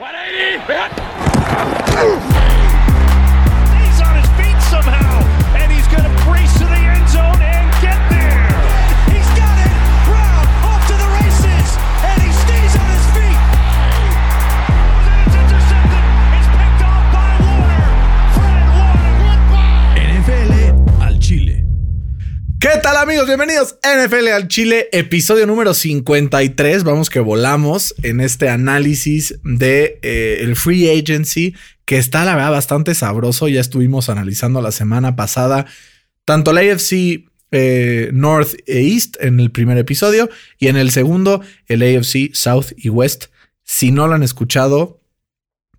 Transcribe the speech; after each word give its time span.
180! 0.00 2.29
¿Qué 22.72 22.78
tal 22.78 22.98
amigos? 22.98 23.26
Bienvenidos 23.26 23.78
a 23.82 23.96
NFL 23.96 24.28
al 24.28 24.46
Chile, 24.46 24.88
episodio 24.92 25.44
número 25.44 25.74
53. 25.74 26.84
Vamos 26.84 27.10
que 27.10 27.18
volamos 27.18 27.96
en 28.04 28.20
este 28.20 28.48
análisis 28.48 29.40
de 29.42 29.98
eh, 30.02 30.38
el 30.42 30.54
free 30.54 30.88
agency 30.88 31.56
que 31.84 31.98
está 31.98 32.24
la 32.24 32.36
verdad 32.36 32.52
bastante 32.52 32.94
sabroso. 32.94 33.48
Ya 33.48 33.60
estuvimos 33.60 34.08
analizando 34.08 34.62
la 34.62 34.70
semana 34.70 35.16
pasada 35.16 35.66
tanto 36.24 36.52
la 36.52 36.60
AFC 36.60 37.24
eh, 37.50 38.10
North 38.12 38.54
e 38.66 38.92
East 38.92 39.16
en 39.18 39.40
el 39.40 39.50
primer 39.50 39.76
episodio 39.76 40.30
y 40.60 40.68
en 40.68 40.76
el 40.76 40.92
segundo 40.92 41.40
el 41.66 41.82
AFC 41.82 42.32
South 42.34 42.66
y 42.76 42.88
West. 42.88 43.26
Si 43.64 43.90
no 43.90 44.06
lo 44.06 44.14
han 44.14 44.22
escuchado, 44.22 45.00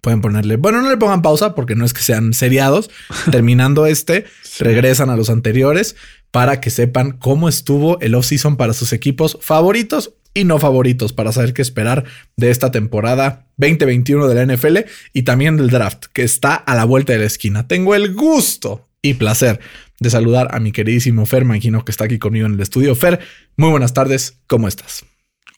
pueden 0.01 0.19
ponerle, 0.19 0.57
bueno, 0.57 0.81
no 0.81 0.89
le 0.89 0.97
pongan 0.97 1.21
pausa 1.21 1.55
porque 1.55 1.75
no 1.75 1.85
es 1.85 1.93
que 1.93 2.01
sean 2.01 2.33
seriados. 2.33 2.89
Terminando 3.31 3.85
este, 3.85 4.25
regresan 4.59 5.09
a 5.09 5.15
los 5.15 5.29
anteriores 5.29 5.95
para 6.31 6.59
que 6.61 6.69
sepan 6.69 7.11
cómo 7.11 7.49
estuvo 7.49 7.99
el 7.99 8.15
off-season 8.15 8.55
para 8.57 8.73
sus 8.73 8.93
equipos 8.93 9.37
favoritos 9.41 10.13
y 10.33 10.45
no 10.45 10.59
favoritos 10.59 11.11
para 11.11 11.33
saber 11.33 11.53
qué 11.53 11.61
esperar 11.61 12.05
de 12.37 12.51
esta 12.51 12.71
temporada 12.71 13.47
2021 13.57 14.27
de 14.29 14.35
la 14.45 14.55
NFL 14.55 14.77
y 15.13 15.23
también 15.23 15.57
del 15.57 15.69
draft 15.69 16.05
que 16.13 16.23
está 16.23 16.55
a 16.55 16.73
la 16.75 16.85
vuelta 16.85 17.11
de 17.13 17.19
la 17.19 17.25
esquina. 17.25 17.67
Tengo 17.67 17.95
el 17.95 18.13
gusto 18.15 18.87
y 19.01 19.15
placer 19.15 19.59
de 19.99 20.09
saludar 20.09 20.47
a 20.55 20.59
mi 20.61 20.71
queridísimo 20.71 21.25
Fer 21.25 21.43
Manquino 21.43 21.83
que 21.83 21.91
está 21.91 22.05
aquí 22.05 22.17
conmigo 22.17 22.45
en 22.45 22.53
el 22.53 22.61
estudio. 22.61 22.95
Fer, 22.95 23.19
muy 23.57 23.69
buenas 23.71 23.93
tardes, 23.93 24.39
¿cómo 24.47 24.69
estás? 24.69 25.05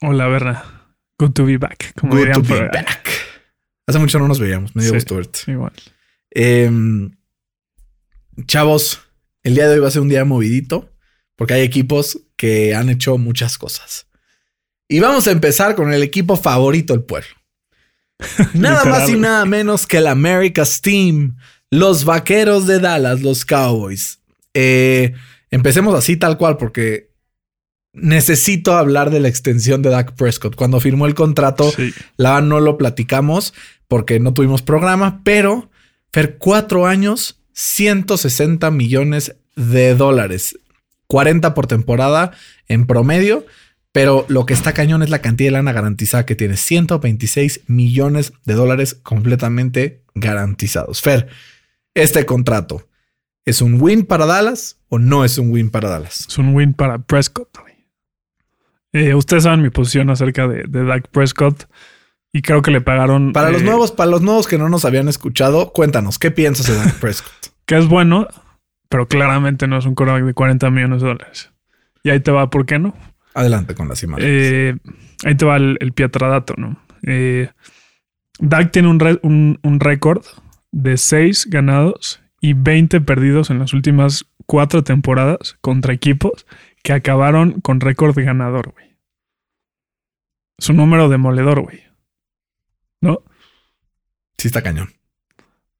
Hola, 0.00 0.26
Berna. 0.26 0.64
Good 1.20 1.30
to 1.34 1.44
be 1.46 1.56
back. 1.56 1.94
Como 1.98 2.16
Good 2.16 2.32
to 2.32 2.42
be 2.42 2.48
por 2.48 2.72
back. 2.72 3.08
Hace 3.86 3.98
mucho 4.00 4.18
no 4.18 4.26
nos 4.26 4.40
veíamos, 4.40 4.74
me 4.74 4.82
dio 4.82 4.90
Sí. 4.90 4.96
gusto 4.96 5.14
verte. 5.16 5.38
Igual. 5.46 5.72
Em, 6.30 7.10
chavos, 8.46 9.00
el 9.44 9.54
día 9.54 9.68
de 9.68 9.74
hoy 9.74 9.80
va 9.80 9.88
a 9.88 9.92
ser 9.92 10.02
un 10.02 10.08
día 10.08 10.24
movidito 10.24 10.90
porque 11.36 11.54
hay 11.54 11.62
equipos 11.62 12.20
que 12.36 12.74
han 12.74 12.88
hecho 12.88 13.18
muchas 13.18 13.58
cosas. 13.58 14.06
Y 14.88 15.00
vamos 15.00 15.26
a 15.26 15.30
empezar 15.30 15.74
con 15.74 15.92
el 15.92 16.02
equipo 16.02 16.36
favorito 16.36 16.92
del 16.92 17.02
pueblo. 17.04 17.28
Nada 18.54 18.84
más 18.84 19.08
y 19.08 19.14
nada 19.16 19.44
menos 19.44 19.86
que 19.86 19.98
el 19.98 20.06
America's 20.06 20.80
Team, 20.80 21.36
los 21.70 22.04
vaqueros 22.04 22.66
de 22.66 22.78
Dallas, 22.78 23.22
los 23.22 23.44
Cowboys. 23.44 24.20
Eh, 24.54 25.14
empecemos 25.50 25.94
así 25.94 26.16
tal 26.16 26.38
cual 26.38 26.56
porque 26.56 27.10
necesito 27.92 28.76
hablar 28.76 29.10
de 29.10 29.20
la 29.20 29.28
extensión 29.28 29.82
de 29.82 29.90
Dak 29.90 30.14
Prescott. 30.14 30.54
Cuando 30.54 30.80
firmó 30.80 31.06
el 31.06 31.14
contrato, 31.14 31.70
Sí. 31.70 31.92
la 32.16 32.40
no 32.40 32.60
lo 32.60 32.78
platicamos 32.78 33.52
porque 33.88 34.20
no 34.20 34.32
tuvimos 34.34 34.62
programa, 34.62 35.20
pero 35.24 35.70
Fer, 36.12 36.38
cuatro 36.38 36.86
años, 36.86 37.40
160 37.54 38.70
millones 38.70 39.36
de 39.56 39.94
dólares, 39.94 40.58
40 41.06 41.54
por 41.54 41.66
temporada 41.66 42.32
en 42.68 42.86
promedio. 42.86 43.46
Pero 43.92 44.26
lo 44.28 44.44
que 44.44 44.54
está 44.54 44.72
cañón 44.72 45.04
es 45.04 45.10
la 45.10 45.20
cantidad 45.20 45.48
de 45.48 45.52
lana 45.52 45.72
garantizada 45.72 46.26
que 46.26 46.34
tiene. 46.34 46.56
126 46.56 47.60
millones 47.68 48.32
de 48.44 48.54
dólares 48.54 48.94
completamente 49.00 50.02
garantizados. 50.16 51.00
Fer, 51.00 51.28
este 51.94 52.26
contrato, 52.26 52.88
¿es 53.44 53.62
un 53.62 53.80
win 53.80 54.04
para 54.04 54.26
Dallas 54.26 54.78
o 54.88 54.98
no 54.98 55.24
es 55.24 55.38
un 55.38 55.52
win 55.52 55.70
para 55.70 55.88
Dallas? 55.88 56.26
Es 56.28 56.38
un 56.38 56.56
win 56.56 56.74
para 56.74 56.98
Prescott. 56.98 57.56
Eh, 58.92 59.14
ustedes 59.14 59.44
saben 59.44 59.62
mi 59.62 59.70
posición 59.70 60.10
acerca 60.10 60.48
de, 60.48 60.64
de 60.68 60.84
Dak 60.84 61.08
Prescott 61.08 61.68
y 62.34 62.42
creo 62.42 62.60
que 62.60 62.70
le 62.70 62.82
pagaron. 62.82 63.32
Para 63.32 63.50
los 63.50 63.62
eh, 63.62 63.64
nuevos, 63.64 63.92
para 63.92 64.10
los 64.10 64.20
nuevos 64.20 64.46
que 64.46 64.58
no 64.58 64.68
nos 64.68 64.84
habían 64.84 65.08
escuchado, 65.08 65.72
cuéntanos, 65.72 66.18
¿qué 66.18 66.30
piensas 66.30 66.66
de 66.66 66.74
Dak 66.76 66.94
Prescott? 67.00 67.32
Que 67.64 67.78
es 67.78 67.88
bueno, 67.88 68.26
pero 68.90 69.08
claramente 69.08 69.66
no 69.66 69.78
es 69.78 69.86
un 69.86 69.94
quarterback 69.94 70.24
de 70.26 70.34
40 70.34 70.68
millones 70.70 71.00
de 71.00 71.08
dólares. 71.08 71.50
Y 72.02 72.10
ahí 72.10 72.20
te 72.20 72.30
va, 72.30 72.50
¿por 72.50 72.66
qué 72.66 72.78
no? 72.78 72.94
Adelante 73.32 73.74
con 73.74 73.88
las 73.88 74.02
imágenes. 74.02 74.30
Eh, 74.30 74.76
ahí 75.24 75.34
te 75.34 75.46
va 75.46 75.56
el, 75.56 75.78
el 75.80 75.92
pietradato, 75.92 76.52
¿no? 76.58 76.76
Eh, 77.06 77.48
Dak 78.38 78.70
tiene 78.72 78.88
un, 78.88 79.00
re- 79.00 79.18
un- 79.22 79.58
un 79.62 79.80
récord 79.80 80.22
de 80.72 80.98
6 80.98 81.46
ganados 81.48 82.20
y 82.40 82.52
20 82.52 83.00
perdidos 83.00 83.48
en 83.48 83.60
las 83.60 83.72
últimas 83.72 84.26
cuatro 84.44 84.84
temporadas 84.84 85.56
contra 85.62 85.94
equipos 85.94 86.44
que 86.82 86.92
acabaron 86.92 87.60
con 87.62 87.80
récord 87.80 88.14
ganador, 88.18 88.72
güey. 88.72 88.98
Es 90.58 90.68
un 90.68 90.76
número 90.76 91.08
demoledor, 91.08 91.62
güey. 91.62 91.82
¿No? 93.00 93.22
sí 94.38 94.48
está 94.48 94.62
cañón. 94.62 94.90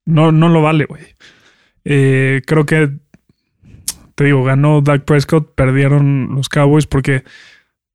No, 0.07 0.33
no 0.33 0.49
lo 0.49 0.63
vale, 0.63 0.87
güey. 0.87 1.03
Eh, 1.85 2.43
creo 2.47 2.65
que, 2.67 2.99
te 4.15 4.25
digo, 4.25 4.45
ganó 4.45 4.81
Dak 4.81 5.05
Prescott, 5.05 5.55
perdieron 5.55 6.35
los 6.35 6.49
Cowboys 6.49 6.87
porque 6.87 7.25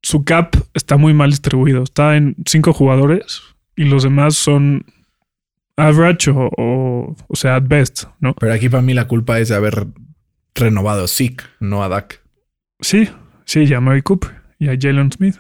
su 0.02 0.24
cap 0.24 0.56
está 0.74 0.97
muy 0.97 1.13
mal 1.13 1.31
distribuido. 1.31 1.84
Está 1.84 2.18
en 2.18 2.35
cinco 2.46 2.74
jugadores 2.74 3.41
y 3.75 3.85
los 3.85 4.03
demás 4.03 4.35
son 4.35 4.85
average 5.75 6.30
o, 6.31 6.50
o, 6.57 7.16
o 7.28 7.36
sea, 7.36 7.56
at 7.56 7.63
best, 7.68 8.03
¿no? 8.19 8.36
Pero 8.36 8.53
aquí 8.53 8.69
para 8.69 8.84
mí 8.84 8.94
la 8.94 9.07
culpa 9.07 9.40
es 9.40 9.50
de 9.50 9.56
haber 9.56 9.88
renovado 10.56 11.06
a 11.06 11.07
Zeke, 11.07 11.46
no 11.59 11.84
a 11.84 11.90
Dak. 11.90 12.22
Sí, 12.81 13.09
sí, 13.46 13.63
y 13.63 13.74
a 13.74 13.81
Mary 13.81 14.01
Cooper 14.01 14.36
y 14.59 14.69
a 14.69 14.78
Jalen 14.80 15.12
Smith 15.12 15.38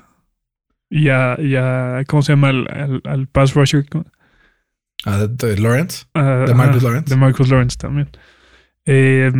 y 0.89 1.09
a, 1.09 1.37
y 1.39 1.55
a- 1.55 2.03
¿cómo 2.07 2.21
se 2.21 2.33
llama? 2.33 2.49
Al, 2.49 2.67
al- 2.69 3.01
al 3.05 3.27
pass 3.27 3.53
rusher. 3.53 3.85
A 5.05 5.17
de 5.27 5.57
Lawrence. 5.57 6.05
Ah, 6.13 6.43
¿De 6.47 6.53
Marcus 6.53 6.83
Lawrence? 6.83 7.09
De 7.09 7.15
Marcus 7.19 7.49
Lawrence 7.49 7.77
también. 7.77 8.09
Eh, 8.85 9.31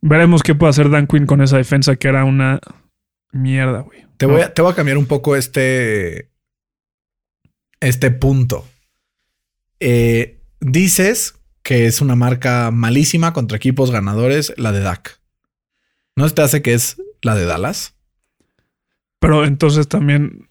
veremos 0.00 0.42
qué 0.42 0.54
puede 0.54 0.70
hacer 0.70 0.90
Dan 0.90 1.06
Quinn 1.06 1.26
con 1.26 1.42
esa 1.42 1.56
defensa 1.58 1.96
que 1.96 2.08
era 2.08 2.24
una 2.24 2.60
mierda, 3.30 3.80
güey. 3.80 4.06
Te 4.16 4.26
voy, 4.26 4.40
a, 4.40 4.52
te 4.52 4.62
voy 4.62 4.72
a 4.72 4.74
cambiar 4.74 4.98
un 4.98 5.06
poco 5.06 5.36
este, 5.36 6.30
este 7.80 8.10
punto. 8.10 8.66
Eh, 9.80 10.40
dices 10.60 11.34
que 11.62 11.86
es 11.86 12.00
una 12.00 12.16
marca 12.16 12.70
malísima 12.72 13.32
contra 13.32 13.56
equipos 13.56 13.90
ganadores, 13.92 14.52
la 14.56 14.72
de 14.72 14.80
Dak. 14.80 15.20
¿No 16.16 16.28
te 16.30 16.42
hace 16.42 16.62
que 16.62 16.74
es 16.74 17.00
la 17.22 17.36
de 17.36 17.44
Dallas? 17.44 17.94
Pero 19.20 19.44
entonces 19.44 19.88
también 19.88 20.48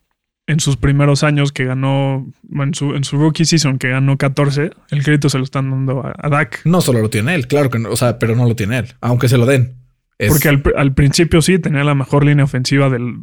en 0.47 0.59
sus 0.59 0.77
primeros 0.77 1.23
años 1.23 1.51
que 1.51 1.65
ganó, 1.65 2.25
en 2.51 2.73
su, 2.73 2.95
en 2.95 3.03
su 3.03 3.17
rookie 3.17 3.45
season 3.45 3.77
que 3.77 3.89
ganó 3.89 4.17
14, 4.17 4.71
el 4.91 5.03
crédito 5.03 5.29
se 5.29 5.37
lo 5.37 5.43
están 5.43 5.69
dando 5.71 6.05
a, 6.05 6.13
a 6.17 6.29
Dak. 6.29 6.61
No 6.65 6.79
solo 6.81 6.99
lo 7.01 7.09
tiene 7.09 7.35
él, 7.35 7.47
claro 7.47 7.69
que 7.69 7.79
no, 7.79 7.89
o 7.89 7.95
sea, 7.97 8.17
pero 8.19 8.35
no 8.35 8.45
lo 8.47 8.55
tiene 8.55 8.77
él, 8.79 8.87
aunque 9.01 9.27
se 9.29 9.37
lo 9.37 9.45
den. 9.45 9.75
Es- 10.17 10.31
Porque 10.31 10.49
al, 10.49 10.63
al 10.77 10.93
principio 10.93 11.41
sí 11.41 11.59
tenía 11.59 11.83
la 11.83 11.95
mejor 11.95 12.25
línea 12.25 12.45
ofensiva 12.45 12.89
del, 12.89 13.17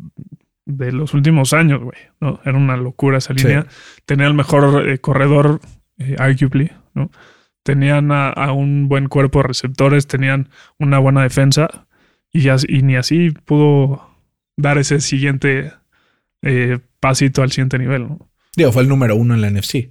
de 0.66 0.92
los 0.92 1.12
últimos 1.14 1.52
años, 1.54 1.80
güey. 1.82 1.96
¿no? 2.20 2.40
Era 2.44 2.56
una 2.58 2.76
locura 2.76 3.18
esa 3.18 3.34
Sí. 3.34 3.44
línea. 3.46 3.66
Tenía 4.06 4.26
el 4.26 4.34
mejor 4.34 4.86
eh, 4.88 4.98
corredor, 4.98 5.60
eh, 5.98 6.16
arguably, 6.18 6.70
¿no? 6.94 7.10
Tenían 7.62 8.12
a, 8.12 8.28
a 8.28 8.52
un 8.52 8.88
buen 8.88 9.08
cuerpo 9.08 9.38
de 9.40 9.48
receptores, 9.48 10.06
tenían 10.06 10.50
una 10.78 10.98
buena 10.98 11.22
defensa 11.22 11.86
y, 12.30 12.48
as- 12.50 12.66
y 12.68 12.82
ni 12.82 12.96
así 12.96 13.30
pudo 13.30 14.10
dar 14.56 14.78
ese 14.78 15.00
siguiente 15.00 15.72
eh, 16.42 16.78
pasito 17.00 17.42
al 17.42 17.50
siguiente 17.52 17.78
nivel, 17.78 18.02
¿no? 18.08 18.28
digo, 18.56 18.70
fue 18.72 18.82
el 18.82 18.88
número 18.88 19.16
uno 19.16 19.34
en 19.34 19.40
la 19.40 19.50
NFC. 19.50 19.90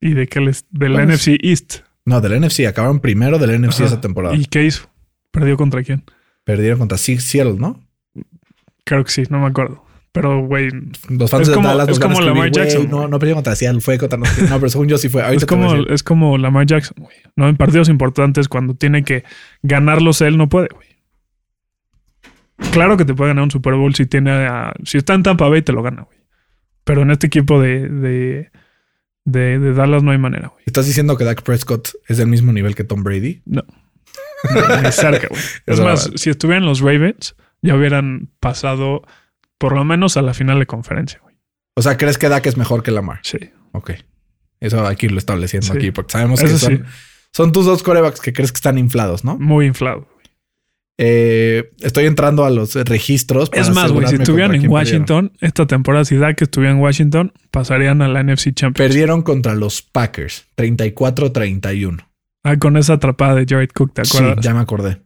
Y 0.00 0.14
de 0.14 0.26
que 0.26 0.40
les, 0.40 0.64
del 0.70 0.92
Bueno, 0.92 1.12
NFC 1.14 1.28
East. 1.42 1.80
No, 2.04 2.20
del 2.20 2.40
NFC, 2.40 2.60
acabaron 2.66 3.00
primero 3.00 3.38
del 3.38 3.60
NFC 3.60 3.76
Ajá. 3.80 3.84
esa 3.86 4.00
temporada. 4.00 4.34
¿Y 4.36 4.46
qué 4.46 4.64
hizo? 4.64 4.90
¿Perdió 5.30 5.56
contra 5.56 5.82
quién? 5.82 6.02
Perdieron 6.44 6.78
contra 6.78 6.98
Se- 6.98 7.20
Seattle, 7.20 7.56
¿no? 7.58 7.80
Creo 8.84 9.04
que 9.04 9.10
sí, 9.10 9.22
no 9.30 9.40
me 9.40 9.46
acuerdo. 9.46 9.84
Pero, 10.12 10.44
güey, 10.44 10.70
Los 11.08 11.30
fans 11.30 11.42
Es 11.42 11.48
de 11.48 11.54
como- 11.54 11.68
Dallas 11.68 11.88
es 11.88 11.90
nos 11.90 11.98
van 12.00 12.10
a 12.10 12.14
como 12.14 12.26
escribir, 12.26 12.34
Lamar 12.34 12.50
"Güey, 12.50 12.64
Jackson, 12.64 12.90
No, 12.90 12.96
güey". 12.98 13.10
no 13.10 13.18
perdió 13.20 13.34
contra 13.36 13.54
Seattle, 13.54 13.80
fue 13.80 13.98
contra 13.98 14.18
nosotros. 14.18 14.50
No, 14.50 14.56
pero 14.58 14.70
según 14.70 14.88
yo 14.88 14.98
sí 14.98 15.08
fue. 15.08 15.34
Es 15.34 15.46
como, 15.46 15.74
es 15.76 16.02
como 16.02 16.36
Lamar 16.38 16.66
Jackson, 16.66 16.96
güey. 16.98 17.16
¿no? 17.36 17.48
En 17.48 17.56
partidos 17.56 17.88
importantes, 17.88 18.48
cuando 18.48 18.74
tiene 18.74 19.04
que 19.04 19.22
ganarlos 19.62 20.20
él, 20.22 20.36
no 20.36 20.48
puede, 20.48 20.68
güey. 20.74 20.88
Claro 22.72 22.96
que 22.96 23.04
te 23.04 23.14
puede 23.14 23.30
ganar 23.30 23.44
un 23.44 23.50
Super 23.50 23.74
Bowl 23.74 23.94
si 23.94 24.06
tiene 24.06 24.30
a- 24.46 24.74
si 24.84 24.98
está 24.98 25.14
en 25.14 25.22
Tampa 25.22 25.48
Bay, 25.48 25.62
te 25.62 25.72
lo 25.72 25.82
gana, 25.82 26.02
güey. 26.02 26.18
Pero 26.84 27.02
en 27.02 27.10
este 27.10 27.26
equipo 27.26 27.60
de, 27.60 27.88
de, 27.88 28.50
de, 29.24 29.58
de 29.58 29.72
Dallas 29.74 30.02
no 30.02 30.12
hay 30.12 30.18
manera, 30.18 30.48
güey. 30.48 30.62
¿Estás 30.66 30.86
diciendo 30.86 31.16
que 31.16 31.24
Dak 31.24 31.42
Prescott 31.42 31.88
es 32.08 32.16
del 32.18 32.28
mismo 32.28 32.52
nivel 32.52 32.74
que 32.74 32.84
Tom 32.84 33.02
Brady? 33.02 33.42
No. 33.46 33.62
No, 34.54 34.80
Ni 34.82 34.90
cerca, 34.92 35.28
güey. 35.28 35.40
Es 35.66 35.80
más, 35.80 36.10
si 36.16 36.30
estuvieran 36.30 36.64
los 36.64 36.80
Ravens, 36.80 37.36
ya 37.60 37.74
hubieran 37.76 38.30
pasado 38.40 39.02
por 39.58 39.74
lo 39.74 39.84
menos 39.84 40.16
a 40.16 40.22
la 40.22 40.32
final 40.32 40.58
de 40.58 40.66
conferencia, 40.66 41.20
güey. 41.22 41.36
O 41.76 41.82
sea, 41.82 41.96
¿crees 41.98 42.16
que 42.16 42.28
Dak 42.30 42.46
es 42.46 42.56
mejor 42.56 42.82
que 42.82 42.90
Lamar? 42.90 43.20
Sí. 43.22 43.38
Ok. 43.72 43.90
Eso 44.60 44.86
hay 44.86 44.96
que 44.96 45.06
irlo 45.06 45.18
estableciendo 45.18 45.66
Sí. 45.66 45.76
aquí 45.76 45.90
porque 45.90 46.12
sabemos 46.12 46.40
que 46.40 46.48
son, 46.48 46.58
sí. 46.78 46.82
son 47.32 47.52
tus 47.52 47.66
dos 47.66 47.82
corebacks 47.82 48.20
que 48.20 48.32
crees 48.32 48.50
que 48.52 48.56
están 48.56 48.78
inflados, 48.78 49.24
¿no? 49.24 49.38
Muy 49.38 49.66
inflado. 49.66 50.08
Eh, 51.02 51.70
estoy 51.80 52.04
entrando 52.04 52.44
a 52.44 52.50
los 52.50 52.74
registros. 52.74 53.48
para 53.48 53.62
Es 53.62 53.70
más, 53.74 53.90
güey, 53.90 54.06
si 54.08 54.16
estuvieran 54.16 54.54
en 54.54 54.68
Washington, 54.68 55.32
esta 55.40 55.66
temporada, 55.66 56.04
si 56.04 56.16
Dak 56.16 56.42
estuviera 56.42 56.74
en 56.74 56.78
Washington, 56.80 57.32
pasarían 57.50 58.02
a 58.02 58.08
la 58.08 58.22
NFC 58.22 58.52
Championship. 58.52 58.76
Perdieron 58.76 59.22
contra 59.22 59.54
los 59.54 59.80
Packers, 59.80 60.46
34-31. 60.56 62.06
Ah, 62.44 62.58
con 62.58 62.76
esa 62.76 62.94
atrapada 62.94 63.34
de 63.34 63.46
Jared 63.48 63.70
Cook, 63.74 63.94
¿te 63.94 64.04
Sí, 64.04 64.18
acuerdas? 64.18 64.44
ya 64.44 64.52
me 64.52 64.60
acordé. 64.60 65.00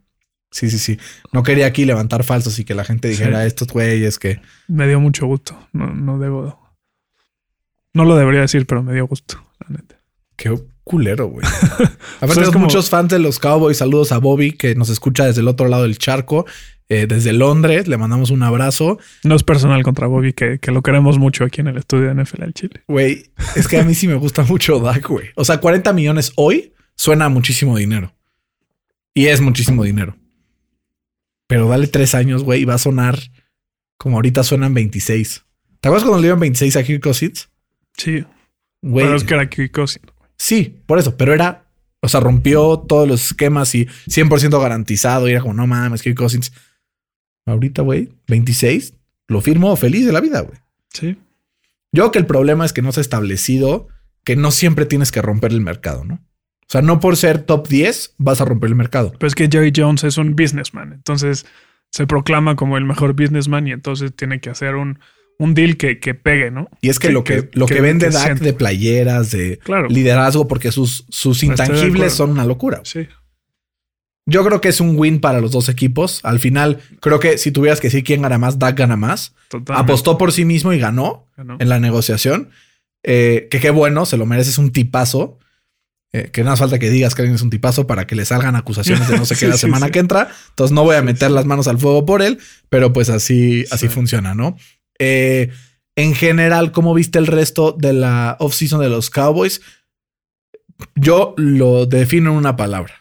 Sí, 0.51 0.69
sí, 0.69 0.79
sí. 0.79 0.97
No 1.33 1.43
quería 1.43 1.65
aquí 1.65 1.85
levantar 1.85 2.23
falsos 2.23 2.59
y 2.59 2.65
que 2.65 2.75
la 2.75 2.83
gente 2.85 3.07
dijera 3.07 3.41
Sí. 3.41 3.47
estos 3.47 3.67
güeyes 3.69 4.19
que 4.19 4.41
Me 4.67 4.87
dio 4.87 4.99
mucho 4.99 5.25
gusto. 5.27 5.57
No, 5.73 5.87
no 5.93 6.19
debo. 6.19 6.59
No 7.93 8.03
lo 8.05 8.15
debería 8.17 8.41
decir, 8.41 8.65
pero 8.65 8.83
me 8.83 8.93
dio 8.93 9.07
gusto, 9.07 9.41
la 9.61 9.77
neta. 9.77 9.95
qué 10.37 10.49
culero, 10.85 11.27
güey. 11.27 11.45
Aparte, 12.21 12.41
es 12.41 12.47
hay 12.47 12.53
como- 12.53 12.65
muchos 12.65 12.89
fans 12.89 13.09
de 13.09 13.19
los 13.19 13.39
Cowboys. 13.39 13.75
Saludos 13.77 14.13
a 14.13 14.19
Bobby 14.19 14.53
que 14.53 14.73
nos 14.75 14.87
escucha 14.89 15.25
desde 15.25 15.41
el 15.41 15.49
otro 15.49 15.67
lado 15.67 15.83
del 15.83 15.97
charco, 15.97 16.45
eh, 16.87 17.07
desde 17.07 17.33
Londres. 17.33 17.87
Le 17.89 17.97
mandamos 17.97 18.29
un 18.31 18.41
abrazo. 18.43 18.97
No 19.23 19.35
es 19.35 19.43
personal 19.43 19.83
contra 19.83 20.07
Bobby, 20.07 20.31
que, 20.31 20.59
que 20.59 20.71
lo 20.71 20.81
queremos 20.81 21.17
mucho 21.19 21.43
aquí 21.43 21.59
en 21.61 21.67
el 21.67 21.77
estudio 21.77 22.13
de 22.13 22.23
NFL 22.23 22.43
al 22.43 22.53
Chile. 22.53 22.83
Güey, 22.87 23.25
es 23.57 23.67
que 23.67 23.77
a 23.79 23.83
mí 23.83 23.93
sí 23.95 24.07
me 24.07 24.15
gusta 24.15 24.43
mucho 24.43 24.79
Dak, 24.79 25.05
güey. 25.09 25.27
O 25.35 25.43
sea, 25.43 25.57
40 25.59 25.91
millones 25.91 26.31
hoy 26.35 26.71
suena 26.95 27.25
a 27.25 27.29
muchísimo 27.29 27.75
dinero. 27.75 28.13
Y 29.13 29.25
es 29.27 29.41
muchísimo 29.41 29.83
dinero. 29.83 30.15
Pero 31.47 31.67
dale 31.67 31.87
tres 31.87 32.15
años, 32.15 32.43
güey, 32.43 32.61
y 32.61 32.65
va 32.65 32.75
a 32.75 32.79
sonar 32.79 33.19
como 33.97 34.17
ahorita 34.17 34.43
suenan 34.43 34.73
26. 34.73 35.43
¿Te 35.79 35.87
acuerdas 35.87 36.03
cuando 36.03 36.17
le 36.19 36.23
dieron 36.27 36.39
26 36.39 36.75
a 36.75 36.83
Kirk 36.83 37.01
Cousins? 37.03 37.49
Sí, 37.97 38.23
Güey, 38.81 39.05
pero 39.05 39.15
es 39.17 39.23
que 39.23 39.33
era 39.33 39.49
Kirk 39.49 39.71
Cousins. 39.71 40.05
Sí, 40.37 40.81
por 40.85 40.99
eso, 40.99 41.17
pero 41.17 41.33
era, 41.33 41.65
o 42.01 42.07
sea, 42.07 42.19
rompió 42.19 42.79
todos 42.79 43.07
los 43.07 43.25
esquemas 43.27 43.73
y 43.75 43.85
100% 43.85 44.61
garantizado. 44.61 45.27
Y 45.27 45.31
era 45.31 45.41
como, 45.41 45.53
no 45.53 45.67
mames, 45.67 46.01
Kirk 46.01 46.17
Cousins. 46.17 46.51
Ahorita, 47.45 47.81
güey, 47.81 48.09
26, 48.27 48.93
lo 49.27 49.41
firmo 49.41 49.75
feliz 49.75 50.05
de 50.05 50.11
la 50.11 50.21
vida, 50.21 50.41
güey. 50.41 50.57
Sí. 50.91 51.17
Yo 51.91 52.03
creo 52.03 52.11
que 52.11 52.19
el 52.19 52.25
problema 52.25 52.65
es 52.65 52.73
que 52.73 52.81
no 52.81 52.91
se 52.91 52.99
ha 52.99 53.01
establecido 53.01 53.87
que 54.23 54.35
no 54.35 54.51
siempre 54.51 54.85
tienes 54.85 55.11
que 55.11 55.21
romper 55.21 55.51
el 55.51 55.61
mercado, 55.61 56.03
¿no? 56.03 56.15
O 56.15 56.67
sea, 56.67 56.81
no 56.81 56.99
por 56.99 57.15
ser 57.15 57.43
top 57.43 57.67
10 57.67 58.15
vas 58.17 58.41
a 58.41 58.45
romper 58.45 58.69
el 58.69 58.75
mercado. 58.75 59.13
Pero 59.19 59.27
es 59.27 59.35
que 59.35 59.47
Jerry 59.51 59.71
Jones 59.75 60.03
es 60.03 60.17
un 60.17 60.35
businessman. 60.35 60.93
Entonces 60.93 61.45
se 61.91 62.07
proclama 62.07 62.55
como 62.55 62.77
el 62.77 62.85
mejor 62.85 63.13
businessman 63.13 63.67
y 63.67 63.71
entonces 63.71 64.15
tiene 64.15 64.41
que 64.41 64.49
hacer 64.49 64.75
un, 64.75 64.99
un 65.37 65.53
deal 65.53 65.77
que, 65.77 65.99
que 65.99 66.13
pegue, 66.13 66.49
¿no? 66.51 66.69
Y 66.81 66.89
es 66.89 66.99
que, 66.99 67.07
Que- 67.07 67.13
lo 67.13 67.23
que, 67.23 67.49
que- 67.49 67.59
lo 67.59 67.65
que, 67.65 67.81
vende 67.81 68.09
Dak 68.09 68.39
de 68.39 68.53
playeras, 68.53 69.31
de 69.31 69.57
Claro. 69.59 69.87
liderazgo, 69.89 70.47
porque 70.47 70.71
sus, 70.71 71.05
sus 71.09 71.43
intangibles 71.43 72.13
son 72.13 72.31
una 72.31 72.45
locura. 72.45 72.81
Sí. 72.83 73.07
Yo 74.27 74.43
creo 74.43 74.59
que 74.59 74.69
es 74.69 74.81
un 74.81 74.97
win 74.97 75.19
para 75.19 75.39
los 75.39 75.51
dos 75.51 75.69
equipos. 75.69 76.19
Al 76.23 76.39
final, 76.39 76.79
creo 76.99 77.19
que 77.19 77.37
si 77.37 77.51
tuvieras 77.51 77.79
que 77.79 77.87
decir 77.87 78.03
quién 78.03 78.23
gana 78.23 78.37
más, 78.39 78.57
Dak 78.57 78.75
gana 78.77 78.95
más. 78.95 79.33
Totalmente. 79.49 79.83
Apostó 79.83 80.17
por 80.17 80.31
sí 80.31 80.45
mismo 80.45 80.73
y 80.73 80.79
ganó 80.79 81.27
en 81.37 81.69
la 81.69 81.79
negociación. 81.79 82.49
Eh, 83.03 83.47
que 83.51 83.59
qué 83.59 83.69
bueno, 83.69 84.05
se 84.07 84.17
lo 84.17 84.25
merece, 84.25 84.49
es 84.49 84.57
un 84.57 84.71
tipazo. 84.71 85.37
Eh, 86.11 86.29
que 86.31 86.41
nada 86.41 86.53
más 86.53 86.59
falta 86.59 86.79
que 86.79 86.89
digas 86.89 87.13
que 87.13 87.21
alguien 87.21 87.35
es 87.35 87.41
un 87.41 87.49
tipazo 87.51 87.85
para 87.87 88.07
que 88.07 88.15
le 88.15 88.23
salgan 88.25 88.55
acusaciones 88.55 89.07
de 89.09 89.17
no 89.17 89.25
sé 89.25 89.33
qué 89.35 89.41
Sí, 89.41 89.47
la 89.47 89.57
semana 89.57 89.87
sí. 89.87 89.91
que 89.91 89.99
entra. 89.99 90.29
Entonces 90.49 90.73
no 90.73 90.83
voy 90.83 90.95
a 90.95 91.01
meter 91.03 91.29
las 91.29 91.45
manos 91.45 91.67
al 91.67 91.77
fuego 91.77 92.05
por 92.05 92.21
él, 92.23 92.39
pero 92.69 92.93
pues 92.93 93.09
así, 93.09 93.65
así 93.69 93.87
Sí. 93.89 93.93
funciona, 93.93 94.33
¿no? 94.33 94.57
Eh, 94.99 95.51
en 95.95 96.13
general, 96.15 96.71
¿cómo 96.71 96.93
viste 96.93 97.19
el 97.19 97.27
resto 97.27 97.71
de 97.71 97.93
la 97.93 98.35
offseason 98.39 98.81
de 98.81 98.89
los 98.89 99.09
Cowboys? 99.09 99.61
Yo 100.95 101.33
lo 101.37 101.85
defino 101.85 102.31
en 102.31 102.37
una 102.37 102.55
palabra. 102.55 102.93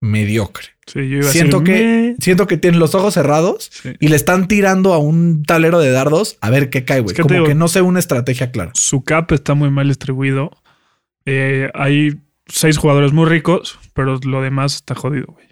Mediocre. 0.00 0.66
Sí, 0.86 0.98
yo 1.08 1.18
iba 1.18 1.28
a 1.28 1.32
Siento 1.32 1.60
decir, 1.60 1.74
que, 1.74 2.16
siento 2.22 2.46
que 2.46 2.56
tienen 2.56 2.78
los 2.78 2.94
ojos 2.94 3.14
cerrados 3.14 3.70
Sí. 3.72 3.94
y 3.98 4.08
le 4.08 4.16
están 4.16 4.46
tirando 4.46 4.92
a 4.94 4.98
un 4.98 5.42
tablero 5.42 5.80
de 5.80 5.90
dardos 5.90 6.38
a 6.40 6.50
ver 6.50 6.70
qué 6.70 6.84
cae, 6.84 7.00
güey. 7.00 7.12
Es 7.12 7.16
que 7.16 7.22
te 7.22 7.28
Como 7.28 7.34
digo- 7.34 7.46
que 7.46 7.54
no 7.54 7.66
sé 7.68 7.80
una 7.82 7.98
estrategia 7.98 8.52
clara. 8.52 8.70
Su 8.74 9.02
cap 9.02 9.32
está 9.32 9.54
muy 9.54 9.70
mal 9.70 9.88
distribuido. 9.88 10.50
Eh, 11.24 11.70
hay 11.74 12.20
seis 12.46 12.78
jugadores 12.78 13.12
muy 13.12 13.26
ricos, 13.28 13.78
pero 13.94 14.18
lo 14.24 14.42
demás 14.42 14.76
está 14.76 14.94
jodido, 14.94 15.26
güey. 15.28 15.46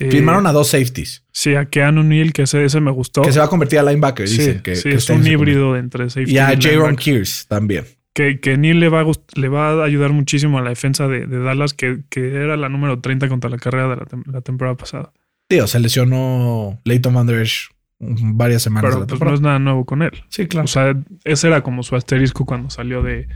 Eh, 0.00 0.10
Firmaron 0.10 0.46
a 0.46 0.52
dos 0.52 0.68
safeties, 0.68 1.24
Sí, 1.30 1.54
a 1.54 1.66
Keanu 1.66 2.02
Neal, 2.02 2.32
que 2.32 2.42
ese, 2.42 2.64
ese 2.64 2.80
me 2.80 2.90
gustó. 2.90 3.22
que 3.22 3.32
se 3.32 3.38
va 3.38 3.44
a 3.44 3.48
convertir 3.48 3.78
a 3.78 3.82
linebacker, 3.82 4.26
sí, 4.28 4.38
dicen 4.38 4.62
que, 4.62 4.74
sí, 4.76 4.88
que 4.90 4.94
es 4.96 5.10
un 5.10 5.26
híbrido 5.26 5.74
de 5.74 5.80
entre 5.80 6.08
safety 6.08 6.32
Y 6.32 6.38
a 6.38 6.56
Jaron. 6.58 6.96
Kears 6.96 7.46
también. 7.48 7.84
Que, 8.12 8.40
que 8.40 8.56
Neal 8.56 8.80
le 8.80 8.88
va, 8.88 9.02
a 9.02 9.06
le 9.34 9.48
va 9.48 9.70
a 9.82 9.84
ayudar 9.84 10.12
muchísimo 10.12 10.58
a 10.58 10.62
la 10.62 10.70
defensa 10.70 11.06
de, 11.06 11.26
de 11.26 11.38
Dallas, 11.38 11.74
que, 11.74 12.00
que 12.08 12.34
era 12.34 12.56
la 12.56 12.68
número 12.68 13.00
30 13.00 13.28
contra 13.28 13.48
la 13.50 13.58
carrera 13.58 13.88
de 13.88 13.96
la, 13.96 14.02
tem- 14.06 14.24
la 14.26 14.40
temporada 14.40 14.76
pasada. 14.76 15.12
Tío, 15.48 15.66
se 15.66 15.78
lesionó 15.80 16.80
Leighton 16.84 17.12
Van 17.14 17.26
Der 17.26 17.40
Esch 17.42 17.70
varias 17.98 18.62
semanas 18.62 18.90
de 18.92 18.96
Pero 18.96 19.00
la 19.00 19.18
pues 19.18 19.20
no 19.30 19.34
es 19.34 19.40
nada 19.42 19.58
nuevo 19.58 19.84
con 19.84 20.02
él. 20.02 20.12
Sí, 20.28 20.46
claro. 20.46 20.64
O 20.64 20.68
sea, 20.68 20.96
ese 21.24 21.46
era 21.48 21.62
como 21.62 21.82
su 21.82 21.94
asterisco 21.96 22.46
cuando 22.46 22.70
salió 22.70 23.02
de 23.02 23.28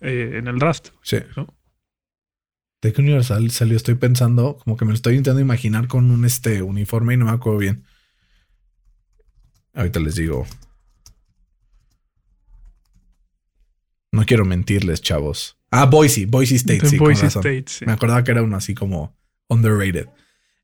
eh, 0.00 0.32
en 0.34 0.46
el 0.48 0.58
draft. 0.58 0.88
sí. 1.02 1.18
¿no? 1.36 1.46
¿De 2.82 2.92
qué 2.92 3.00
universal 3.00 3.48
salió? 3.52 3.76
Estoy 3.76 3.94
pensando, 3.94 4.58
como 4.58 4.76
que 4.76 4.84
me 4.84 4.90
lo 4.90 4.96
estoy 4.96 5.14
intentando 5.14 5.40
imaginar 5.40 5.86
con 5.86 6.10
un 6.10 6.24
este 6.24 6.62
uniforme 6.62 7.14
y 7.14 7.16
no 7.16 7.26
me 7.26 7.30
acuerdo 7.30 7.60
bien. 7.60 7.84
Ahorita 9.72 10.00
les 10.00 10.16
digo. 10.16 10.44
No 14.10 14.26
quiero 14.26 14.44
mentirles, 14.44 15.00
chavos. 15.00 15.56
Ah, 15.70 15.86
Boise, 15.86 16.26
Boise 16.26 16.56
State, 16.56 16.86
sí, 16.86 16.98
con 16.98 17.06
Boise 17.06 17.22
razón. 17.22 17.46
State, 17.46 17.64
sí. 17.68 17.86
Me 17.86 17.92
acordaba 17.92 18.24
que 18.24 18.32
era 18.32 18.42
uno 18.42 18.56
así 18.56 18.74
como 18.74 19.16
underrated. 19.48 20.08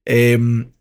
Em, 0.04 0.72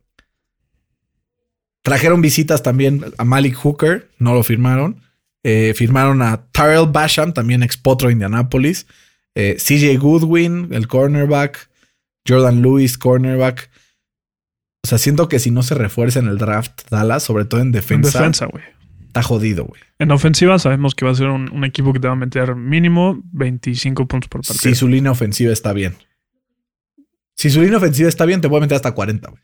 trajeron 1.84 2.20
visitas 2.20 2.64
también 2.64 3.06
a 3.18 3.24
Malik 3.24 3.56
Hooker, 3.56 4.10
no 4.18 4.34
lo 4.34 4.42
firmaron. 4.42 5.04
Eh, 5.44 5.74
firmaron 5.76 6.24
a 6.24 6.50
Tyrell 6.52 6.88
Basham, 6.92 7.32
también 7.32 7.62
ex 7.62 7.78
potro 7.78 8.08
de 8.08 8.14
Indianapolis. 8.14 8.88
Eh, 9.40 9.58
CJ 9.58 10.00
Goodwin, 10.00 10.70
el 10.72 10.88
cornerback. 10.88 11.70
Jordan 12.28 12.64
Lewis, 12.64 12.98
cornerback. 12.98 13.70
O 14.84 14.88
sea, 14.88 14.98
siento 14.98 15.30
que 15.30 15.38
si 15.38 15.52
no 15.52 15.62
se 15.62 15.76
refuerza 15.76 16.18
en 16.20 16.28
el 16.28 16.40
draft 16.40 16.90
Dallas, 16.90 17.22
sobre 17.22 17.46
todo 17.46 17.62
en 17.62 17.68
En 17.68 17.72
defensa, 17.72 18.18
defensa, 18.18 18.48
güey. 18.48 18.64
está 19.06 19.22
jodido, 19.22 19.66
güey. 19.66 19.80
En 20.00 20.10
ofensiva 20.12 20.58
sabemos 20.58 20.96
que 20.96 21.06
va 21.06 21.12
a 21.12 21.16
ser 21.16 21.28
un, 21.28 21.52
un 21.52 21.64
equipo 21.66 21.94
que 21.94 22.00
te 22.00 22.08
va 22.08 22.14
a 22.14 22.18
meter 22.18 22.56
mínimo 22.56 23.22
25 23.32 24.08
puntos 24.08 24.28
por 24.28 24.42
partido. 24.42 24.58
Si 24.60 24.74
su 24.74 24.88
línea 24.88 25.12
ofensiva 25.12 25.54
está 25.54 25.72
bien. 25.72 25.96
Si 27.36 27.52
su 27.52 27.62
línea 27.62 27.78
ofensiva 27.78 28.10
está 28.10 28.26
bien, 28.26 28.42
te 28.42 28.50
puede 28.50 28.62
meter 28.62 28.76
hasta 28.76 28.94
40, 28.94 29.30
güey. 29.30 29.44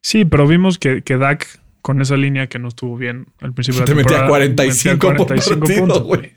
Sí, 0.00 0.24
pero 0.24 0.46
vimos 0.46 0.78
que, 0.78 1.02
que 1.02 1.18
Dak 1.18 1.46
con 1.82 2.00
esa 2.00 2.16
línea 2.16 2.46
que 2.46 2.58
no 2.58 2.68
estuvo 2.68 2.96
bien 2.96 3.26
al 3.40 3.52
principio 3.52 3.80
de 3.80 3.86
Te 3.86 3.92
la 3.92 3.96
metía 3.96 4.16
temporada 4.18 4.28
45 4.28 5.14
por 5.14 5.26
partido, 5.26 6.04
güey. 6.04 6.32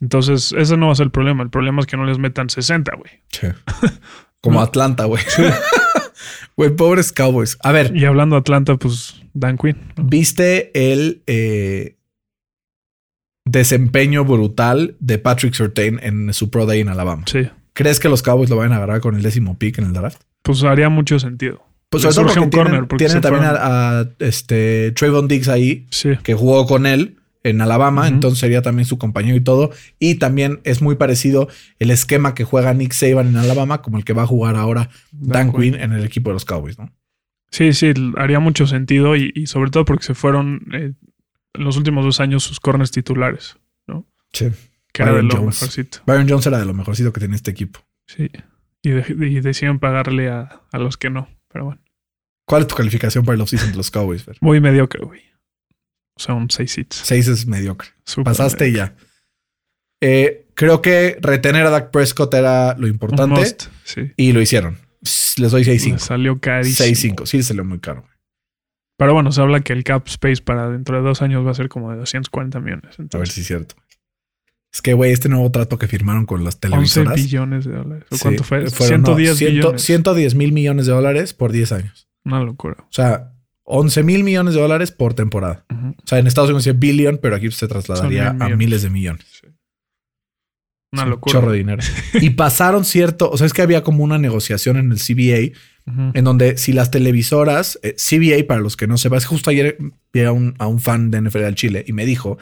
Entonces, 0.00 0.52
ese 0.56 0.76
no 0.76 0.86
va 0.86 0.92
a 0.92 0.96
ser 0.96 1.06
el 1.06 1.10
problema. 1.10 1.42
El 1.42 1.50
problema 1.50 1.80
es 1.80 1.86
que 1.86 1.96
no 1.96 2.04
les 2.04 2.18
metan 2.18 2.50
60, 2.50 2.92
güey. 2.96 3.10
Sí. 3.30 3.48
Como. 4.40 4.60
Atlanta, 4.60 5.04
güey. 5.04 5.22
Güey, 6.56 6.70
pobres 6.70 7.12
Cowboys. 7.12 7.58
A 7.62 7.70
ver, 7.70 7.94
Y 7.94 8.06
hablando 8.06 8.36
de 8.36 8.40
Atlanta, 8.40 8.76
pues 8.76 9.22
Dan 9.34 9.58
Quinn. 9.58 9.76
¿viste 10.02 10.70
el 10.92 11.22
eh, 11.26 11.96
desempeño 13.44 14.24
brutal 14.24 14.96
de 14.98 15.18
Patrick 15.18 15.52
Surtain 15.52 16.00
en 16.02 16.32
su 16.32 16.48
Pro 16.50 16.64
Day 16.64 16.80
en 16.80 16.88
Alabama? 16.88 17.24
Sí. 17.26 17.48
¿Crees 17.74 18.00
que 18.00 18.08
los 18.08 18.22
Cowboys 18.22 18.48
lo 18.48 18.56
vayan 18.56 18.72
a 18.72 18.76
agarrar 18.76 19.00
con 19.00 19.16
el 19.16 19.22
décimo 19.22 19.58
pick 19.58 19.78
en 19.78 19.84
el 19.84 19.92
draft? 19.92 20.22
Pues 20.42 20.64
haría 20.64 20.88
mucho 20.88 21.18
sentido. 21.18 21.62
Pues 21.90 22.02
sobre 22.02 22.14
todo 22.14 22.24
porque 22.24 22.40
un 22.40 22.50
tienen, 22.50 22.66
corner, 22.68 22.88
porque 22.88 23.04
tienen 23.04 23.20
también 23.20 23.44
a, 23.44 24.00
a, 24.00 24.08
este 24.18 24.92
Trayvon 24.92 25.28
Diggs 25.28 25.48
ahí, 25.48 25.86
Sí. 25.90 26.16
que 26.22 26.34
jugó 26.34 26.66
con 26.66 26.86
él 26.86 27.18
en 27.48 27.60
Alabama, 27.60 28.08
entonces 28.08 28.38
sería 28.40 28.62
también 28.62 28.86
su 28.86 28.98
compañero 28.98 29.36
y 29.36 29.40
todo. 29.40 29.70
Y 29.98 30.16
también 30.16 30.60
es 30.64 30.82
muy 30.82 30.96
parecido 30.96 31.48
el 31.78 31.90
esquema 31.90 32.34
que 32.34 32.44
juega 32.44 32.72
Nick 32.74 32.92
Saban 32.92 33.28
en 33.28 33.36
Alabama, 33.36 33.82
como 33.82 33.98
el 33.98 34.04
que 34.04 34.12
va 34.12 34.22
a 34.22 34.26
jugar 34.26 34.56
ahora 34.56 34.90
Dan, 35.12 35.52
Quinn 35.52 35.74
en 35.74 35.92
el 35.92 36.04
equipo 36.04 36.30
de 36.30 36.34
los 36.34 36.44
Cowboys, 36.44 36.78
¿no? 36.78 36.92
Sí, 37.50 37.72
sí, 37.72 37.92
haría 38.16 38.40
mucho 38.40 38.66
sentido 38.66 39.16
y, 39.16 39.32
y 39.34 39.46
sobre 39.46 39.70
todo 39.70 39.84
porque 39.84 40.04
se 40.04 40.14
fueron 40.14 40.66
eh, 40.72 40.92
en 41.54 41.64
los 41.64 41.76
últimos 41.76 42.04
dos 42.04 42.20
años 42.20 42.42
sus 42.42 42.60
corners 42.60 42.90
titulares, 42.90 43.56
Sí. 44.32 44.50
que 44.92 45.02
era 45.02 45.12
de 45.12 45.18
Byron 45.22 45.28
lo 45.28 45.36
Jones. 45.36 45.62
mejorcito. 45.62 45.98
Byron 46.06 46.28
Jones 46.28 46.46
era 46.46 46.58
de 46.58 46.64
lo 46.66 46.74
mejorcito 46.74 47.12
que 47.12 47.20
tiene 47.20 47.36
este 47.36 47.50
equipo. 47.52 47.80
Sí. 48.06 48.28
Y, 48.82 48.90
de- 48.90 49.28
y 49.28 49.40
deciden 49.40 49.78
pagarle 49.78 50.28
a, 50.28 50.60
a 50.72 50.78
los 50.78 50.96
que 50.96 51.08
no. 51.10 51.28
Pero 51.50 51.66
bueno, 51.66 51.80
¿Cuál 52.44 52.62
es 52.62 52.68
tu 52.68 52.74
calificación 52.76 53.24
para 53.24 53.34
el 53.36 53.40
offseason 53.40 53.70
de 53.70 53.76
los 53.76 53.90
Cowboys, 53.90 54.22
Fer? 54.24 54.36
muy 54.40 54.60
mediocre, 54.60 55.04
güey. 55.04 55.22
O 56.16 56.20
sea, 56.20 56.34
un 56.34 56.48
6 56.50 56.78
hits. 56.78 56.96
Seis 57.04 57.28
es 57.28 57.46
mediocre. 57.46 57.88
Súper 58.04 58.24
Pasaste 58.24 58.68
y 58.68 58.72
mediocre. 58.72 58.94
ya. 58.96 59.06
Eh, 60.00 60.46
creo 60.54 60.82
que 60.82 61.18
retener 61.20 61.66
a 61.66 61.70
Dak 61.70 61.90
Prescott 61.90 62.32
era 62.34 62.74
lo 62.78 62.86
importante 62.86 63.34
must, 63.40 63.64
sí. 63.84 64.12
y 64.16 64.32
lo 64.32 64.40
hicieron. 64.40 64.78
Les 65.36 65.50
doy 65.50 65.64
Le 65.64 65.74
6-5. 65.76 65.98
salió 65.98 66.40
carísimo. 66.40 67.14
6-5. 67.16 67.26
Sí, 67.26 67.42
se 67.42 67.54
le 67.54 67.62
muy 67.62 67.78
caro. 67.80 68.04
Pero 68.98 69.12
bueno, 69.12 69.30
se 69.30 69.42
habla 69.42 69.60
que 69.60 69.74
el 69.74 69.84
cap 69.84 70.06
space 70.08 70.42
para 70.42 70.70
dentro 70.70 70.96
de 70.96 71.02
dos 71.02 71.20
años 71.20 71.46
va 71.46 71.50
a 71.50 71.54
ser 71.54 71.68
como 71.68 71.90
de 71.90 71.98
240 71.98 72.60
millones. 72.60 72.84
A 72.84 72.88
ver 72.88 73.00
Entonces, 73.00 73.34
si 73.34 73.40
es 73.42 73.46
cierto. 73.46 73.74
Es 74.72 74.80
que, 74.82 74.94
güey, 74.94 75.12
este 75.12 75.28
nuevo 75.28 75.50
trato 75.50 75.78
que 75.78 75.86
firmaron 75.86 76.24
con 76.26 76.44
las 76.44 76.54
11 76.56 76.60
televisoras. 76.60 77.14
billones 77.16 77.64
de 77.66 77.72
dólares. 77.74 78.06
¿O 78.10 78.16
sí, 78.16 78.22
cuánto 78.22 78.44
fue? 78.44 78.70
fueron, 78.70 79.02
no, 79.02 79.06
110 79.16 79.36
ciento- 79.38 79.52
billones. 79.54 79.82
110 79.82 80.34
mil 80.34 80.52
millones 80.52 80.86
de 80.86 80.92
dólares 80.92 81.34
por 81.34 81.52
10 81.52 81.72
años. 81.72 82.08
Una 82.24 82.40
locura. 82.42 82.76
O 82.80 82.92
sea, 82.92 83.32
11 83.64 84.02
mil 84.02 84.24
millones 84.24 84.54
de 84.54 84.60
dólares 84.60 84.92
por 84.92 85.12
temporada. 85.14 85.65
O 85.90 86.06
sea, 86.06 86.18
en 86.18 86.26
Estados 86.26 86.50
Unidos 86.50 86.66
es 86.66 86.78
billion, 86.78 87.18
pero 87.18 87.36
aquí 87.36 87.50
se 87.50 87.68
trasladaría 87.68 88.32
mil 88.32 88.42
a 88.42 88.56
miles 88.56 88.82
de 88.82 88.90
millones. 88.90 89.26
Una 90.92 91.02
Es 91.02 91.04
un 91.06 91.10
locura. 91.10 91.32
chorro 91.32 91.50
de 91.52 91.58
dinero. 91.58 91.82
y 92.14 92.30
pasaron 92.30 92.84
cierto, 92.84 93.30
o 93.30 93.36
sea, 93.36 93.46
es 93.46 93.52
que 93.52 93.62
había 93.62 93.82
como 93.82 94.04
una 94.04 94.18
negociación 94.18 94.76
en 94.76 94.92
el 94.92 94.98
CBA 94.98 95.56
en 96.14 96.24
donde 96.24 96.56
si 96.58 96.72
las 96.72 96.90
televisoras, 96.90 97.78
eh, 97.84 97.94
CBA, 97.94 98.44
para 98.48 98.60
los 98.60 98.76
que 98.76 98.88
no 98.88 98.98
sepan, 98.98 99.18
es 99.18 99.24
que 99.24 99.28
justo 99.28 99.50
ayer 99.50 99.78
vi 100.12 100.22
a 100.22 100.32
un, 100.32 100.56
a 100.58 100.66
un 100.66 100.80
fan 100.80 101.12
de 101.12 101.20
NFL 101.20 101.44
al 101.44 101.54
Chile 101.54 101.84
y 101.86 101.92
me 101.92 102.04
dijo, 102.04 102.38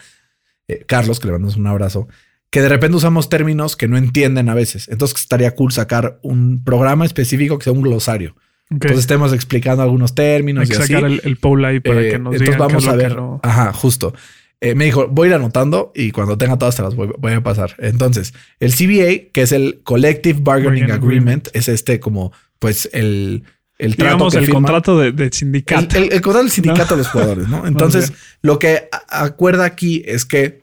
eh, 0.66 0.84
Carlos, 0.86 1.20
que 1.20 1.26
le 1.26 1.32
mandamos 1.32 1.56
un 1.56 1.66
abrazo, 1.66 2.08
que 2.48 2.62
de 2.62 2.70
repente 2.70 2.96
usamos 2.96 3.28
términos 3.28 3.76
que 3.76 3.86
no 3.86 3.98
entienden 3.98 4.48
a 4.48 4.54
veces. 4.54 4.88
Entonces 4.88 5.20
estaría 5.20 5.54
cool 5.54 5.72
sacar 5.72 6.18
un 6.22 6.64
programa 6.64 7.04
específico 7.04 7.58
que 7.58 7.64
sea 7.64 7.74
un 7.74 7.82
glosario. 7.82 8.34
Entonces 8.74 8.98
estemos 9.00 9.32
explicando 9.32 9.82
algunos 9.82 10.14
términos 10.14 10.62
Hay 10.62 10.68
que 10.68 10.74
y 10.74 10.78
así. 10.78 10.92
sacar 10.92 11.10
el, 11.10 11.20
el 11.24 11.36
poll 11.36 11.64
ahí 11.64 11.80
para 11.80 12.00
Eh, 12.02 12.10
que 12.10 12.18
nos 12.18 12.34
entonces 12.34 12.40
digan 12.40 12.58
vamos 12.58 12.86
a 12.88 12.96
ver. 12.96 13.16
no- 13.16 13.40
Ajá, 13.42 13.72
justo. 13.72 14.14
Eh, 14.60 14.74
me 14.74 14.84
dijo, 14.86 15.08
voy 15.08 15.26
a 15.26 15.30
ir 15.30 15.34
anotando 15.34 15.92
y 15.94 16.10
cuando 16.10 16.38
tenga 16.38 16.56
todas 16.56 16.76
te 16.76 16.82
las 16.82 16.94
voy, 16.94 17.10
voy 17.18 17.32
a 17.32 17.42
pasar. 17.42 17.74
Entonces, 17.78 18.32
el 18.60 18.72
CBA, 18.72 19.30
que 19.32 19.42
es 19.42 19.52
el 19.52 19.80
Collective 19.84 20.38
Bargaining 20.42 20.90
Agreement, 20.90 21.48
es 21.52 21.68
este 21.68 22.00
como, 22.00 22.32
pues, 22.58 22.88
el, 22.94 23.44
el 23.76 23.96
trato 23.96 24.14
Digamos 24.14 24.32
que 24.34 24.38
el 24.40 24.48
contrato 24.50 24.98
de, 24.98 25.12
de 25.12 25.30
sindicato. 25.32 25.96
El, 25.98 26.04
el- 26.04 26.12
el 26.14 26.20
contrato 26.22 26.44
del 26.44 26.50
sindicato 26.52 26.94
de 26.94 26.98
los 26.98 27.08
jugadores, 27.08 27.48
¿no? 27.48 27.66
Entonces, 27.66 28.12
lo 28.40 28.58
que 28.58 28.88
acuerda 29.10 29.64
aquí 29.66 30.02
es 30.06 30.24
que 30.24 30.62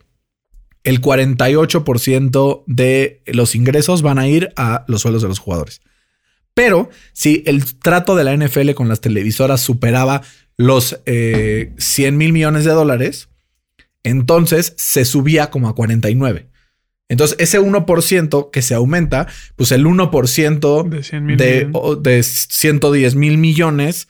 el 0.83 0.99
48% 0.99 2.63
de 2.67 3.21
los 3.27 3.53
ingresos 3.55 4.01
van 4.01 4.17
a 4.19 4.27
ir 4.27 4.49
a 4.55 4.83
los 4.87 5.01
sueldos 5.01 5.21
de 5.21 5.27
los 5.27 5.37
jugadores. 5.39 5.81
Pero 6.53 6.89
si 7.13 7.43
el 7.45 7.63
trato 7.79 8.15
de 8.15 8.23
la 8.23 8.33
NFL 8.33 8.71
con 8.73 8.89
las 8.89 9.01
televisoras 9.01 9.61
superaba 9.61 10.21
los 10.57 10.99
eh, 11.05 11.73
100 11.77 12.17
mil 12.17 12.33
millones 12.33 12.65
de 12.65 12.71
dólares, 12.71 13.29
entonces 14.03 14.73
se 14.77 15.05
subía 15.05 15.49
como 15.49 15.69
a 15.69 15.75
49. 15.75 16.47
Entonces, 17.09 17.35
ese 17.39 17.59
1% 17.59 18.49
que 18.51 18.61
se 18.61 18.73
aumenta, 18.73 19.27
pues 19.57 19.71
el 19.73 19.85
1% 19.85 20.89
de 20.89 21.03
100 21.03 21.25
mil 21.25 21.37
de, 21.37 21.69
o- 21.73 21.95
de 21.97 22.23
110 22.23 23.15
mil 23.15 23.37
millones, 23.37 24.07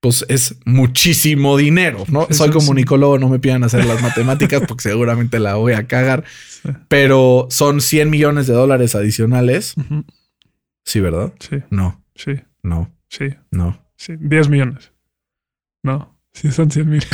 pues 0.00 0.24
es 0.28 0.56
muchísimo 0.64 1.56
dinero, 1.56 2.04
¿no? 2.08 2.26
Sí, 2.28 2.34
Soy 2.34 2.48
sí, 2.48 2.52
sí. 2.54 2.58
comunicólogo, 2.58 3.18
no 3.18 3.28
me 3.28 3.38
pidan 3.38 3.62
hacer 3.62 3.84
las 3.84 4.02
matemáticas 4.02 4.62
porque 4.66 4.82
seguramente 4.88 5.38
la 5.38 5.54
voy 5.56 5.74
a 5.74 5.86
cagar, 5.86 6.24
pero 6.88 7.46
son 7.50 7.80
100 7.80 8.10
millones 8.10 8.46
de 8.48 8.54
dólares 8.54 8.94
adicionales. 8.96 9.74
Ujú. 9.76 10.04
Sí, 10.84 11.00
¿verdad? 11.00 11.32
Sí, 11.40 11.56
No, 11.70 12.02
sí, 12.14 12.32
no, 12.62 12.90
sí, 13.08 13.28
no. 13.50 13.80
sí. 13.96 14.14
10 14.18 14.48
millones. 14.48 14.92
No, 15.82 16.18
sí 16.32 16.50
son 16.50 16.70
100 16.70 16.88
mil. 16.88 17.04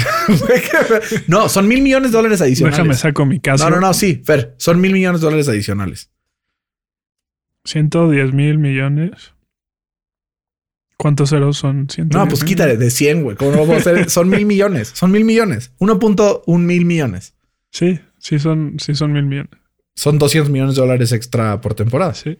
no, 1.28 1.48
son 1.48 1.68
mil 1.68 1.82
millones 1.82 2.10
de 2.10 2.16
dólares 2.16 2.40
adicionales. 2.40 2.76
Déjame 2.78 2.94
saco 2.94 3.24
mi 3.26 3.40
caso. 3.40 3.68
no, 3.68 3.76
no, 3.76 3.80
no, 3.80 3.94
sí, 3.94 4.22
Fer, 4.24 4.54
son 4.58 4.80
mil 4.80 4.92
millones 4.92 5.20
de 5.20 5.26
dólares 5.26 5.48
adicionales. 5.48 6.10
110 7.64 8.32
mil 8.32 8.58
millones. 8.58 9.32
¿Cuántos 10.96 11.30
ceros 11.30 11.58
son? 11.58 11.88
110 11.90 12.08
No, 12.16 12.28
pues 12.28 12.42
quítale 12.44 12.76
de 12.76 12.90
100, 12.90 13.22
güey. 13.22 13.36
¿Cómo 13.36 13.50
no 13.50 13.64
puedo 13.64 13.76
hacer? 13.78 14.08
Son 14.10 14.30
mil 14.30 14.46
millones, 14.46 14.88
son 14.94 15.10
mil 15.10 15.24
millones. 15.24 15.72
1.1 15.78 16.58
mil 16.58 16.84
millones. 16.86 17.34
Sí, 17.70 18.00
sí 18.18 18.38
son, 18.38 18.76
sí 18.78 18.94
son 18.94 19.12
mil 19.12 19.24
millones. 19.24 19.50
Son 19.94 20.18
200 20.18 20.50
millones 20.50 20.74
de 20.74 20.80
dólares 20.80 21.12
extra 21.12 21.60
por 21.60 21.74
temporada. 21.74 22.14
Sí, 22.14 22.38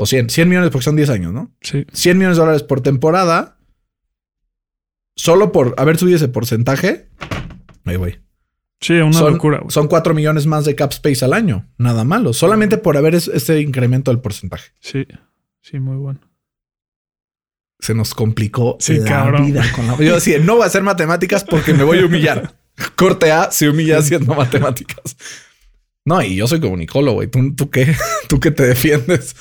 O 0.00 0.06
100. 0.06 0.30
100 0.30 0.48
millones 0.48 0.70
porque 0.70 0.84
son 0.84 0.96
10 0.96 1.10
años, 1.10 1.32
¿no? 1.32 1.52
sí. 1.60 1.84
100 1.92 2.16
millones 2.18 2.36
de 2.36 2.40
dólares 2.42 2.62
por 2.62 2.80
temporada. 2.80 3.58
Solo 5.16 5.50
por 5.50 5.74
haber 5.78 5.98
subido 5.98 6.16
ese 6.16 6.28
porcentaje. 6.28 7.08
Ay, 7.84 7.96
güey. 7.96 8.20
Sí, 8.80 8.92
una 8.94 9.12
Son, 9.12 9.32
locura. 9.32 9.58
güey. 9.58 9.70
son 9.72 9.88
4 9.88 10.14
millones 10.14 10.46
más 10.46 10.64
de 10.64 10.76
cap 10.76 10.92
space 10.92 11.24
al 11.24 11.32
año. 11.32 11.68
Nada 11.78 12.04
malo. 12.04 12.32
Solamente 12.32 12.78
por 12.78 12.96
haber 12.96 13.16
es- 13.16 13.26
ese 13.26 13.60
incremento 13.60 14.12
del 14.12 14.20
porcentaje. 14.20 14.70
Sí, 14.80 15.04
sí, 15.60 15.80
muy 15.80 15.96
bueno. 15.96 16.20
Se 17.80 17.94
nos 17.94 18.14
complicó 18.14 18.76
Sí, 18.80 18.98
la 18.98 19.04
cabrón. 19.04 19.46
vida 19.46 19.64
con 19.74 19.86
la. 19.88 19.96
Yo 19.96 20.14
decía, 20.14 20.38
no 20.38 20.54
voy 20.54 20.62
a 20.64 20.66
hacer 20.66 20.82
matemáticas 20.84 21.42
porque 21.44 21.74
me 21.74 21.82
voy 21.82 21.98
a 21.98 22.06
humillar. 22.06 22.54
Corte 22.96 23.32
A 23.32 23.50
se 23.50 23.68
humilla 23.68 23.98
haciendo 23.98 24.34
matemáticas. 24.34 25.16
No, 26.04 26.22
y 26.22 26.36
yo 26.36 26.46
soy 26.46 26.60
comunicólogo, 26.60 27.16
güey. 27.16 27.28
¿Tú, 27.28 27.54
tú 27.56 27.70
qué? 27.70 27.94
¿Tú 28.28 28.38
qué 28.38 28.52
te 28.52 28.64
defiendes? 28.64 29.34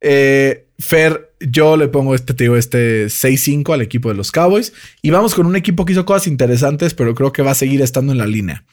Eh, 0.00 0.66
Fer, 0.78 1.34
yo 1.40 1.76
le 1.76 1.88
pongo 1.88 2.14
este, 2.14 2.34
te 2.34 2.44
digo, 2.44 2.56
este 2.56 3.06
6-5 3.06 3.74
al 3.74 3.82
equipo 3.82 4.08
de 4.08 4.14
los 4.14 4.32
Cowboys. 4.32 4.72
Y 5.02 5.10
vamos 5.10 5.34
con 5.34 5.46
un 5.46 5.56
equipo 5.56 5.84
que 5.84 5.92
hizo 5.92 6.04
cosas 6.04 6.26
interesantes, 6.26 6.94
pero 6.94 7.14
creo 7.14 7.32
que 7.32 7.42
va 7.42 7.50
a 7.50 7.54
seguir 7.54 7.82
estando 7.82 8.12
en 8.12 8.18
la 8.18 8.26
línea. 8.26 8.64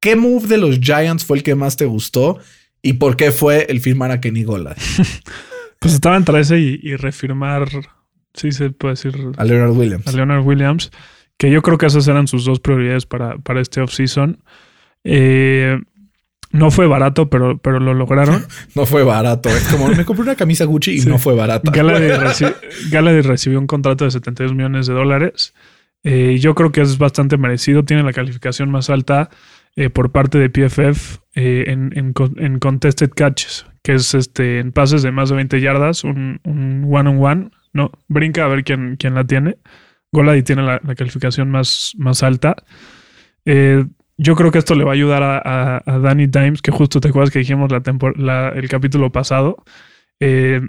¿Qué 0.00 0.16
move 0.16 0.48
de 0.48 0.56
los 0.56 0.80
Giants 0.80 1.24
fue 1.24 1.36
el 1.36 1.42
que 1.42 1.54
más 1.54 1.76
te 1.76 1.84
gustó? 1.84 2.38
¿Y 2.82 2.94
por 2.94 3.16
qué 3.16 3.30
fue 3.30 3.66
el 3.68 3.80
firmar 3.80 4.10
a 4.10 4.20
Kenny 4.20 4.44
Golladay? 4.44 4.76
Pues 5.78 5.94
estaba 5.94 6.18
entre 6.18 6.38
ese 6.40 6.58
y, 6.58 6.78
y 6.82 6.96
refirmar, 6.96 7.66
sí 8.34 8.52
se 8.52 8.68
puede 8.68 8.92
decir, 8.96 9.14
A 9.38 9.44
Leonard 9.46 9.70
Williams. 9.70 10.06
a 10.06 10.12
Leonard 10.12 10.44
Williams, 10.44 10.90
que 11.38 11.50
yo 11.50 11.62
creo 11.62 11.78
que 11.78 11.86
esas 11.86 12.06
eran 12.06 12.28
sus 12.28 12.44
dos 12.44 12.60
prioridades 12.60 13.06
para, 13.06 13.38
para 13.38 13.62
este 13.62 13.80
offseason. 13.80 14.42
Eh, 15.04 15.80
no 16.52 16.70
fue 16.70 16.86
barato, 16.86 17.30
pero, 17.30 17.58
pero 17.58 17.78
lo 17.80 17.94
lograron. 17.94 18.44
No 18.74 18.86
fue 18.86 19.02
barato. 19.04 19.48
Es 19.48 19.68
como 19.68 19.88
me 19.88 20.04
compré 20.04 20.22
una 20.24 20.34
camisa 20.36 20.64
Gucci 20.64 20.92
y 20.92 21.00
Sí. 21.00 21.08
no 21.08 21.18
fue 21.18 21.34
barata. 21.34 21.70
Galladay, 21.70 22.10
reci- 22.20 22.54
Galladay 22.90 23.22
recibió 23.22 23.58
un 23.58 23.66
contrato 23.66 24.04
de 24.04 24.10
72 24.10 24.54
millones 24.54 24.86
de 24.86 24.94
dólares. 24.94 25.54
Eh, 26.02 26.38
yo 26.40 26.54
creo 26.54 26.72
que 26.72 26.80
es 26.80 26.98
bastante 26.98 27.36
merecido. 27.36 27.84
Tiene 27.84 28.02
la 28.02 28.12
calificación 28.12 28.70
más 28.70 28.90
alta 28.90 29.30
eh, 29.76 29.90
por 29.90 30.10
parte 30.12 30.38
de 30.38 30.48
PFF 30.50 31.18
eh, 31.34 31.64
en, 31.68 31.92
en 31.96 32.12
con- 32.12 32.34
en 32.38 32.58
contested 32.58 33.10
catches, 33.14 33.66
que 33.82 33.94
es 33.94 34.14
este 34.14 34.58
en 34.58 34.72
pases 34.72 35.02
de 35.02 35.12
más 35.12 35.28
de 35.28 35.36
20 35.36 35.60
yardas, 35.60 36.02
un, 36.04 36.40
un 36.44 36.86
one-on-one. 36.90 37.50
No, 37.72 37.92
brinca 38.08 38.44
a 38.44 38.48
ver 38.48 38.64
quién, 38.64 38.96
quién 38.98 39.14
la 39.14 39.24
tiene. 39.24 39.58
Golady 40.12 40.42
tiene 40.42 40.62
la, 40.62 40.80
la 40.84 40.94
calificación 40.96 41.50
más, 41.50 41.92
más 41.96 42.24
alta. 42.24 42.56
Eh, 43.44 43.84
yo 44.22 44.34
creo 44.36 44.50
que 44.50 44.58
esto 44.58 44.74
le 44.74 44.84
va 44.84 44.90
a 44.90 44.94
ayudar 44.94 45.22
a, 45.22 45.38
a- 45.38 45.82
a 45.86 45.98
Danny 45.98 46.26
Dimes, 46.26 46.60
que 46.62 46.70
justo 46.70 47.00
te 47.00 47.08
acuerdas 47.08 47.30
que 47.30 47.38
dijimos 47.38 47.70
la 47.72 47.80
tempor- 47.82 48.16
la- 48.16 48.50
el 48.50 48.68
capítulo 48.68 49.10
pasado. 49.10 49.64
Eh, 50.20 50.60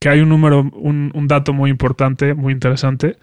que 0.00 0.08
hay 0.08 0.20
un 0.20 0.30
número, 0.30 0.62
un, 0.72 1.12
un 1.14 1.28
dato 1.28 1.52
muy 1.52 1.70
importante, 1.70 2.32
muy 2.34 2.52
interesante, 2.54 3.18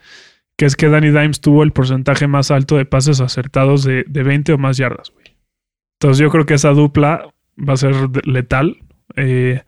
que 0.58 0.66
es 0.66 0.76
que 0.76 0.90
Danny 0.90 1.10
Dimes 1.10 1.42
tuvo 1.42 1.64
el 1.64 1.72
porcentaje 1.72 2.28
más 2.28 2.52
alto 2.52 2.78
de 2.78 2.86
pases 2.86 3.20
acertados 3.20 3.84
de, 3.84 4.06
de 4.08 4.24
20 4.24 4.54
o 4.54 4.58
más 4.58 4.78
yardas. 4.78 5.10
güey. 5.12 5.26
Entonces 6.00 6.20
yo 6.22 6.30
creo 6.30 6.46
que 6.46 6.54
esa 6.54 6.70
dupla 6.70 7.28
va 7.58 7.74
a 7.74 7.78
ser 7.78 7.96
letal. 8.28 8.78
Eh, 9.16 9.64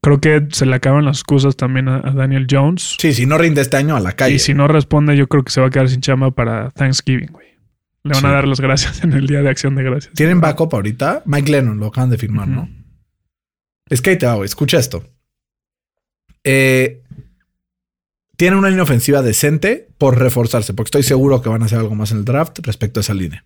creo 0.00 0.20
que 0.20 0.46
se 0.52 0.64
le 0.66 0.76
acaban 0.76 1.04
las 1.04 1.18
excusas 1.18 1.56
también 1.56 1.88
a 1.88 2.00
Daniel 2.00 2.46
Jones. 2.48 2.96
Sí, 3.00 3.12
si 3.12 3.26
no 3.26 3.36
rinde 3.36 3.60
este 3.62 3.76
año 3.76 3.96
a 3.96 4.00
la 4.00 4.12
calle. 4.12 4.36
Y 4.36 4.38
si 4.38 4.54
no 4.54 4.68
responde, 4.68 5.16
yo 5.16 5.26
creo 5.26 5.42
que 5.42 5.50
se 5.50 5.60
va 5.60 5.66
a 5.66 5.70
quedar 5.70 5.88
sin 5.88 6.00
chamba 6.00 6.30
para 6.30 6.70
Thanksgiving, 6.70 7.30
güey. 7.32 7.46
Le 8.06 8.14
van 8.14 8.20
Sí. 8.20 8.26
a 8.26 8.30
dar 8.30 8.46
las 8.48 8.60
gracias 8.60 9.02
en 9.04 9.12
el 9.12 9.26
día 9.26 9.42
de 9.42 9.48
acción 9.48 9.74
de 9.74 9.82
gracias. 9.82 10.14
¿Tienen 10.14 10.40
backup 10.40 10.74
ahorita? 10.74 11.22
Mike 11.26 11.50
Lennon 11.50 11.78
lo 11.78 11.86
acaban 11.86 12.10
de 12.10 12.18
firmar, 12.18 12.48
¿no? 12.48 12.68
Es 13.88 14.00
que 14.02 14.10
ahí 14.10 14.18
te 14.18 14.26
va, 14.26 14.34
güey. 14.34 14.46
Escucha 14.46 14.78
esto. 14.78 15.04
Eh, 16.44 17.02
tienen 18.36 18.58
una 18.58 18.68
línea 18.68 18.82
ofensiva 18.84 19.22
decente 19.22 19.88
por 19.98 20.18
reforzarse, 20.18 20.74
porque 20.74 20.88
estoy 20.88 21.02
seguro 21.02 21.40
que 21.42 21.48
van 21.48 21.62
a 21.62 21.66
hacer 21.66 21.78
algo 21.78 21.94
más 21.94 22.10
en 22.12 22.18
el 22.18 22.24
draft 22.24 22.58
respecto 22.62 23.00
a 23.00 23.02
esa 23.02 23.14
línea. 23.14 23.44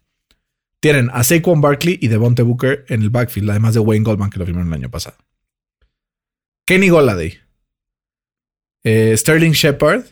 Tienen 0.80 1.10
a 1.12 1.22
Saquon 1.24 1.60
Barkley 1.60 1.98
y 2.00 2.08
Devonte 2.08 2.42
Booker 2.42 2.84
en 2.88 3.02
el 3.02 3.10
backfield, 3.10 3.50
además 3.50 3.74
de 3.74 3.80
Wayne 3.80 4.04
Goldman, 4.04 4.30
que 4.30 4.38
lo 4.38 4.46
firmaron 4.46 4.68
el 4.68 4.74
año 4.74 4.90
pasado. 4.90 5.16
Kenny 6.66 6.88
Golladay, 6.88 7.38
eh, 8.84 9.14
Sterling 9.16 9.52
Shepard, 9.52 10.04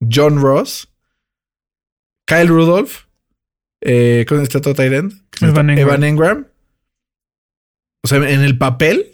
John 0.00 0.40
Ross, 0.40 0.88
Kyle 2.24 2.48
Rudolph, 2.48 3.05
eh, 3.88 4.24
con 4.28 4.40
este 4.42 4.58
otro 4.58 4.74
tight 4.74 4.92
end? 4.92 5.12
Evan 5.40 5.70
Engram. 5.70 5.78
Evan 5.78 6.04
Engram. 6.04 6.46
O 8.02 8.08
sea, 8.08 8.18
en 8.18 8.40
el 8.40 8.58
papel 8.58 9.12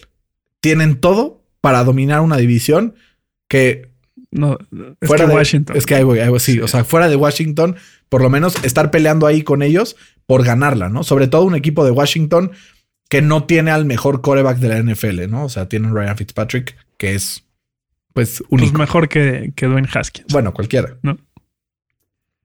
tienen 0.61 0.99
todo 0.99 1.45
para 1.61 1.85
dominar 1.85 2.21
una 2.21 2.39
división 2.39 2.95
que 3.49 3.91
No, 4.31 4.59
es 5.01 5.09
fuera 5.09 5.25
que 5.25 5.31
de 5.31 5.37
Washington. 5.37 5.77
Es 5.77 5.85
que 5.85 5.95
ahí 5.95 6.05
voy, 6.05 6.21
ahí 6.21 6.31
voy, 6.31 6.41
sí, 6.41 6.59
o 6.61 6.69
sea, 6.69 6.85
fuera 6.85 7.09
de 7.09 7.17
Washington, 7.17 7.77
por 8.09 8.23
lo 8.23 8.31
menos 8.31 8.65
estar 8.65 8.91
peleando 8.91 9.27
ahí 9.27 9.43
con 9.43 9.63
ellos 9.63 9.97
por 10.27 10.43
ganarla, 10.43 10.89
¿no? 10.89 11.05
Sobre 11.05 11.29
todo 11.29 11.45
un 11.45 11.55
equipo 11.55 11.85
de 11.85 11.91
Washington 11.91 12.53
que 13.11 13.21
no 13.21 13.45
tiene 13.45 13.73
al 13.73 13.85
mejor 13.85 14.23
coreback 14.23 14.57
de 14.59 14.69
la 14.69 14.83
NFL, 14.83 15.29
¿no? 15.29 15.45
O 15.45 15.49
sea, 15.51 15.69
tienen 15.69 15.95
Ryan 15.95 16.17
Fitzpatrick, 16.17 16.77
que 16.97 17.15
es 17.15 17.45
pues 18.15 18.39
pues 18.39 18.49
único. 18.49 18.79
mejor 18.79 19.09
que, 19.11 19.53
que 19.55 19.67
Dwayne 19.67 19.89
Haskins. 19.93 20.33
bueno, 20.33 20.55
cualquiera. 20.55 20.97
No. 21.03 21.19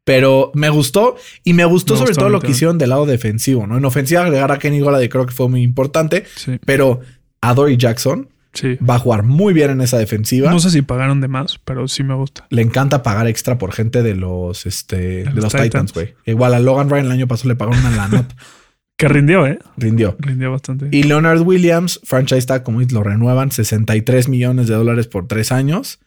Pero 0.07 0.51
me 0.55 0.69
gustó 0.69 1.17
y 1.43 1.51
me 1.51 1.65
gustó 1.65 1.95
Me 1.95 1.97
sobre 1.99 2.11
gustó 2.11 2.21
todo 2.21 2.29
lo 2.29 2.39
que 2.39 2.51
hicieron 2.51 2.77
del 2.77 2.91
lado 2.91 3.05
defensivo, 3.05 3.67
¿no? 3.67 3.77
En 3.77 3.83
ofensiva 3.83 4.21
agregar 4.21 4.53
a 4.53 4.57
Kenny 4.57 4.79
Golladay 4.79 5.09
creo 5.09 5.25
que 5.25 5.33
fue 5.33 5.49
muy 5.49 5.61
importante, 5.63 6.23
Sí, 6.37 6.57
pero 6.65 7.01
a 7.41 7.53
Dory 7.53 7.75
Jackson 7.75 8.29
sí. 8.53 8.77
va 8.77 8.95
a 8.95 8.99
jugar 8.99 9.23
muy 9.23 9.53
bien 9.53 9.69
en 9.69 9.81
esa 9.81 9.97
defensiva. 9.97 10.49
No 10.49 10.59
sé 10.61 10.71
si 10.71 10.81
pagaron 10.81 11.19
de 11.19 11.27
más, 11.27 11.59
pero 11.65 11.89
sí 11.89 12.03
me 12.03 12.13
gusta. 12.15 12.47
Le 12.51 12.61
encanta 12.61 13.03
pagar 13.03 13.27
extra 13.27 13.57
por 13.57 13.73
gente 13.73 14.01
de 14.01 14.15
los, 14.15 14.65
este, 14.65 15.25
de 15.25 15.25
los 15.33 15.43
los 15.43 15.53
Titans, 15.53 15.91
güey. 15.91 16.15
Igual 16.25 16.53
a 16.53 16.61
Logan 16.61 16.89
Ryan 16.89 17.07
el 17.07 17.11
año 17.11 17.27
pasado 17.27 17.49
le 17.49 17.55
pagaron 17.57 17.81
una 17.85 17.91
lana, 17.95 18.27
Que 18.97 19.09
rindió, 19.09 19.45
¿eh? 19.45 19.59
rindió. 19.75 20.15
Rindió 20.19 20.51
bastante. 20.51 20.87
Y 20.91 21.03
Leonard 21.03 21.41
Williams, 21.41 21.99
franchise 22.05 22.47
tag, 22.47 22.63
como 22.63 22.79
lo 22.81 23.03
renuevan, 23.03 23.51
63 23.51 24.29
millones 24.29 24.67
de 24.67 24.73
dólares 24.73 25.05
por 25.07 25.27
tres 25.27 25.51
años. 25.51 25.99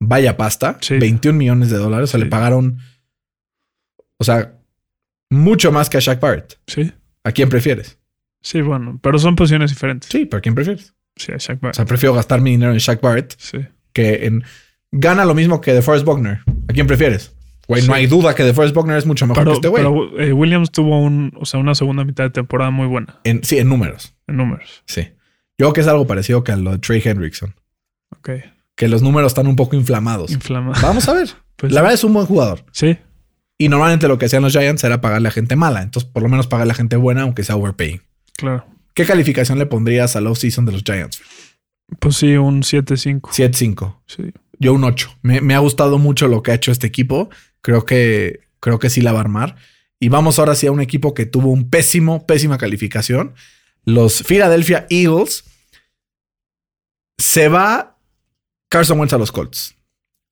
Vaya 0.00 0.36
pasta, 0.38 0.78
Sí. 0.80 0.96
21 0.98 1.38
millones 1.38 1.70
de 1.70 1.76
dólares. 1.76 2.08
O 2.08 2.12
sea, 2.12 2.18
le 2.18 2.26
pagaron, 2.26 2.78
o 4.22 4.24
sea, 4.24 4.54
mucho 5.30 5.72
más 5.72 5.90
que 5.90 5.96
a 5.98 6.00
Shaq 6.00 6.20
Barrett. 6.20 6.58
Sí, 6.66 6.92
¿A 7.24 7.32
quién 7.32 7.48
prefieres? 7.48 7.98
sí, 8.40 8.60
bueno, 8.60 8.98
pero 9.02 9.18
son 9.18 9.36
posiciones 9.36 9.70
diferentes. 9.70 10.08
Sí, 10.10 10.24
pero 10.26 10.38
¿a 10.38 10.40
quién 10.40 10.54
prefieres? 10.54 10.94
Sí, 11.16 11.32
a 11.32 11.36
Shaq 11.36 11.58
O 11.58 11.60
Barrett. 11.62 11.76
sea, 11.76 11.84
prefiero 11.84 12.14
gastar 12.14 12.40
mi 12.40 12.50
dinero 12.52 12.72
en 12.72 12.78
Shaq 12.78 13.00
Barrett 13.00 13.34
Sí. 13.38 13.58
que 13.92 14.26
en... 14.26 14.44
Gana 14.90 15.24
lo 15.24 15.34
mismo 15.34 15.60
que 15.60 15.72
DeForest 15.72 16.04
Buckner. 16.04 16.40
¿A 16.68 16.72
quién 16.72 16.86
prefieres? 16.86 17.34
Güey, 17.68 17.86
no 17.86 17.94
hay 17.94 18.06
duda 18.06 18.34
que 18.34 18.42
DeForest 18.44 18.74
Buckner 18.74 18.96
es 18.98 19.06
mucho 19.06 19.26
mejor 19.26 19.42
Pero, 19.44 19.50
que 19.52 19.54
este 19.56 19.68
güey. 19.68 19.82
pero, 19.82 20.20
eh, 20.20 20.32
Williams 20.32 20.70
tuvo 20.70 21.00
un, 21.00 21.32
o 21.40 21.46
sea, 21.46 21.60
una 21.60 21.74
segunda 21.74 22.04
mitad 22.04 22.24
de 22.24 22.30
temporada 22.30 22.70
muy 22.70 22.86
buena 22.86 23.18
En- 23.24 23.42
Sí, 23.44 23.58
en 23.58 23.68
números. 23.68 24.14
en 24.26 24.36
números. 24.36 24.82
Sí. 24.86 25.02
Yo 25.58 25.66
creo 25.66 25.72
que 25.72 25.80
es 25.82 25.86
algo 25.88 26.06
parecido 26.06 26.44
que 26.44 26.52
a 26.52 26.56
lo 26.56 26.72
de 26.72 26.78
Trey 26.78 27.00
Hendrickson. 27.04 27.54
Ok. 28.18 28.30
Que 28.74 28.88
los 28.88 29.00
números 29.02 29.30
están 29.32 29.46
un 29.46 29.56
poco 29.56 29.76
inflamados. 29.76 30.30
Inflama. 30.32 30.72
Vamos 30.82 31.08
a 31.08 31.14
ver. 31.14 31.28
Pues 31.56 31.72
La 31.72 31.80
verdad 31.80 31.94
es 31.94 32.02
un 32.02 32.12
buen 32.12 32.26
jugador. 32.26 32.64
Sí, 32.72 32.98
Y 33.58 33.68
normalmente 33.68 34.08
lo 34.08 34.18
que 34.18 34.26
hacían 34.26 34.42
los 34.42 34.52
Giants 34.52 34.82
era 34.84 35.00
pagarle 35.00 35.28
a 35.28 35.30
gente 35.30 35.56
mala. 35.56 35.82
Entonces, 35.82 36.10
por 36.10 36.22
lo 36.22 36.28
menos 36.28 36.46
pagarle 36.46 36.72
a 36.72 36.76
gente 36.76 36.96
buena, 36.96 37.22
aunque 37.22 37.44
sea 37.44 37.56
overpaying. 37.56 38.02
claro. 38.36 38.66
¿Qué 38.94 39.06
calificación 39.06 39.58
le 39.58 39.64
pondrías 39.64 40.16
al 40.16 40.26
off-season 40.26 40.66
de 40.66 40.72
los 40.72 40.82
Giants? 40.84 41.22
Pues 41.98 42.16
sí, 42.16 42.36
un 42.36 42.62
7-5. 42.62 43.22
7-5. 43.22 43.96
Sí. 44.06 44.24
Yo 44.58 44.74
un 44.74 44.84
8. 44.84 45.18
Me, 45.22 45.40
me 45.40 45.54
ha 45.54 45.60
gustado 45.60 45.98
mucho 45.98 46.28
lo 46.28 46.42
que 46.42 46.50
ha 46.50 46.54
hecho 46.54 46.70
este 46.70 46.88
equipo. 46.88 47.30
Creo 47.62 47.86
que, 47.86 48.40
creo 48.60 48.78
que 48.78 48.90
sí 48.90 49.00
la 49.00 49.12
va 49.12 49.18
a 49.18 49.22
armar. 49.22 49.56
Y 49.98 50.08
vamos 50.08 50.38
ahora 50.38 50.54
sí 50.54 50.66
a 50.66 50.72
un 50.72 50.80
equipo 50.80 51.14
que 51.14 51.26
tuvo 51.26 51.50
un 51.50 51.70
pésimo, 51.70 52.26
pésima 52.26 52.58
calificación. 52.58 53.34
Los 53.84 54.22
Philadelphia 54.24 54.86
Eagles. 54.90 55.44
Se 57.18 57.48
va 57.48 57.98
Carson 58.68 58.98
Wentz 58.98 59.14
a 59.14 59.18
los 59.18 59.32
Colts. 59.32 59.74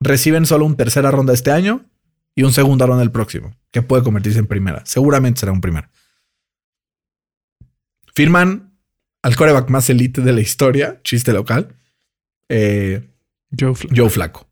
Reciben 0.00 0.44
solo 0.46 0.64
un 0.64 0.76
tercera 0.76 1.10
ronda 1.10 1.32
este 1.32 1.50
año 1.50 1.86
y 2.34 2.42
un 2.42 2.52
segunda 2.52 2.86
ronda 2.86 3.02
el 3.02 3.10
próximo, 3.10 3.54
que 3.70 3.82
puede 3.82 4.02
convertirse 4.02 4.38
en 4.38 4.46
primera. 4.46 4.82
Seguramente 4.86 5.40
será 5.40 5.52
un 5.52 5.60
primera. 5.60 5.90
Firman 8.14 8.72
al 9.22 9.36
coreback 9.36 9.68
más 9.70 9.88
elite 9.90 10.20
de 10.22 10.32
la 10.32 10.40
historia, 10.40 11.00
chiste 11.04 11.32
local. 11.32 11.76
Eh, 12.48 13.08
Joe 13.58 13.74
Fla- 13.74 13.90
Joe 13.96 14.10
Flaco. 14.10 14.48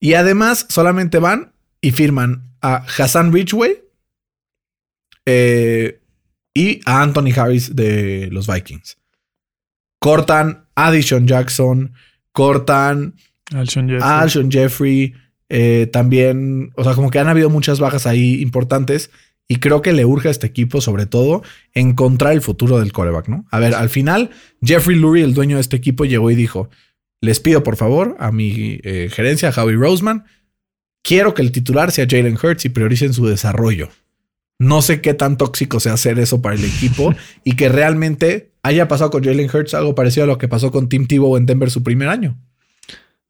Y 0.00 0.14
además 0.14 0.66
solamente 0.68 1.18
van 1.18 1.52
y 1.80 1.90
firman 1.92 2.54
a 2.62 2.76
Hassan 2.98 3.32
Ridgway 3.32 3.82
eh, 5.26 6.00
y 6.54 6.80
a 6.86 7.02
Anthony 7.02 7.32
Harris 7.36 7.74
de 7.74 8.28
los 8.30 8.46
Vikings. 8.46 8.98
Cortan 9.98 10.66
a 10.74 10.90
Dishon 10.90 11.26
Jackson, 11.26 11.92
cortan 12.32 13.14
Alshon 13.52 13.88
Jeffrey. 13.88 14.08
Alshon 14.10 14.50
Jeffrey, 14.50 15.14
eh, 15.50 15.88
también, 15.92 16.70
o 16.76 16.84
sea, 16.84 16.94
como 16.94 17.10
que 17.10 17.18
han 17.18 17.28
habido 17.28 17.50
muchas 17.50 17.80
bajas 17.80 18.06
ahí 18.06 18.40
importantes 18.40 19.10
y 19.48 19.56
creo 19.56 19.82
que 19.82 19.92
le 19.92 20.04
urge 20.04 20.28
a 20.28 20.30
este 20.30 20.46
equipo, 20.46 20.80
sobre 20.80 21.06
todo, 21.06 21.42
encontrar 21.74 22.32
el 22.32 22.40
futuro 22.40 22.78
del 22.78 22.92
coreback, 22.92 23.26
¿no? 23.26 23.46
A 23.50 23.58
ver, 23.58 23.74
al 23.74 23.88
final, 23.88 24.30
Jeffrey 24.62 24.96
Lurie, 24.96 25.24
el 25.24 25.34
dueño 25.34 25.56
de 25.56 25.62
este 25.62 25.76
equipo, 25.76 26.04
llegó 26.04 26.30
y 26.30 26.36
dijo, 26.36 26.70
les 27.20 27.40
pido 27.40 27.64
por 27.64 27.74
favor 27.74 28.16
a 28.20 28.30
mi 28.30 28.78
eh, 28.84 29.10
gerencia, 29.12 29.48
a 29.48 29.60
Howie 29.60 29.74
Roseman, 29.74 30.24
quiero 31.02 31.34
que 31.34 31.42
el 31.42 31.50
titular 31.50 31.90
sea 31.90 32.06
Jalen 32.08 32.38
Hurts 32.40 32.66
y 32.66 32.68
prioricen 32.68 33.12
su 33.12 33.26
desarrollo. 33.26 33.88
No 34.60 34.82
sé 34.82 35.00
qué 35.00 35.14
tan 35.14 35.36
tóxico 35.36 35.80
sea 35.80 35.94
hacer 35.94 36.20
eso 36.20 36.40
para 36.40 36.54
el 36.54 36.64
equipo 36.64 37.12
y 37.44 37.56
que 37.56 37.68
realmente 37.68 38.52
haya 38.62 38.86
pasado 38.86 39.10
con 39.10 39.24
Jalen 39.24 39.50
Hurts 39.52 39.74
algo 39.74 39.96
parecido 39.96 40.24
a 40.24 40.26
lo 40.28 40.38
que 40.38 40.46
pasó 40.46 40.70
con 40.70 40.88
Tim 40.88 41.08
Tebow 41.08 41.36
en 41.36 41.46
Denver 41.46 41.72
su 41.72 41.82
primer 41.82 42.08
año. 42.08 42.38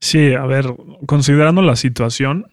Sí, 0.01 0.33
a 0.33 0.45
ver, 0.45 0.65
considerando 1.05 1.61
la 1.61 1.75
situación, 1.75 2.47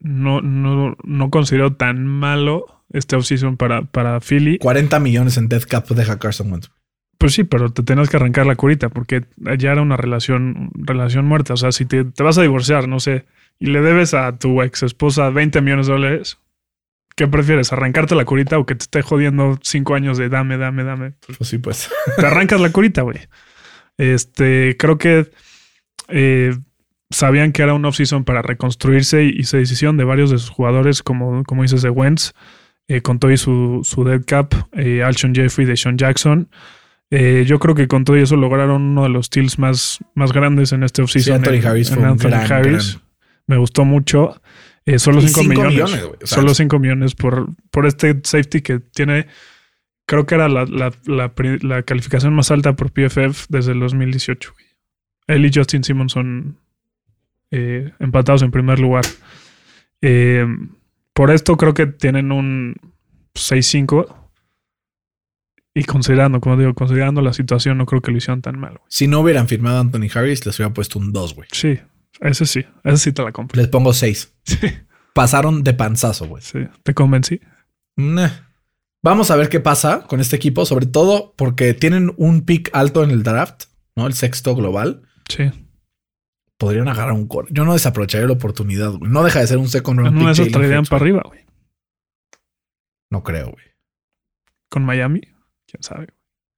no, 0.00 0.40
no, 0.42 0.96
no 1.02 1.30
considero 1.30 1.74
tan 1.74 2.04
malo 2.04 2.66
este 2.92 3.16
offseason 3.16 3.56
para, 3.56 3.82
para 3.82 4.20
Philly. 4.20 4.58
40 4.58 4.98
millones 4.98 5.36
en 5.36 5.48
death 5.48 5.64
cap 5.64 5.88
deja 5.88 6.18
Carson 6.18 6.50
Wentz. 6.50 6.70
Pues 7.16 7.34
sí, 7.34 7.44
pero 7.44 7.72
te 7.72 7.82
tenías 7.82 8.10
que 8.10 8.16
arrancar 8.16 8.46
la 8.46 8.56
curita 8.56 8.88
porque 8.88 9.24
ya 9.58 9.72
era 9.72 9.82
una 9.82 9.96
relación, 9.96 10.70
relación 10.74 11.24
muerta. 11.24 11.54
O 11.54 11.56
sea, 11.56 11.72
si 11.72 11.84
te, 11.84 12.04
te 12.04 12.22
vas 12.22 12.36
a 12.38 12.42
divorciar, 12.42 12.88
no 12.88 13.00
sé, 13.00 13.26
y 13.58 13.66
le 13.66 13.80
debes 13.80 14.14
a 14.14 14.38
tu 14.38 14.62
ex 14.62 14.82
esposa 14.82 15.30
20 15.30 15.60
millones 15.60 15.86
de 15.86 15.92
dólares, 15.92 16.38
¿qué 17.16 17.26
prefieres? 17.26 17.72
¿Arrancarte 17.72 18.14
la 18.14 18.24
curita 18.24 18.58
o 18.58 18.66
que 18.66 18.74
te 18.74 18.84
esté 18.84 19.02
jodiendo 19.02 19.58
cinco 19.62 19.94
años 19.94 20.18
de 20.18 20.28
dame, 20.28 20.58
dame, 20.58 20.84
dame? 20.84 21.14
Pues 21.36 21.48
sí, 21.48 21.58
pues. 21.58 21.90
te 22.16 22.26
arrancas 22.26 22.60
la 22.60 22.70
curita, 22.70 23.02
güey. 23.02 23.18
Este, 23.98 24.76
creo 24.78 24.96
que 24.98 25.28
eh, 26.08 26.56
sabían 27.10 27.52
que 27.52 27.62
era 27.62 27.74
un 27.74 27.84
off-season 27.84 28.24
para 28.24 28.42
reconstruirse 28.42 29.24
y, 29.24 29.30
y 29.40 29.44
se 29.44 29.58
decidieron 29.58 29.96
de 29.96 30.04
varios 30.04 30.30
de 30.30 30.38
sus 30.38 30.50
jugadores, 30.50 31.02
como, 31.02 31.42
como 31.44 31.62
dices, 31.62 31.82
de 31.82 31.90
Wentz, 31.90 32.32
eh, 32.88 33.00
con 33.02 33.18
todo 33.18 33.30
y 33.32 33.36
su, 33.36 33.80
su 33.84 34.04
dead 34.04 34.22
cap, 34.26 34.54
eh, 34.72 35.02
Alshon 35.02 35.34
Jeffrey, 35.34 35.66
de 35.66 35.76
Sean 35.76 35.96
Jackson. 35.98 36.48
Eh, 37.10 37.44
yo 37.46 37.58
creo 37.58 37.74
que 37.74 37.88
con 37.88 38.04
todo 38.04 38.18
y 38.18 38.22
eso 38.22 38.36
lograron 38.36 38.82
uno 38.82 39.02
de 39.04 39.08
los 39.08 39.26
steals 39.26 39.58
más, 39.58 39.98
más 40.14 40.32
grandes 40.32 40.72
en 40.72 40.82
este 40.82 40.96
Sí, 41.00 41.04
offseason. 41.04 41.36
Anthony 41.36 41.54
en- 41.54 41.66
Harris 41.66 41.88
en 41.88 41.94
fue 41.94 42.02
un 42.04 42.10
Anthony 42.10 42.28
gran, 42.28 42.52
Harris. 42.52 42.92
gran- 42.94 43.02
Me 43.46 43.56
gustó 43.56 43.84
mucho. 43.86 44.40
Eh, 44.84 44.98
solo 44.98 45.18
Y 45.18 45.28
5 45.28 45.40
cinco 45.40 45.50
millones. 45.50 45.72
millones, 45.72 46.00
güey. 46.04 46.18
O 46.22 46.26
sea, 46.26 46.36
solo 46.38 46.54
5 46.54 46.78
millones 46.78 47.14
por, 47.14 47.48
por 47.70 47.86
este 47.86 48.18
safety 48.24 48.60
que 48.62 48.78
tiene. 48.80 49.26
Creo 50.06 50.24
que 50.26 50.34
era 50.34 50.48
la, 50.48 50.64
la- 50.66 50.92
la 51.06 51.82
calificación 51.82 52.34
más 52.34 52.50
alta 52.50 52.74
por 52.74 52.90
PFF 52.92 53.46
desde 53.48 53.72
el 53.72 53.80
2018. 53.80 54.52
güey. 54.52 54.66
Él 55.26 55.44
y 55.46 55.50
Justin 55.54 55.84
Simmons 55.84 56.12
son 56.12 56.58
eh, 57.50 57.92
empatados 57.98 58.42
en 58.42 58.50
primer 58.50 58.78
lugar. 58.78 59.04
Eh, 60.02 60.46
por 61.12 61.30
esto 61.30 61.56
creo 61.56 61.74
que 61.74 61.86
tienen 61.86 62.32
un 62.32 62.76
6-5. 63.34 64.14
Y 65.74 65.84
considerando, 65.84 66.40
como 66.40 66.56
digo, 66.56 66.74
considerando 66.74 67.20
la 67.22 67.32
situación, 67.32 67.78
no 67.78 67.86
creo 67.86 68.02
que 68.02 68.10
lo 68.10 68.18
hicieron 68.18 68.42
tan 68.42 68.58
mal. 68.58 68.80
Si 68.88 69.06
no 69.06 69.20
hubieran 69.20 69.46
firmado 69.46 69.76
a 69.78 69.80
Anthony 69.80 70.08
Harris, 70.12 70.44
les 70.44 70.58
hubiera 70.58 70.74
puesto 70.74 70.98
un 70.98 71.12
2, 71.12 71.34
güey. 71.34 71.48
Sí, 71.52 71.78
ese 72.20 72.46
sí, 72.46 72.64
ese 72.84 72.96
sí 72.96 73.12
te 73.12 73.22
la 73.22 73.32
compro. 73.32 73.60
Les 73.60 73.68
pongo 73.68 73.92
6. 73.92 74.34
Sí, 74.44 74.58
Pasaron 75.14 75.62
de 75.64 75.74
panzazo, 75.74 76.26
güey. 76.26 76.42
sí, 76.42 76.60
te 76.82 76.94
convencí. 76.94 77.40
Nah. 77.96 78.30
Vamos 79.02 79.30
a 79.30 79.36
ver 79.36 79.48
qué 79.48 79.60
pasa 79.60 80.04
con 80.06 80.20
este 80.20 80.36
equipo, 80.36 80.64
sobre 80.66 80.86
todo 80.86 81.34
porque 81.36 81.74
tienen 81.74 82.12
un 82.16 82.42
pick 82.42 82.70
alto 82.72 83.04
en 83.04 83.10
el 83.10 83.22
draft, 83.22 83.64
¿no? 83.94 84.06
El 84.06 84.14
sexto 84.14 84.56
global. 84.56 85.02
Sí. 85.28 85.50
Podrían 86.58 86.88
agarrar 86.88 87.12
un 87.12 87.26
core. 87.28 87.48
Yo 87.50 87.64
no 87.64 87.72
desaprovecharía 87.72 88.26
la 88.26 88.34
oportunidad, 88.34 88.90
güey. 88.92 89.10
No 89.10 89.22
deja 89.22 89.40
de 89.40 89.46
ser 89.46 89.58
un 89.58 89.68
second 89.68 90.00
round 90.00 90.20
esas 90.22 90.38
Jalen 90.38 90.52
traerían 90.52 90.78
Hurts, 90.80 90.90
para 90.90 91.02
arriba, 91.02 91.22
güey. 91.24 91.40
No 93.10 93.22
creo, 93.22 93.52
güey. 93.52 93.64
Con 94.68 94.84
Miami, 94.84 95.20
quién 95.20 95.82
sabe. 95.82 96.08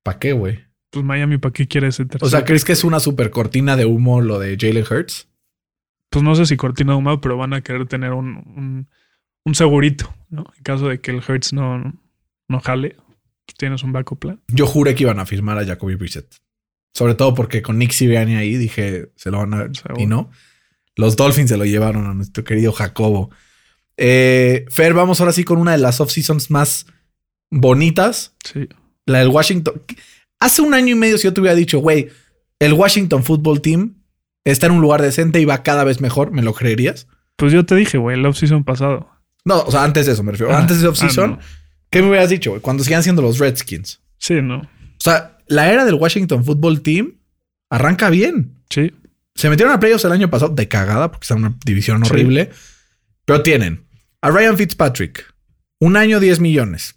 ¿Para 0.03 0.19
qué, 0.19 0.33
güey? 0.33 0.65
Pues 0.91 1.05
Miami, 1.05 1.39
¿para 1.39 1.53
qué 1.53 1.69
quiere 1.69 1.89
ese 1.89 2.05
tercero? 2.07 2.27
O 2.27 2.31
sea, 2.31 2.45
¿crees 2.45 2.65
que 2.65 2.73
es 2.73 2.83
una 2.83 2.99
super 2.99 3.31
cortina 3.31 3.77
de 3.77 3.85
humo 3.85 4.21
lo 4.21 4.39
de 4.39 4.57
Jalen 4.59 4.85
Hurts? 4.91 5.29
pues 6.11 6.25
no 6.25 6.35
sé 6.35 6.45
si 6.45 6.57
cortina 6.57 6.93
de 6.93 6.99
humo, 6.99 7.21
pero 7.21 7.37
van 7.37 7.55
a 7.55 7.63
querer 7.63 7.87
tener 7.87 8.13
un, 8.13 8.27
un, 8.57 8.89
un 9.45 9.55
segurito, 9.55 10.13
¿no? 10.29 10.45
En 10.57 10.63
caso 10.63 10.89
de 10.89 11.01
que 11.01 11.13
el 11.13 11.23
Hertz 11.27 11.53
no, 11.53 11.95
no 12.49 12.61
jale, 12.61 12.97
pues 13.47 13.57
tienes 13.57 13.85
un 13.85 13.93
backup 13.93 14.19
plan. 14.19 14.41
Yo 14.49 14.67
juré 14.67 14.95
que 14.95 15.05
iban 15.05 15.21
a 15.21 15.27
firmar 15.27 15.57
a 15.59 15.65
Jacoby 15.65 15.95
Brissett. 15.95 16.35
Sobre 16.93 17.15
todo 17.15 17.35
porque 17.35 17.63
con 17.63 17.79
Nick 17.79 17.93
Sirianni 17.93 18.35
ahí 18.37 18.57
dije, 18.57 19.11
se 19.17 19.31
lo 19.31 19.39
van 19.39 19.55
a... 19.55 19.73
Seguro. 19.73 20.01
Y 20.01 20.07
no. 20.07 20.31
Los 20.97 21.17
Dolphins 21.17 21.51
se 21.51 21.57
lo 21.57 21.65
llevaron 21.65 22.07
a 22.07 22.15
nuestro 22.15 22.45
querido 22.45 22.73
Jacobo. 22.73 23.31
Eh, 23.97 24.65
Fer, 24.69 24.95
vamos 24.95 25.21
ahora 25.21 25.33
sí 25.33 25.45
con 25.45 25.59
una 25.59 25.73
de 25.73 25.79
las 25.79 26.01
off-seasons 26.01 26.51
más 26.51 26.87
bonitas. 27.51 28.35
Sí. 28.45 28.69
La 29.07 29.21
del 29.21 29.29
Washington. 29.29 29.83
Hace 30.39 30.63
un 30.63 30.75
año 30.75 30.95
y 30.95 30.99
medio 30.99 31.19
si 31.19 31.25
yo 31.25 31.35
te 31.35 31.41
hubiera 31.41 31.55
dicho, 31.55 31.79
güey, 31.79 32.09
el 32.59 32.73
Washington 32.73 33.25
Football 33.25 33.61
Team 33.61 33.95
está 34.45 34.67
en 34.67 34.73
un 34.73 34.81
lugar 34.81 35.03
decente 35.03 35.41
y 35.41 35.45
va 35.45 35.63
cada 35.63 35.85
vez 35.85 36.01
mejor, 36.01 36.33
¿me 36.33 36.43
lo 36.43 36.55
creerías? 36.55 37.07
Pues 37.37 37.53
yo 37.53 37.65
te 37.65 37.75
dije, 37.75 37.99
güey, 37.99 38.19
el 38.19 38.27
offseason 38.27 38.65
pasado. 38.65 39.09
No, 39.45 39.61
o 39.61 39.71
sea, 39.71 39.85
antes 39.85 40.07
de 40.07 40.13
eso 40.13 40.23
me 40.23 40.33
refiero. 40.33 40.53
Ah, 40.53 40.59
antes 40.59 40.81
de 40.81 40.87
ah, 40.87 40.91
off-season, 40.91 41.31
no. 41.33 41.39
¿qué 41.91 42.03
me 42.03 42.09
hubieras 42.09 42.31
dicho, 42.31 42.51
güey? 42.51 42.63
Cuando 42.63 42.85
sigan 42.85 43.03
siendo 43.03 43.23
los 43.23 43.39
Redskins. 43.39 44.01
Sí, 44.19 44.41
no. 44.43 44.59
O 44.59 45.03
sea, 45.03 45.39
la 45.51 45.71
era 45.71 45.85
del 45.85 45.95
Washington 45.97 46.45
Football 46.45 46.81
Team 46.81 47.15
arranca 47.69 48.09
bien. 48.11 48.55
Sí. 48.71 48.93
Se 49.35 49.49
metieron 49.51 49.75
a 49.75 49.81
playoffs 49.81 50.05
el 50.05 50.13
año 50.13 50.31
pasado 50.31 50.55
de 50.55 50.69
cagada 50.69 51.11
porque 51.11 51.25
está 51.25 51.35
en 51.35 51.41
una 51.45 51.57
división 51.65 52.05
Sí. 52.05 52.11
horrible. 52.11 52.51
Pero 53.25 53.43
tienen 53.43 53.85
A 54.23 54.31
Ryan 54.31 54.57
Fitzpatrick, 54.57 55.33
un 55.79 55.97
año 55.97 56.21
10 56.21 56.41
millones, 56.41 56.95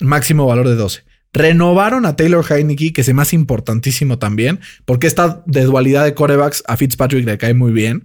máximo 0.00 0.46
valor 0.46 0.68
de 0.68 0.74
12. 0.76 1.02
Renovaron 1.32 2.06
a 2.06 2.16
Taylor 2.16 2.44
Heineke, 2.50 2.92
que 2.92 3.00
es 3.02 3.14
más 3.14 3.32
importantísimo 3.32 4.18
también, 4.18 4.60
porque 4.84 5.06
esta 5.06 5.42
de 5.46 5.62
dualidad 5.64 6.04
de 6.04 6.14
corebacks 6.14 6.62
a 6.66 6.76
Fitzpatrick 6.76 7.24
le 7.24 7.38
cae 7.38 7.54
muy 7.54 7.72
bien. 7.72 8.04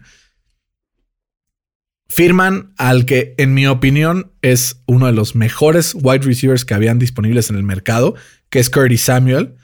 Firman 2.07 2.73
al 2.77 3.05
que, 3.05 3.33
en 3.37 3.53
mi 3.53 3.65
opinión, 3.67 4.31
es 4.41 4.81
uno 4.85 5.07
de 5.07 5.13
los 5.13 5.35
mejores 5.35 5.95
wide 5.95 6.25
receivers 6.25 6.63
que 6.63 6.73
habían 6.73 6.99
disponibles 6.99 7.49
en 7.49 7.55
el 7.55 7.63
mercado, 7.63 8.15
que 8.49 8.59
es 8.59 8.69
Curtis 8.69 9.01
Samuel. 9.01 9.55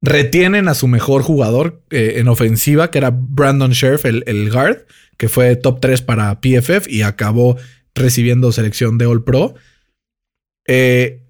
Retienen 0.00 0.68
a 0.68 0.74
su 0.74 0.86
mejor 0.86 1.22
jugador 1.22 1.82
eh, 1.90 2.14
en 2.16 2.28
ofensiva, 2.28 2.90
que 2.90 2.98
era 2.98 3.10
Brandon 3.10 3.72
Scherf, 3.72 4.04
el, 4.04 4.22
el 4.26 4.50
guard, 4.50 4.84
que 5.16 5.28
fue 5.28 5.56
top 5.56 5.80
3 5.80 6.02
para 6.02 6.40
PFF 6.40 6.88
y 6.88 7.02
acabó 7.02 7.56
recibiendo 7.94 8.52
selección 8.52 8.96
de 8.98 9.06
All 9.06 9.24
Pro. 9.24 9.54
Eh, 10.66 11.24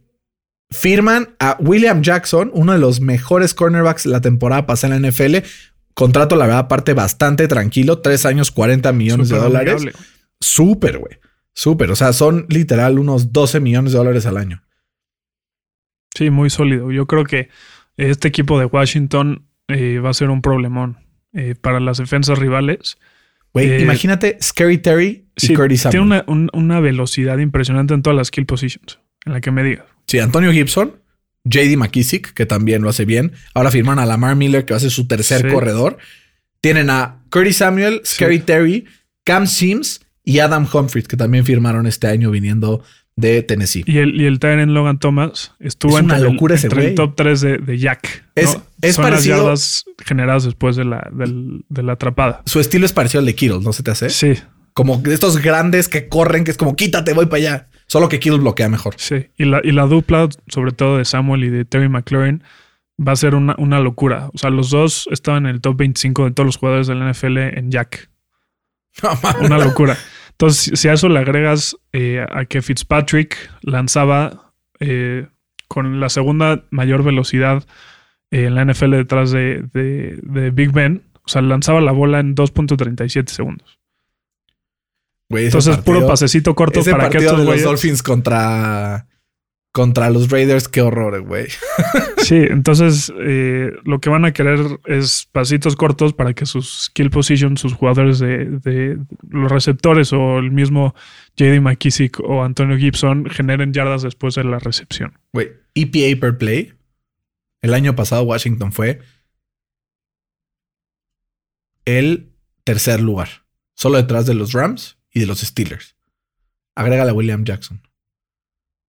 firman 0.70 1.34
a 1.38 1.56
William 1.60 2.02
Jackson, 2.02 2.50
uno 2.52 2.72
de 2.72 2.78
los 2.78 3.00
mejores 3.00 3.54
cornerbacks 3.54 4.06
la 4.06 4.20
temporada 4.20 4.66
pasada 4.66 4.96
en 4.96 5.02
la 5.02 5.08
NFL. 5.08 5.36
Contrato, 5.98 6.37
la 6.37 6.46
verdad, 6.46 6.61
aparte 6.61 6.94
bastante 6.94 7.48
tranquilo. 7.48 7.98
Tres 7.98 8.24
años, 8.24 8.52
40 8.52 8.92
millones 8.92 9.28
de 9.30 9.37
dólares. 9.38 9.74
amigable. 9.82 9.98
Súper, 10.40 10.98
güey. 10.98 11.18
Súper. 11.54 11.90
O 11.90 11.96
sea, 11.96 12.12
son 12.12 12.46
literal 12.48 13.00
unos 13.00 13.32
12 13.32 13.58
millones 13.58 13.90
de 13.92 13.98
dólares 13.98 14.24
al 14.24 14.37
año. 14.37 14.62
Sí, 16.14 16.30
muy 16.30 16.50
sólido. 16.50 16.90
Yo 16.92 17.06
creo 17.06 17.24
que 17.24 17.48
este 17.96 18.28
equipo 18.28 18.58
de 18.58 18.66
Washington 18.66 19.46
eh, 19.68 19.98
va 19.98 20.11
a 20.11 20.14
ser 20.14 20.30
un 20.30 20.40
problemón 20.40 20.98
eh, 21.32 21.54
para 21.61 21.80
las 21.80 21.98
defensas 21.98 22.38
rivales. 22.38 22.98
Güey, 23.52 23.68
Eh, 23.68 23.80
imagínate 23.82 24.38
Scary 24.40 24.78
Terry 24.78 25.26
y 25.37 25.46
Sí, 25.48 25.54
Curtis 25.54 25.80
Samuel. 25.82 25.90
tiene 25.92 26.06
una, 26.06 26.24
un- 26.28 26.50
una 26.52 26.80
velocidad 26.80 27.38
impresionante 27.38 27.94
en 27.94 28.02
todas 28.02 28.16
las 28.16 28.28
skill 28.28 28.46
positions, 28.46 29.00
en 29.26 29.32
la 29.32 29.40
que 29.40 29.50
me 29.50 29.62
digas. 29.64 29.87
Sí, 30.06 30.18
Antonio 30.20 30.52
Gibson, 30.52 30.94
JD 31.44 31.77
McKissick, 31.77 32.33
que 32.35 32.46
también 32.46 32.83
lo 32.83 32.88
hace 32.90 33.05
bien. 33.05 33.33
Ahora 33.55 33.70
firman 33.70 33.98
a 33.98 34.07
Lamar 34.07 34.37
Miller, 34.37 34.64
que 34.64 34.74
va 34.74 34.79
a 34.79 34.81
ser 34.81 34.90
su 34.90 35.07
tercer 35.07 35.42
Sí. 35.42 35.48
corredor. 35.48 35.98
Tienen 36.61 36.90
a 36.90 37.22
Curtis 37.31 37.59
Samuel, 37.59 38.01
Sí. 38.05 38.16
Scary 38.16 38.40
Terry, 38.40 38.85
Cam 39.24 39.46
Sims 39.46 40.01
y 40.24 40.40
Adam 40.40 40.66
Humphries, 40.72 41.07
que 41.09 41.16
también 41.16 41.44
firmaron 41.44 41.87
este 41.87 42.07
año 42.09 42.31
viniendo 42.31 42.83
de 43.16 43.42
Tennessee. 43.42 43.83
Y 43.87 43.98
el, 43.98 44.20
y 44.20 44.27
el 44.27 44.38
Tyrant 44.38 44.70
Logan 44.70 44.98
Thomas 44.98 45.53
estuvo 45.59 45.98
Es 45.98 46.05
una 46.05 46.16
el- 46.18 46.22
locura 46.24 46.55
ese 46.55 46.66
entre 46.66 46.81
güey. 46.83 46.88
el 46.90 46.94
top 46.94 47.14
3 47.16 47.40
de, 47.40 47.59
de 47.59 47.79
Jack. 47.79 48.24
Es- 48.35 48.55
¿no? 48.55 48.64
es 48.83 48.94
Son 48.94 49.05
parecido- 49.05 49.37
las 49.37 49.44
yardas 49.44 49.85
generadas 50.05 50.44
después 50.44 50.77
de 50.77 50.85
la, 50.85 51.09
del- 51.12 51.64
de 51.68 51.83
la 51.83 51.92
atrapada. 51.94 52.42
Su 52.46 52.61
estilo 52.61 52.87
es 52.87 52.92
parecido 52.92 53.20
al 53.20 53.27
de 53.27 53.35
Kittle, 53.35 53.61
¿no 53.61 53.72
se 53.72 53.83
te 53.83 53.90
hace? 53.90 54.11
Sí, 54.11 54.35
Como 54.72 54.98
de 54.98 55.12
estos 55.14 55.38
grandes 55.38 55.88
que 55.88 56.09
corren, 56.09 56.44
que 56.44 56.53
es 56.53 56.57
como 56.57 56.77
quítate, 56.77 57.12
voy 57.12 57.27
para 57.27 57.38
allá. 57.38 57.68
Solo 57.88 58.09
que 58.09 58.20
Kittle 58.20 58.38
bloquea 58.38 58.68
mejor. 58.68 58.94
sí. 58.98 59.27
Y 59.37 59.44
la, 59.46 59.61
y 59.64 59.72
la 59.72 59.87
dupla, 59.87 60.29
sobre 60.48 60.72
todo 60.72 60.98
de 60.98 61.05
Samuel 61.05 61.44
y 61.44 61.48
de 61.51 61.64
Terry 61.64 61.88
McLaurin, 61.88 62.42
va 63.01 63.12
a 63.12 63.16
ser 63.16 63.35
una, 63.35 63.55
una 63.59 63.81
locura. 63.81 64.29
O 64.35 64.38
sea, 64.38 64.51
los 64.51 64.70
dos 64.70 65.09
estaban 65.11 65.46
en 65.46 65.55
el 65.55 65.61
top 65.61 65.77
25 65.79 66.24
de 66.27 66.31
todos 66.33 66.46
los 66.46 66.57
jugadores 66.57 66.87
de 66.87 66.94
la 66.94 67.11
NFL 67.11 67.38
en 67.38 67.70
Jack. 67.70 68.11
No. 69.03 69.11
Una 69.46 69.59
locura. 69.59 69.96
Entonces, 70.33 70.61
si- 70.62 70.77
si 70.77 70.88
a 70.88 70.92
eso 70.94 71.09
le 71.09 71.18
agregas 71.20 71.77
eh, 71.92 72.24
a 72.31 72.44
que 72.44 72.62
Fitzpatrick 72.62 73.37
lanzaba 73.62 74.53
eh, 74.81 75.27
con 75.68 76.01
la 76.01 76.09
segunda 76.09 76.64
mayor 76.70 77.03
velocidad 77.05 77.64
eh, 78.31 78.44
en 78.46 78.55
la 78.57 78.64
NFL 78.64 78.90
detrás 78.96 79.31
de, 79.31 79.62
de- 79.72 80.18
de 80.22 80.51
Big 80.51 80.72
Ben, 80.72 81.03
o 81.24 81.29
sea, 81.29 81.42
lanzaba 81.42 81.81
la 81.81 81.92
bola 81.92 82.20
en 82.20 82.35
2.37 82.35 83.29
segundos. 83.29 83.79
Güey, 85.30 85.46
Entonces, 85.46 85.76
puro 85.78 86.06
pasecito 86.06 86.54
corto 86.54 86.80
Ese 86.80 86.90
para 86.90 87.10
que 87.10 87.18
estos 87.18 87.38
de 87.40 87.44
los. 87.44 87.62
Dolphins 87.62 88.02
contra, 88.02 89.06
contra 89.72 90.08
los 90.08 90.30
Raiders, 90.30 90.68
qué 90.68 90.80
horror, 90.80 91.20
güey. 91.22 91.48
Sí, 92.18 92.36
entonces 92.36 93.10
eh, 93.20 93.72
lo 93.84 94.00
que 94.00 94.10
van 94.10 94.26
a 94.26 94.32
querer 94.32 94.60
es 94.84 95.26
pasitos 95.32 95.76
cortos 95.76 96.12
para 96.12 96.34
que 96.34 96.44
sus 96.44 96.84
skill 96.84 97.08
position, 97.08 97.56
sus 97.56 97.72
jugadores 97.72 98.18
de, 98.18 98.44
de 98.44 98.98
los 99.30 99.50
receptores 99.50 100.12
o 100.12 100.38
el 100.38 100.50
mismo 100.50 100.94
JD 101.36 101.62
McKissick 101.62 102.20
o 102.20 102.44
Antonio 102.44 102.76
Gibson 102.76 103.24
generen 103.30 103.72
yardas 103.72 104.02
después 104.02 104.34
de 104.34 104.44
la 104.44 104.58
recepción. 104.58 105.18
Güey, 105.32 105.52
EPA 105.74 106.20
per 106.20 106.36
play. 106.36 106.74
El 107.62 107.72
año 107.72 107.96
pasado 107.96 108.24
Washington 108.24 108.72
fue 108.72 109.00
el 111.86 112.34
tercer 112.64 113.00
lugar. 113.00 113.28
Solo 113.74 113.96
detrás 113.96 114.26
de 114.26 114.34
los 114.34 114.52
Rams 114.52 114.97
y 115.18 115.22
de 115.22 115.26
los 115.26 115.40
Steelers. 115.40 115.96
Agrégale 116.76 117.11
a 117.11 117.14
William 117.14 117.44
Jackson. 117.44 117.83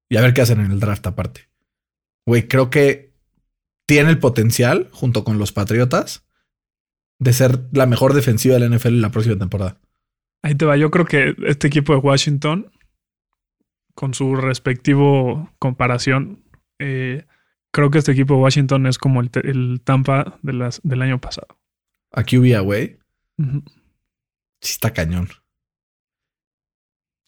Y 0.10 0.18
a 0.18 0.22
ver 0.22 0.34
qué 0.34 0.42
hacen 0.42 0.60
en 0.60 0.72
el 0.72 0.80
draft 0.80 1.06
aparte. 1.08 1.50
Güey, 2.26 2.48
creo 2.48 2.70
que 2.70 3.14
tiene 3.88 4.12
el 4.12 4.20
potencial, 4.20 4.88
junto 4.92 5.24
con 5.24 5.40
los 5.40 5.52
Patriotas, 5.52 6.28
de 7.18 7.34
ser 7.34 7.68
la 7.72 7.88
mejor 7.88 8.14
defensiva 8.14 8.56
de 8.56 8.70
la 8.70 8.76
NFL 8.76 8.90
en 8.90 9.02
la 9.02 9.10
próxima 9.10 9.38
temporada. 9.38 9.80
Ahí 10.44 10.54
te 10.54 10.66
va. 10.66 10.78
Yo 10.78 10.92
creo 10.92 11.06
que 11.06 11.36
este 11.48 11.68
equipo 11.68 11.94
de 11.94 12.00
Washington, 12.00 12.72
con 13.96 14.14
su 14.14 14.36
respectivo 14.36 15.52
comparación, 15.58 16.44
eh, 16.78 17.26
creo 17.72 17.90
que 17.90 17.98
este 17.98 18.12
equipo 18.12 18.36
de 18.36 18.42
Washington 18.42 18.86
es 18.86 19.00
como 19.00 19.22
el, 19.22 19.82
Tampa 19.84 20.38
de 20.44 20.54
las, 20.54 20.80
del 20.84 21.02
año 21.02 21.20
pasado. 21.20 21.48
A 22.12 22.24
QB 22.24 22.62
güey. 22.64 23.00
Sí 24.62 24.74
está 24.74 24.94
cañón. 24.94 25.30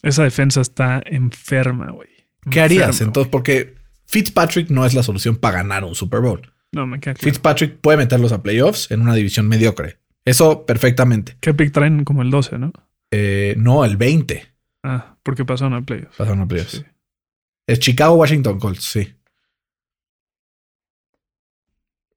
Esa 0.04 0.24
defensa 0.24 0.62
está 0.62 1.02
enferma, 1.06 1.92
güey. 1.92 2.10
¿Qué 2.50 2.62
harías 2.62 2.90
Enferma, 2.90 3.10
entonces? 3.10 3.32
Porque 3.32 3.76
Fitzpatrick 4.06 4.70
no 4.70 4.86
es 4.86 4.94
la 4.94 5.04
solución 5.04 5.36
para 5.36 5.58
ganar 5.58 5.84
un 5.84 5.96
Super 5.96 6.22
Bowl. 6.22 6.52
No, 6.72 6.88
me 6.88 7.00
queda 7.00 7.14
claro. 7.14 7.24
Fitzpatrick 7.26 7.78
puede 7.80 7.98
meterlos 7.98 8.32
a 8.32 8.42
playoffs 8.42 8.90
en 8.92 9.02
una 9.02 9.14
división 9.14 9.48
mediocre. 9.48 10.00
Eso 10.26 10.66
perfectamente. 10.66 11.38
¿Qué 11.40 11.54
pick 11.54 11.72
traen 11.72 12.04
como 12.04 12.22
el 12.22 12.32
12, 12.32 12.58
no? 12.60 12.72
Eh, 13.12 13.56
no, 13.58 13.84
el 13.86 13.98
20 13.98 14.48
Ah, 14.84 15.18
porque 15.22 15.46
pasaron 15.46 15.74
a 15.74 15.82
playoffs. 15.82 16.16
pasaron 16.18 16.42
a 16.42 16.48
playoffs. 16.48 16.72
Sí. 16.72 16.86
Es 17.68 17.80
Chicago, 17.80 18.16
Washington 18.16 18.60
Colts, 18.60 18.84
sí. 18.84 19.14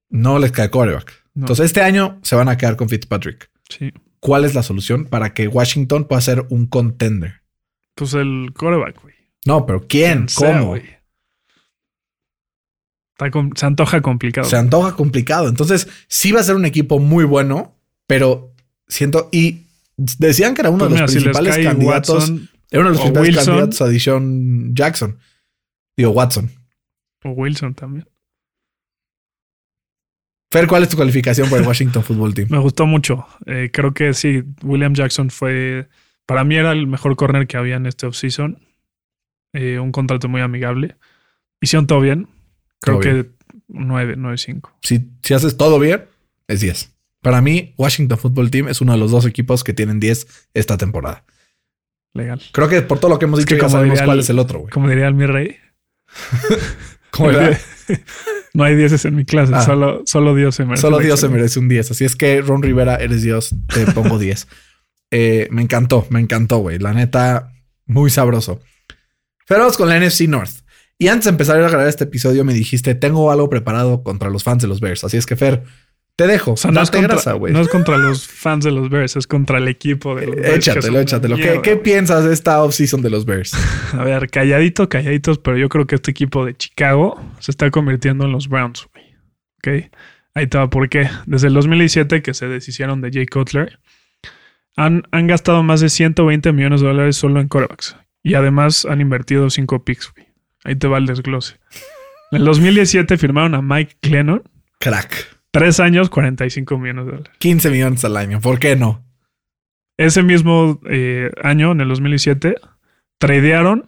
No 0.09 0.39
les 0.39 0.51
cae. 0.51 0.69
No. 0.73 0.99
Entonces 1.35 1.65
este 1.65 1.81
año 1.81 2.19
se 2.23 2.35
van 2.35 2.49
a 2.49 2.57
quedar 2.57 2.75
con 2.75 2.89
Fitzpatrick. 2.89 3.51
Sí. 3.69 3.91
¿Cuál 4.19 4.45
es 4.45 4.55
la 4.55 4.63
solución 4.63 5.05
para 5.05 5.33
que 5.33 5.47
Washington 5.47 6.05
pueda 6.05 6.21
ser 6.21 6.45
un 6.49 6.65
contender? 6.67 7.41
Pues 7.95 8.13
el 8.13 8.51
coreback, 8.53 9.01
güey. 9.01 9.15
No, 9.45 9.65
pero 9.65 9.87
¿quién? 9.87 10.27
Sea, 10.29 10.53
¿Cómo? 10.59 10.67
güey. 10.67 10.83
Se 13.55 13.65
antoja 13.65 14.01
complicado. 14.01 14.47
Se 14.49 14.57
antoja 14.57 14.95
complicado. 14.95 15.47
Entonces, 15.47 15.87
sí 16.07 16.31
va 16.33 16.41
a 16.41 16.43
ser 16.43 16.55
un 16.55 16.65
equipo 16.65 16.99
muy 16.99 17.23
bueno, 17.23 17.77
pero 18.07 18.53
siento. 18.87 19.29
Y 19.31 19.67
decían 19.95 20.53
que 20.53 20.61
era 20.61 20.69
uno 20.69 20.79
Pues 20.79 20.89
de 20.89 20.93
mira, 20.95 21.05
los 21.05 21.11
principales 21.13 21.57
candidatos. 21.65 22.15
Watson 22.29 22.49
era 22.69 22.81
uno 22.81 22.89
de 22.89 22.95
los 22.95 23.01
principales 23.01 23.29
Wilson. 23.37 23.45
candidatos 23.45 23.81
a 23.81 23.87
Dishon 23.87 24.75
Jackson. 24.75 25.17
Digo, 25.95 26.11
Watson. 26.11 26.51
o 27.23 27.29
Wilson 27.29 27.73
también. 27.73 28.05
Fer, 30.51 30.67
¿cuál 30.67 30.83
es 30.83 30.89
tu 30.89 30.97
calificación 30.97 31.49
por 31.49 31.59
el 31.59 31.67
Washington 31.67 32.03
Football 32.03 32.33
Team? 32.33 32.47
Me 32.51 32.59
gustó 32.59 32.85
mucho. 32.85 33.25
Eh, 33.45 33.69
creo 33.71 33.93
que 33.93 34.13
sí, 34.13 34.43
William 34.63 34.93
Jackson 34.93 35.29
fue. 35.29 35.87
Para 36.25 36.43
mí 36.43 36.55
era 36.55 36.71
el 36.71 36.87
mejor 36.87 37.15
corner 37.15 37.47
que 37.47 37.57
había 37.57 37.75
en 37.75 37.85
este 37.85 38.05
offseason. 38.07 38.59
Eh, 39.53 39.79
un 39.79 39.91
contrato 39.91 40.27
muy 40.27 40.41
amigable. 40.41 40.95
Hicieron 41.61 41.87
todo 41.87 42.01
bien. 42.01 42.27
Creo 42.81 42.99
Todo 42.99 43.01
que 43.01 43.29
9, 43.67 44.17
9-5. 44.17 44.69
Si, 44.81 45.09
si 45.23 45.33
haces 45.33 45.55
todo 45.57 45.79
bien, 45.79 46.05
es 46.47 46.61
10. 46.61 46.91
Para 47.21 47.41
mí, 47.41 47.73
Washington 47.77 48.17
Football 48.17 48.51
Team 48.51 48.67
es 48.67 48.81
uno 48.81 48.91
de 48.91 48.99
los 48.99 49.11
dos 49.11 49.25
equipos 49.25 49.63
que 49.63 49.73
tienen 49.73 49.99
10 49.99 50.49
esta 50.53 50.77
temporada. 50.77 51.23
Legal. 52.13 52.41
Creo 52.51 52.69
que 52.69 52.81
por 52.81 52.99
todo 52.99 53.09
lo 53.09 53.19
que 53.19 53.25
hemos 53.25 53.39
Es 53.39 53.45
dicho 53.45 53.55
que 53.55 53.61
ya 53.61 53.69
sabemos 53.69 54.01
cuál 54.01 54.17
el- 54.17 54.23
es 54.23 54.29
el 54.29 54.39
otro, 54.39 54.59
güey. 54.59 54.71
Como 54.71 54.87
diría 54.89 55.07
el 55.07 55.15
mi 55.15 55.25
rey. 55.25 55.57
¿Cómo 57.11 57.31
era? 57.31 57.57
no 58.53 58.63
hay 58.63 58.75
dieces 58.75 59.05
en 59.05 59.15
mi 59.15 59.25
clase. 59.25 59.53
Ah. 59.55 59.61
Solo, 59.61 60.03
solo 60.05 60.35
Dios 60.35 60.55
se 60.55 60.65
merece. 60.65 60.81
Solo 60.81 60.99
Dios 60.99 61.19
se 61.19 61.29
merece 61.29 61.59
un 61.59 61.67
10. 61.67 61.91
Así 61.91 62.05
es 62.05 62.15
que, 62.15 62.41
Ron 62.41 62.61
Rivera, 62.61 62.95
eres 62.97 63.21
Dios, 63.21 63.55
te 63.73 63.85
pongo 63.91 64.17
10. 64.19 64.47
Eh, 65.17 65.47
me 65.49 65.61
encantó, 65.61 66.05
me 66.09 66.19
encantó, 66.19 66.57
güey. 66.57 66.77
La 66.77 66.93
neta, 66.93 67.53
muy 67.85 68.09
sabroso. 68.09 68.59
Pero 69.47 69.61
vamos 69.61 69.77
con 69.77 69.87
la 69.87 69.97
NFC 69.97 70.27
North. 70.27 70.65
Y 70.97 71.07
antes 71.07 71.23
de 71.23 71.29
empezar 71.29 71.55
a 71.55 71.69
grabar 71.69 71.87
este 71.87 72.03
episodio, 72.03 72.43
me 72.43 72.53
dijiste, 72.53 72.95
tengo 72.95 73.31
algo 73.31 73.49
preparado 73.49 74.03
contra 74.03 74.29
los 74.29 74.43
fans 74.43 74.61
de 74.63 74.67
los 74.67 74.81
Bears. 74.81 75.05
Así 75.05 75.15
es 75.15 75.25
que, 75.25 75.37
Fer, 75.37 75.63
te 76.17 76.27
dejo. 76.27 76.51
O 76.51 76.57
sea, 76.57 76.69
no 76.71 76.81
es, 76.81 76.91
contra, 76.91 77.13
grasa, 77.15 77.37
no 77.37 77.61
es 77.61 77.69
contra 77.69 77.97
los 77.97 78.27
fans 78.27 78.65
de 78.65 78.71
los 78.71 78.89
Bears, 78.89 79.15
es 79.15 79.25
contra 79.25 79.59
el 79.59 79.69
equipo 79.69 80.15
de 80.15 80.27
los 80.27 80.35
Bears. 80.35 80.67
Échatelo, 80.67 80.99
échatelo. 80.99 81.37
¿Qué, 81.37 81.61
qué 81.63 81.77
piensas 81.77 82.25
de 82.25 82.33
esta 82.33 82.61
offseason 82.61 83.01
de 83.01 83.09
los 83.09 83.23
Bears? 83.23 83.53
A 83.93 84.03
ver, 84.03 84.29
calladito, 84.29 84.89
calladitos, 84.89 85.39
pero 85.39 85.57
yo 85.57 85.69
creo 85.69 85.87
que 85.87 85.95
este 85.95 86.11
equipo 86.11 86.45
de 86.45 86.57
Chicago 86.57 87.17
se 87.39 87.51
está 87.51 87.71
convirtiendo 87.71 88.25
en 88.25 88.33
los 88.33 88.49
Browns, 88.49 88.85
güey. 88.93 89.05
Ok. 89.59 89.91
Ahí 90.33 90.47
va, 90.47 90.69
¿por 90.69 90.89
qué? 90.89 91.09
Desde 91.25 91.47
el 91.47 91.53
2017 91.53 92.21
que 92.21 92.33
se 92.33 92.47
deshicieron 92.47 92.99
de 92.99 93.11
Jay 93.13 93.25
Cutler, 93.25 93.79
Han, 94.75 95.03
han 95.11 95.27
gastado 95.27 95.63
más 95.63 95.81
de 95.81 95.89
120 95.89 96.51
millones 96.51 96.81
de 96.81 96.87
dólares 96.87 97.15
solo 97.15 97.39
en 97.39 97.47
corebacks. 97.47 97.95
Y 98.23 98.33
además 98.33 98.85
han 98.85 99.01
invertido 99.01 99.49
5 99.49 99.85
picks, 99.85 100.11
güey. 100.13 100.27
Ahí 100.63 100.75
te 100.75 100.87
va 100.87 100.97
el 100.97 101.05
desglose. 101.05 101.59
En 102.31 102.39
el 102.39 102.45
2017 102.45 103.17
firmaron 103.17 103.53
a 103.53 103.61
Mike 103.61 103.97
Glennon. 104.01 104.43
Crack. 104.79 105.37
Tres 105.51 105.79
años, 105.79 106.09
45 106.09 106.77
millones 106.77 107.05
de 107.05 107.11
dólares. 107.11 107.33
15 107.39 107.69
millones 107.69 108.03
al 108.03 108.17
año. 108.17 108.41
¿Por 108.41 108.59
qué 108.59 108.75
no? 108.75 109.05
Ese 109.97 110.23
mismo 110.23 110.81
eh, 110.89 111.31
año, 111.41 111.71
en 111.71 111.81
el 111.81 111.87
2017, 111.87 112.55
tradearon 113.17 113.87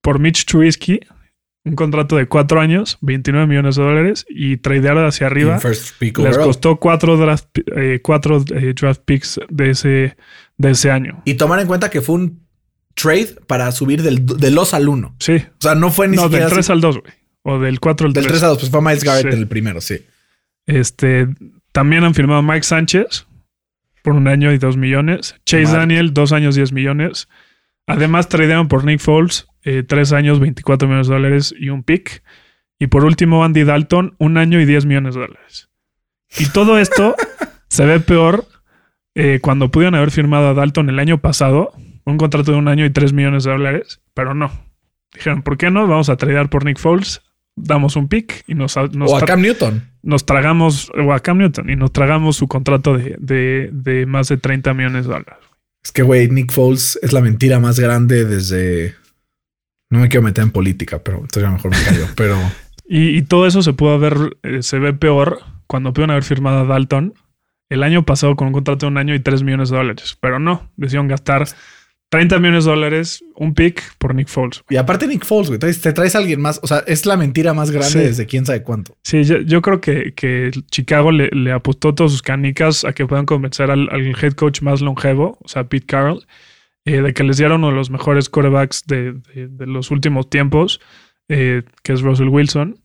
por 0.00 0.20
Mitch 0.20 0.46
Trubisky 0.46 1.00
un 1.66 1.74
contrato 1.74 2.16
de 2.16 2.26
cuatro 2.26 2.60
años, 2.60 2.96
29 3.02 3.46
millones 3.46 3.76
de 3.76 3.82
dólares, 3.82 4.24
y 4.28 4.56
tradearon 4.56 5.04
hacia 5.04 5.26
arriba. 5.26 5.58
Les 6.00 6.38
costó 6.38 6.76
cuatro 6.76 7.16
draft, 7.16 7.46
eh, 7.76 8.00
cuatro, 8.02 8.42
eh, 8.54 8.72
draft 8.74 9.02
picks 9.04 9.40
de 9.50 9.70
ese, 9.70 10.16
de 10.56 10.70
ese 10.70 10.90
año. 10.90 11.20
Y 11.24 11.34
tomar 11.34 11.58
en 11.60 11.66
cuenta 11.66 11.90
que 11.90 12.00
fue 12.00 12.14
un 12.14 12.46
trade 12.94 13.36
para 13.46 13.70
subir 13.72 14.02
del, 14.02 14.24
del 14.24 14.54
2 14.54 14.74
al 14.74 14.88
1. 14.88 15.16
Sí. 15.18 15.34
O 15.34 15.60
sea, 15.60 15.74
no 15.74 15.90
fue 15.90 16.08
ni 16.08 16.16
No, 16.16 16.22
siquiera 16.22 16.44
del 16.46 16.54
3 16.54 16.64
así- 16.66 16.72
al 16.72 16.80
2, 16.80 16.98
güey. 17.00 17.12
O 17.42 17.58
del 17.58 17.78
4 17.80 18.06
al 18.06 18.12
3. 18.12 18.24
del 18.24 18.30
3 18.32 18.42
a 18.44 18.46
2. 18.48 18.58
Pues 18.58 18.70
fue 18.70 18.80
Miles 18.80 19.04
Garrett 19.04 19.32
Sí. 19.34 19.38
el 19.38 19.46
primero, 19.48 19.80
sí. 19.80 19.98
Este, 20.66 21.28
también 21.72 22.04
han 22.04 22.14
firmado 22.14 22.42
Mike 22.42 22.62
Sánchez 22.64 23.26
por 24.02 24.14
un 24.14 24.28
año 24.28 24.52
y 24.52 24.58
dos 24.58 24.76
millones. 24.76 25.34
Chase. 25.44 25.64
Daniel, 25.72 26.14
dos 26.14 26.32
años, 26.32 26.54
10 26.54 26.72
millones. 26.72 27.28
Además, 27.88 28.28
tradearon 28.28 28.68
por 28.68 28.84
Nick 28.84 29.00
Foles, 29.00 29.46
eh, 29.66 29.82
tres 29.82 30.12
años, 30.12 30.38
24 30.38 30.86
millones 30.86 31.08
de 31.08 31.14
dólares 31.14 31.54
y 31.58 31.70
un 31.70 31.82
pick. 31.82 32.22
Y 32.78 32.86
por 32.86 33.04
último, 33.04 33.44
Andy 33.44 33.64
Dalton, 33.64 34.14
un 34.18 34.38
año 34.38 34.60
y 34.60 34.64
10 34.64 34.86
millones 34.86 35.16
de 35.16 35.22
dólares. 35.22 35.68
Y 36.38 36.46
todo 36.46 36.78
esto 36.78 37.16
se 37.68 37.84
ve 37.84 37.98
peor 37.98 38.46
eh, 39.16 39.40
cuando 39.42 39.70
pudieron 39.70 39.96
haber 39.96 40.12
firmado 40.12 40.48
a 40.48 40.54
Dalton 40.54 40.88
el 40.88 41.00
año 41.00 41.20
pasado, 41.20 41.72
un 42.04 42.16
contrato 42.16 42.52
de 42.52 42.58
un 42.58 42.68
año 42.68 42.84
y 42.84 42.90
3 42.90 43.12
millones 43.12 43.42
de 43.42 43.50
dólares, 43.50 44.00
pero 44.14 44.34
no. 44.34 44.52
Dijeron, 45.12 45.42
¿por 45.42 45.58
qué 45.58 45.70
no? 45.70 45.88
Vamos 45.88 46.10
a 46.10 46.16
tradear 46.16 46.48
por 46.48 46.64
Nick 46.64 46.78
Foles, 46.78 47.22
damos 47.56 47.96
un 47.96 48.06
pick 48.06 48.44
y 48.46 48.54
nos, 48.54 48.76
nos 48.92 49.10
o 49.10 49.16
a 49.16 49.22
Cam 49.22 49.40
Newton. 49.40 49.82
nos 50.02 50.26
tragamos, 50.26 50.92
o 50.94 51.12
a 51.12 51.18
Cam 51.18 51.38
Newton, 51.38 51.70
y 51.70 51.74
nos 51.74 51.90
tragamos 51.90 52.36
su 52.36 52.46
contrato 52.46 52.96
de, 52.96 53.16
de, 53.18 53.70
de 53.72 54.06
más 54.06 54.28
de 54.28 54.36
30 54.36 54.74
millones 54.74 55.06
de 55.06 55.12
dólares. 55.12 55.38
Es 55.82 55.90
que, 55.90 56.02
güey, 56.02 56.28
Nick 56.28 56.52
Foles 56.52 56.98
es 57.02 57.12
la 57.12 57.20
mentira 57.20 57.58
más 57.58 57.80
grande 57.80 58.24
desde. 58.24 58.94
No 59.90 60.00
me 60.00 60.08
quiero 60.08 60.22
meter 60.22 60.42
en 60.44 60.50
política, 60.50 60.98
pero 61.02 61.16
entonces 61.18 61.42
ya 61.42 61.50
mejor 61.50 61.70
me 61.70 61.82
callo. 61.82 62.06
Pero 62.16 62.36
Y, 62.88 63.16
y 63.18 63.22
todo 63.22 63.46
eso 63.46 63.62
se 63.62 63.72
pudo 63.72 63.92
haber, 63.94 64.36
eh, 64.42 64.62
se 64.62 64.78
ve 64.78 64.92
peor 64.92 65.40
cuando 65.66 65.92
pudieron 65.92 66.10
haber 66.10 66.24
firmado 66.24 66.60
a 66.60 66.64
Dalton 66.64 67.14
el 67.68 67.82
año 67.82 68.04
pasado 68.04 68.36
con 68.36 68.48
un 68.48 68.52
contrato 68.52 68.86
de 68.86 68.90
un 68.92 68.98
año 68.98 69.14
y 69.14 69.20
3 69.20 69.42
millones 69.42 69.70
de 69.70 69.76
dólares. 69.76 70.16
Pero 70.20 70.38
no, 70.38 70.70
decidieron 70.76 71.08
gastar 71.08 71.46
30 72.08 72.38
millones 72.38 72.64
de 72.64 72.70
dólares, 72.70 73.24
un 73.34 73.54
pick 73.54 73.82
por 73.98 74.14
Nick 74.14 74.28
Foles. 74.28 74.62
Y 74.70 74.76
aparte 74.76 75.08
Nick 75.08 75.24
Foles, 75.24 75.48
güey, 75.48 75.58
te 75.58 75.92
traes 75.92 76.14
a 76.14 76.18
alguien 76.18 76.40
más. 76.40 76.60
O 76.62 76.68
sea, 76.68 76.84
es 76.86 77.04
la 77.06 77.16
mentira 77.16 77.52
más 77.54 77.72
grande 77.72 77.90
Sí. 77.90 77.98
desde 77.98 78.26
quién 78.26 78.46
sabe 78.46 78.62
cuánto. 78.62 78.96
Sí, 79.02 79.24
yo, 79.24 79.38
yo 79.40 79.60
creo 79.62 79.80
que, 79.80 80.14
que 80.14 80.52
Chicago 80.70 81.10
le, 81.10 81.28
le 81.30 81.50
apostó 81.50 81.94
todas 81.94 82.12
sus 82.12 82.22
canicas 82.22 82.84
a 82.84 82.92
que 82.92 83.06
puedan 83.06 83.26
convencer 83.26 83.70
al, 83.72 83.88
al 83.90 84.06
head 84.22 84.34
coach 84.34 84.62
más 84.62 84.80
longevo, 84.80 85.38
o 85.42 85.48
sea, 85.48 85.64
Pete 85.64 85.86
Carroll, 85.86 86.24
eh, 86.86 87.02
de 87.02 87.12
que 87.12 87.22
les 87.24 87.36
diera 87.36 87.56
uno 87.56 87.68
de 87.68 87.74
los 87.74 87.90
mejores 87.90 88.30
quarterbacks 88.30 88.84
de, 88.86 89.12
de- 89.34 89.48
de 89.48 89.66
los 89.66 89.90
últimos 89.90 90.30
tiempos, 90.30 90.80
eh, 91.28 91.62
que 91.82 91.92
es 91.92 92.00
Russell 92.00 92.28
Wilson, 92.28 92.80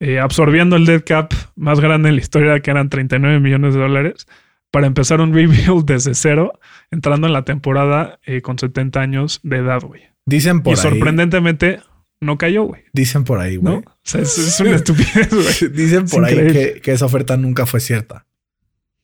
eh, 0.00 0.18
absorbiendo 0.18 0.74
el 0.76 0.84
dead 0.86 1.02
cap 1.06 1.32
más 1.54 1.78
grande 1.80 2.08
en 2.08 2.16
la 2.16 2.20
historia, 2.20 2.58
que 2.60 2.70
eran 2.70 2.88
39 2.88 3.38
millones 3.40 3.74
de 3.74 3.80
dólares, 3.80 4.26
para 4.72 4.86
empezar 4.88 5.20
un 5.20 5.32
rebuild 5.32 5.84
desde 5.86 6.14
cero, 6.14 6.58
entrando 6.90 7.26
en 7.28 7.32
la 7.32 7.44
temporada 7.44 8.18
con 8.42 8.58
70 8.58 9.00
años 9.00 9.40
de 9.42 9.58
edad, 9.58 9.80
güey. 9.80 10.02
Dicen 10.26 10.60
por 10.62 10.72
Y 10.74 10.76
ahí. 10.76 10.82
sorprendentemente 10.82 11.80
no 12.20 12.36
cayó, 12.36 12.64
güey. 12.64 12.82
Dicen 12.92 13.24
por 13.24 13.38
ahí, 13.38 13.56
¿No? 13.56 13.74
güey. 13.74 13.84
O 13.86 13.92
sea, 14.02 14.20
es, 14.22 14.36
es 14.36 14.58
una 14.60 14.74
estupidez, 14.76 15.30
güey. 15.30 15.72
Dicen 15.72 16.04
Es 16.06 16.10
por 16.10 16.24
ahí 16.24 16.34
que, 16.52 16.80
que 16.82 16.92
esa 16.92 17.06
oferta 17.06 17.36
nunca 17.36 17.64
fue 17.64 17.80
cierta. 17.80 18.26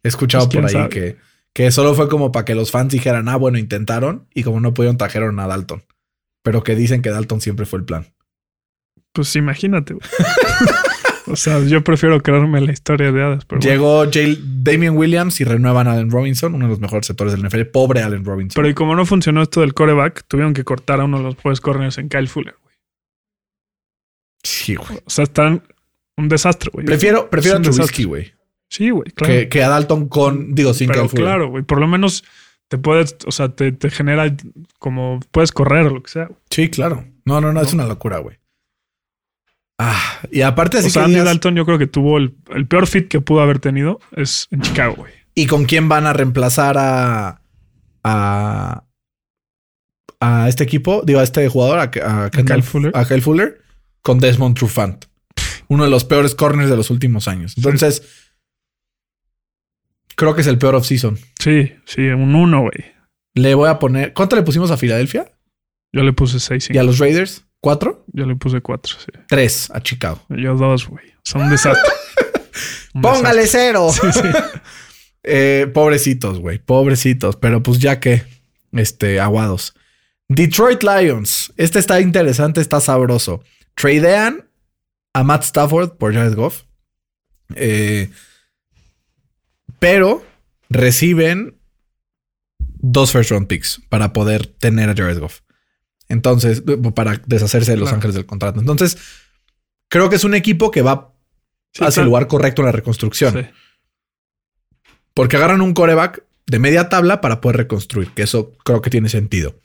He 0.02 0.08
escuchado 0.08 0.46
Pues, 0.48 0.56
por 0.56 0.64
ahí 0.66 0.72
sabe. 0.72 0.88
que, 0.88 1.16
que 1.54 1.70
solo 1.70 1.94
fue 1.94 2.08
como 2.08 2.32
para 2.32 2.44
que 2.44 2.54
los 2.54 2.70
fans 2.70 2.92
dijeran, 2.92 3.28
ah, 3.28 3.36
bueno, 3.36 3.58
intentaron 3.58 4.26
y 4.34 4.42
como 4.42 4.60
no 4.60 4.72
pudieron, 4.74 4.96
trajeron 4.96 5.38
a 5.40 5.46
Dalton. 5.46 5.82
Pero 6.42 6.62
que 6.64 6.74
dicen 6.74 7.02
que 7.02 7.10
Dalton 7.10 7.40
siempre 7.40 7.66
fue 7.66 7.78
el 7.80 7.84
plan. 7.84 8.06
Pues 9.12 9.36
imagínate, 9.36 9.94
o 11.26 11.36
sea, 11.36 11.60
yo 11.60 11.84
prefiero 11.84 12.22
creerme 12.22 12.60
la 12.62 12.72
historia 12.72 13.12
de 13.12 13.22
hadas, 13.22 13.44
pero 13.44 13.60
bueno. 13.60 13.70
Llegó 13.70 14.10
Jay- 14.10 14.40
Damian 14.42 14.96
Williams 14.96 15.38
y 15.40 15.44
renuevan 15.44 15.86
a 15.86 15.92
Allen 15.92 16.10
Robinson, 16.10 16.54
uno 16.54 16.64
de 16.64 16.70
los 16.70 16.80
mejores 16.80 17.06
sectores 17.06 17.34
del 17.34 17.44
NFL. 17.46 17.64
Pobre 17.70 18.02
Allen 18.02 18.24
Robinson. 18.24 18.54
Pero 18.60 18.68
y 18.70 18.74
como 18.74 18.94
no 18.96 19.04
funcionó 19.04 19.42
esto 19.42 19.60
del 19.60 19.74
coreback, 19.74 20.24
tuvieron 20.26 20.54
que 20.54 20.64
cortar 20.64 21.00
a 21.00 21.04
uno 21.04 21.18
de 21.18 21.24
los 21.24 21.36
mejores 21.36 21.60
corners 21.60 21.98
en 21.98 22.08
Kyle 22.08 22.26
Fuller, 22.28 22.56
güey. 22.62 22.74
sí, 24.42 24.74
güey. 24.76 24.98
O 25.04 25.10
sea, 25.10 25.24
están 25.24 25.62
un 26.16 26.28
desastre, 26.28 26.70
güey. 26.72 26.86
Prefiero, 26.86 27.28
prefiero 27.28 27.58
a 27.58 27.60
Es 27.60 27.68
Trubisky, 27.68 28.04
güey. 28.04 28.32
Sí, 28.72 28.88
güey, 28.88 29.10
claro. 29.10 29.34
Que, 29.34 29.48
que 29.50 29.62
a 29.62 29.68
Dalton 29.68 30.08
con, 30.08 30.54
digo, 30.54 30.72
sin 30.72 30.88
pero 30.88 31.06
claro, 31.06 31.50
güey, 31.50 31.62
por 31.62 31.78
lo 31.78 31.86
menos 31.86 32.24
te 32.68 32.78
puedes, 32.78 33.18
o 33.26 33.30
sea, 33.30 33.50
te, 33.50 33.70
te 33.72 33.90
genera 33.90 34.34
como 34.78 35.20
puedes 35.30 35.52
correr 35.52 35.88
o 35.88 35.90
lo 35.90 36.02
que 36.02 36.10
sea. 36.10 36.30
Sí, 36.48 36.70
claro. 36.70 37.04
No, 37.26 37.42
no, 37.42 37.52
no, 37.52 37.60
es 37.60 37.74
una 37.74 37.84
locura, 37.84 38.16
güey. 38.20 38.38
Ah, 39.78 40.20
y 40.30 40.40
aparte 40.40 40.78
así 40.78 40.86
o 40.86 40.90
sea, 40.90 41.02
que 41.02 41.04
Andy 41.04 41.14
digas, 41.16 41.26
Dalton 41.26 41.54
yo 41.54 41.66
creo 41.66 41.76
que 41.76 41.86
tuvo 41.86 42.16
el, 42.16 42.34
el 42.54 42.66
peor 42.66 42.86
fit 42.86 43.08
que 43.08 43.20
pudo 43.20 43.42
haber 43.42 43.58
tenido 43.58 44.00
es 44.16 44.48
en 44.50 44.62
Chicago, 44.62 44.94
güey. 44.96 45.12
¿y 45.34 45.46
con 45.46 45.66
quién 45.66 45.90
van 45.90 46.06
a 46.06 46.14
reemplazar 46.14 46.78
a 46.78 47.42
a 48.02 48.84
a 50.18 50.48
este 50.48 50.64
equipo? 50.64 51.02
Digo, 51.04 51.20
a 51.20 51.24
este 51.24 51.46
jugador, 51.46 51.78
a, 51.78 52.24
a 52.24 52.30
Kyle 52.30 52.62
Fuller. 52.62 52.92
a 52.94 53.04
Kyle 53.04 53.20
Fuller, 53.20 53.60
con 54.00 54.18
Desmond 54.18 54.56
Trufant. 54.56 55.04
Uno 55.68 55.84
de 55.84 55.90
los 55.90 56.04
peores 56.04 56.34
corners 56.34 56.70
de 56.70 56.76
los 56.76 56.88
últimos 56.88 57.28
años. 57.28 57.52
Entonces, 57.58 58.21
creo 60.16 60.34
que 60.34 60.40
es 60.42 60.46
el 60.46 60.58
peor 60.58 60.74
offseason. 60.74 61.18
Sí, 61.38 61.72
sí, 61.84 62.02
un 62.08 62.34
uno, 62.34 62.62
güey. 62.62 62.92
Le 63.34 63.54
voy 63.54 63.68
a 63.68 63.78
poner. 63.78 64.12
¿Cuánto 64.12 64.36
le 64.36 64.42
pusimos 64.42 64.70
a 64.70 64.76
Filadelfia? 64.76 65.30
Yo 65.92 66.02
le 66.02 66.12
puse 66.12 66.40
seis, 66.40 66.68
¿Y 66.70 66.78
a 66.78 66.82
los 66.82 66.98
Raiders? 66.98 67.44
¿Cuatro? 67.60 68.04
Yo 68.12 68.26
le 68.26 68.34
puse 68.36 68.60
cuatro, 68.60 68.94
sí. 68.98 69.12
Tres 69.28 69.70
a 69.70 69.80
Chicago. 69.80 70.24
Yo 70.30 70.56
dos, 70.56 70.88
güey. 70.88 71.04
Son 71.22 71.42
un 71.42 71.50
desastre. 71.50 71.92
Un 72.94 73.00
¡Póngale 73.00 73.42
desastre. 73.42 74.12
cero! 74.12 74.60
Eh, 75.24 75.70
pobrecitos, 75.72 76.40
güey. 76.40 76.58
Pobrecitos. 76.58 77.36
Pero 77.36 77.62
pues 77.62 77.78
ya 77.78 78.00
que, 78.00 78.24
este, 78.72 79.20
aguados. 79.20 79.72
Detroit 80.28 80.82
Lions. 80.82 81.52
Este 81.56 81.78
está 81.78 82.00
interesante, 82.00 82.60
está 82.60 82.80
sabroso. 82.80 83.44
Tradean 83.76 84.48
a 85.14 85.22
Matt 85.22 85.44
Stafford 85.44 85.92
por 85.96 86.12
Jared 86.12 86.34
Goff. 86.34 86.62
Eh, 87.54 88.10
pero 89.82 90.24
reciben 90.70 91.58
dos 92.58 93.10
first 93.10 93.32
round 93.32 93.48
picks 93.48 93.82
para 93.88 94.12
poder 94.12 94.46
tener 94.46 94.88
a 94.88 94.94
Jared 94.94 95.18
Goff. 95.18 95.40
Entonces, 96.08 96.62
para 96.94 97.20
deshacerse 97.26 97.72
de 97.72 97.78
Los 97.78 97.88
Claro. 97.88 97.96
Ángeles 97.96 98.14
del 98.14 98.24
contrato. 98.26 98.60
Entonces, 98.60 98.96
creo 99.88 100.08
que 100.08 100.14
es 100.14 100.22
un 100.22 100.34
equipo 100.34 100.70
que 100.70 100.82
va 100.82 101.12
Sí, 101.72 101.82
hacia 101.82 102.02
el 102.02 102.06
lugar 102.06 102.28
correcto 102.28 102.62
en 102.62 102.66
la 102.66 102.72
reconstrucción. 102.72 103.32
Sí. 103.34 103.40
Porque 105.14 105.36
agarran 105.36 105.60
un 105.62 105.74
coreback 105.74 106.22
de 106.46 106.58
media 106.60 106.88
tabla 106.88 107.20
para 107.20 107.40
poder 107.40 107.56
reconstruir, 107.56 108.10
que 108.10 108.22
eso 108.22 108.52
creo 108.64 108.82
que 108.82 108.90
tiene 108.90 109.08
sentido. 109.08 109.58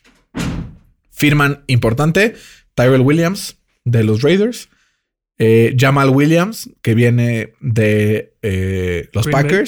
Firman 1.12 1.64
importante 1.68 2.34
Tyrell 2.74 3.02
Williams 3.02 3.58
de 3.86 4.04
los 4.04 4.24
Raiders, 4.24 4.70
eh, 5.38 5.76
Jamal 5.78 6.10
Williams, 6.10 6.72
que 6.82 6.96
viene 6.96 7.54
de 7.60 8.34
eh, 8.42 9.10
los 9.14 9.28
Green 9.28 9.48
Bay. 9.48 9.68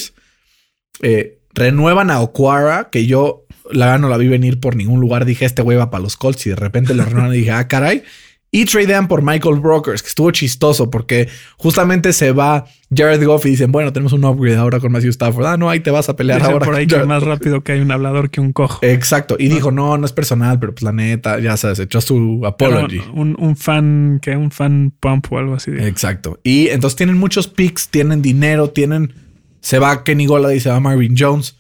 Eh, 1.02 1.40
renuevan 1.54 2.12
a 2.12 2.22
Okwara, 2.22 2.90
que 2.92 3.06
yo 3.06 3.46
la 3.72 3.86
verdad 3.86 4.00
no 4.00 4.10
la 4.10 4.18
vi 4.18 4.28
venir 4.28 4.60
por 4.60 4.76
ningún 4.76 5.00
lugar. 5.00 5.26
Dije, 5.26 5.46
este 5.46 5.62
güey 5.62 5.78
va 5.78 5.90
para 5.90 6.04
los 6.04 6.18
Colts 6.18 6.46
y 6.48 6.50
de 6.52 6.56
repente 6.56 6.94
lo 6.94 7.06
renuevan 7.06 7.34
y 7.34 7.38
dije, 7.38 7.52
ah, 7.52 7.68
caray. 7.68 8.04
Y 8.52 8.66
tradean 8.66 9.08
por 9.08 9.22
Michael 9.22 9.60
Brokers, 9.60 10.02
que 10.02 10.08
estuvo 10.08 10.32
chistoso 10.32 10.90
porque 10.90 11.30
justamente 11.58 12.14
se 12.14 12.32
va 12.32 12.66
Jared 12.92 13.24
Goff 13.24 13.46
y 13.46 13.52
dicen, 13.52 13.72
bueno, 13.72 13.94
tenemos 13.94 14.12
un 14.12 14.26
upgrade 14.26 14.58
ahora 14.58 14.80
con 14.80 14.92
Matthew 14.92 15.12
Stafford. 15.12 15.46
Ah, 15.46 15.58
no, 15.58 15.70
ahí 15.70 15.82
te 15.82 15.92
vas 15.92 16.10
a 16.10 16.16
pelear 16.16 16.42
ahora. 16.42 16.66
por 16.66 16.74
ahí 16.74 16.88
que 16.88 16.98
más 17.04 17.22
rápido 17.22 17.62
que 17.62 17.74
hay 17.74 17.80
un 17.80 17.92
hablador 17.92 18.32
que 18.32 18.42
un 18.42 18.52
cojo. 18.52 18.80
Exacto. 18.82 19.36
Y 19.38 19.50
dijo, 19.50 19.70
no, 19.70 20.00
no 20.00 20.06
es 20.06 20.14
personal, 20.14 20.60
pero 20.60 20.74
pues 20.74 20.82
la 20.82 20.92
neta, 20.92 21.40
ya 21.40 21.58
sabes, 21.58 21.78
echó 21.78 22.02
su 22.02 22.42
apology. 22.44 23.02
Un 23.14 23.56
fan, 23.56 24.20
que 24.20 24.36
un 24.36 24.50
fan 24.50 24.94
pump 25.00 25.32
o 25.32 25.38
algo 25.38 25.54
así. 25.54 25.70
Exacto. 25.78 26.40
Y 26.44 26.70
entonces 26.70 26.98
tienen 26.98 27.18
muchos 27.18 27.48
picks, 27.48 27.90
tienen 27.90 28.24
dinero, 28.24 28.72
tienen. 28.72 29.14
Se 29.62 29.80
va 29.80 30.04
Kenny 30.04 30.26
Gola 30.26 30.54
y 30.54 30.60
se 30.60 30.70
va 30.70 30.80
Marvin 30.80 31.16
Jones. 31.18 31.58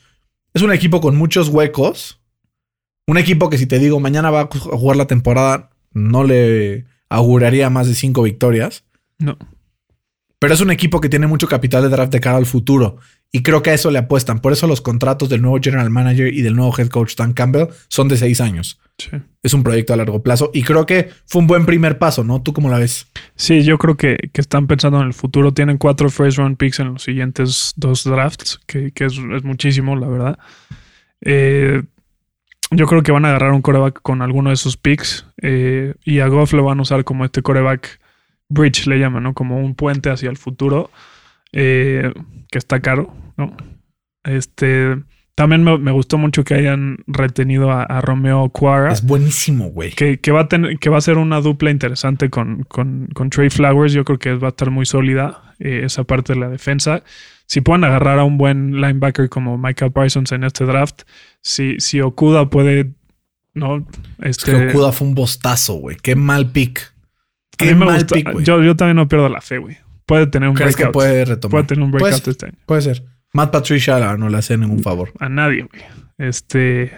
Es 0.54 0.62
un 0.62 0.72
equipo 0.72 1.02
con 1.02 1.16
muchos 1.16 1.50
huecos. 1.50 2.22
Un 3.08 3.18
equipo 3.18 3.50
que, 3.50 3.58
si 3.58 3.66
te 3.66 3.80
digo, 3.80 4.00
mañana 4.00 4.30
va 4.30 4.42
a 4.42 4.48
jugar 4.48 4.98
la 4.98 5.08
temporada, 5.08 5.72
no 5.94 6.24
le 6.24 6.86
auguraría 7.10 7.70
más 7.70 7.88
de 7.88 7.96
cinco 7.96 8.24
victorias. 8.24 8.84
No. 9.18 9.38
Pero 10.40 10.54
es 10.54 10.62
un 10.62 10.72
equipo 10.72 11.02
que 11.02 11.10
tiene 11.10 11.28
mucho 11.28 11.48
capital 11.48 11.84
de 11.84 11.90
draft 11.90 12.12
de 12.12 12.22
cara 12.22 12.38
al 12.38 12.46
futuro. 12.46 12.98
Y 13.32 13.44
creo 13.44 13.62
que 13.62 13.70
a 13.70 13.74
eso 13.74 13.92
le 13.92 14.00
apuestan. 14.00 14.40
Por 14.40 14.54
eso 14.54 14.66
los 14.66 14.82
contratos 14.82 15.30
del 15.30 15.42
nuevo 15.42 15.60
general 15.62 15.90
manager 15.90 16.34
y 16.34 16.42
del 16.42 16.56
nuevo 16.56 16.74
head 16.78 16.88
coach 16.88 17.16
Dan 17.16 17.34
Campbell 17.34 17.68
son 17.88 18.08
de 18.08 18.18
seis 18.18 18.42
años. 18.42 18.80
Sí. 18.98 19.12
Es 19.44 19.54
un 19.54 19.64
proyecto 19.64 19.94
a 19.94 19.98
largo 19.98 20.22
plazo 20.24 20.52
y 20.54 20.64
creo 20.64 20.86
que 20.86 21.10
fue 21.26 21.42
un 21.42 21.48
buen 21.48 21.66
primer 21.66 22.00
paso, 22.00 22.24
¿no? 22.24 22.42
¿Tú 22.42 22.54
cómo 22.54 22.70
la 22.70 22.80
ves? 22.80 23.08
Sí, 23.36 23.64
yo 23.64 23.78
creo 23.78 23.96
que, 23.96 24.18
que 24.34 24.42
están 24.42 24.68
pensando 24.68 25.00
en 25.00 25.08
el 25.08 25.14
futuro. 25.14 25.54
Tienen 25.54 25.78
cuatro 25.78 26.10
first 26.10 26.38
round 26.38 26.58
picks 26.58 26.80
en 26.80 26.94
los 26.94 27.04
siguientes 27.04 27.74
dos 27.78 28.04
drafts, 28.04 28.60
que, 28.66 28.92
que 28.92 29.06
es, 29.06 29.14
es 29.14 29.44
muchísimo, 29.44 29.96
la 29.96 30.08
verdad. 30.08 30.40
Eh, 31.22 31.84
yo 32.72 32.86
creo 32.86 33.02
que 33.02 33.12
van 33.12 33.26
a 33.26 33.30
agarrar 33.30 33.52
un 33.52 33.62
coreback 33.62 34.02
con 34.02 34.22
alguno 34.22 34.50
de 34.50 34.56
esos 34.56 34.78
picks 34.78 35.26
eh, 35.42 35.96
y 36.04 36.20
a 36.20 36.28
Goff 36.28 36.54
lo 36.54 36.64
van 36.64 36.80
a 36.80 36.82
usar 36.84 37.04
como 37.04 37.26
este 37.26 37.42
coreback 37.42 38.00
bridge, 38.48 38.88
le 38.88 39.00
llaman, 39.00 39.24
¿no? 39.24 39.34
Como 39.34 39.60
un 39.60 39.76
puente 39.76 40.10
hacia 40.10 40.30
el 40.30 40.38
futuro, 40.38 40.92
eh, 41.52 42.12
que 42.52 42.58
está 42.58 42.80
caro, 42.80 43.14
¿no? 43.40 43.56
Este, 44.24 44.96
también 45.36 45.64
me, 45.64 45.78
me 45.78 45.92
gustó 45.92 46.18
mucho 46.18 46.44
que 46.44 46.54
hayan 46.54 46.98
retenido 47.08 47.72
a, 47.72 47.84
a 47.84 48.02
Romeo 48.02 48.50
Cuara. 48.50 48.92
Es 48.92 49.04
buenísimo, 49.04 49.70
güey. 49.70 49.92
Que, 49.92 50.20
que 50.20 50.32
va 50.32 50.42
a 50.42 50.48
tener, 50.48 50.78
que 50.78 50.90
va 50.90 50.98
a 50.98 51.02
ser 51.02 51.18
una 51.18 51.40
dupla 51.42 51.72
interesante 51.72 52.30
con, 52.30 52.64
con, 52.64 53.08
con 53.14 53.30
Trey 53.30 53.50
Flowers. 53.50 53.94
Yo 53.94 54.04
creo 54.04 54.20
que 54.20 54.34
va 54.36 54.48
a 54.48 54.50
estar 54.50 54.70
muy 54.70 54.86
sólida 54.86 55.56
eh, 55.60 55.82
esa 55.86 56.04
parte 56.04 56.34
de 56.34 56.40
la 56.40 56.50
defensa. 56.50 57.04
Si 57.46 57.62
pueden 57.62 57.84
agarrar 57.86 58.20
a 58.20 58.26
un 58.26 58.38
buen 58.38 58.80
linebacker 58.82 59.30
como 59.30 59.58
Michael 59.58 59.92
Parsons 59.92 60.32
en 60.34 60.44
este 60.44 60.66
draft, 60.66 61.02
si, 61.42 61.80
si 61.80 62.00
Okuda 62.02 62.50
puede, 62.50 62.92
no, 63.56 63.88
Es 64.22 64.38
que 64.38 64.52
este, 64.52 64.70
Okuda 64.70 64.92
fue 64.92 65.08
un 65.08 65.16
bostazo, 65.16 65.76
güey. 65.76 65.98
Qué 66.04 66.16
mal 66.16 66.52
pick. 66.52 66.80
a 67.58 67.64
mí 67.64 67.70
Qué 67.70 67.76
me 67.76 67.86
mal 67.86 67.96
gusta- 67.96 68.16
pick, 68.16 68.32
güey. 68.34 68.46
yo, 68.46 68.62
yo 68.62 68.76
también 68.76 68.98
no 68.98 69.08
pierdo 69.08 69.30
la 69.30 69.42
fe, 69.42 69.58
güey. 69.58 69.78
Puede 70.06 70.28
tener 70.28 70.50
un 70.50 70.56
¿Crees 70.56 70.76
que 70.76 70.84
breakout. 70.84 70.94
puede 70.94 71.26
retomar? 71.26 71.52
Puede 71.52 71.64
tener 71.66 71.84
un 71.84 71.92
breakout 71.92 72.28
este 72.28 72.46
año. 72.48 72.56
Puede 72.66 72.82
ser. 72.82 73.04
Matt 73.34 73.52
Patricia 73.52 74.18
no 74.18 74.30
le 74.30 74.38
hace 74.38 74.58
ningún 74.58 74.82
favor. 74.84 75.14
A 75.20 75.30
nadie, 75.30 75.64
güey. 75.64 75.84
Este, 76.18 76.92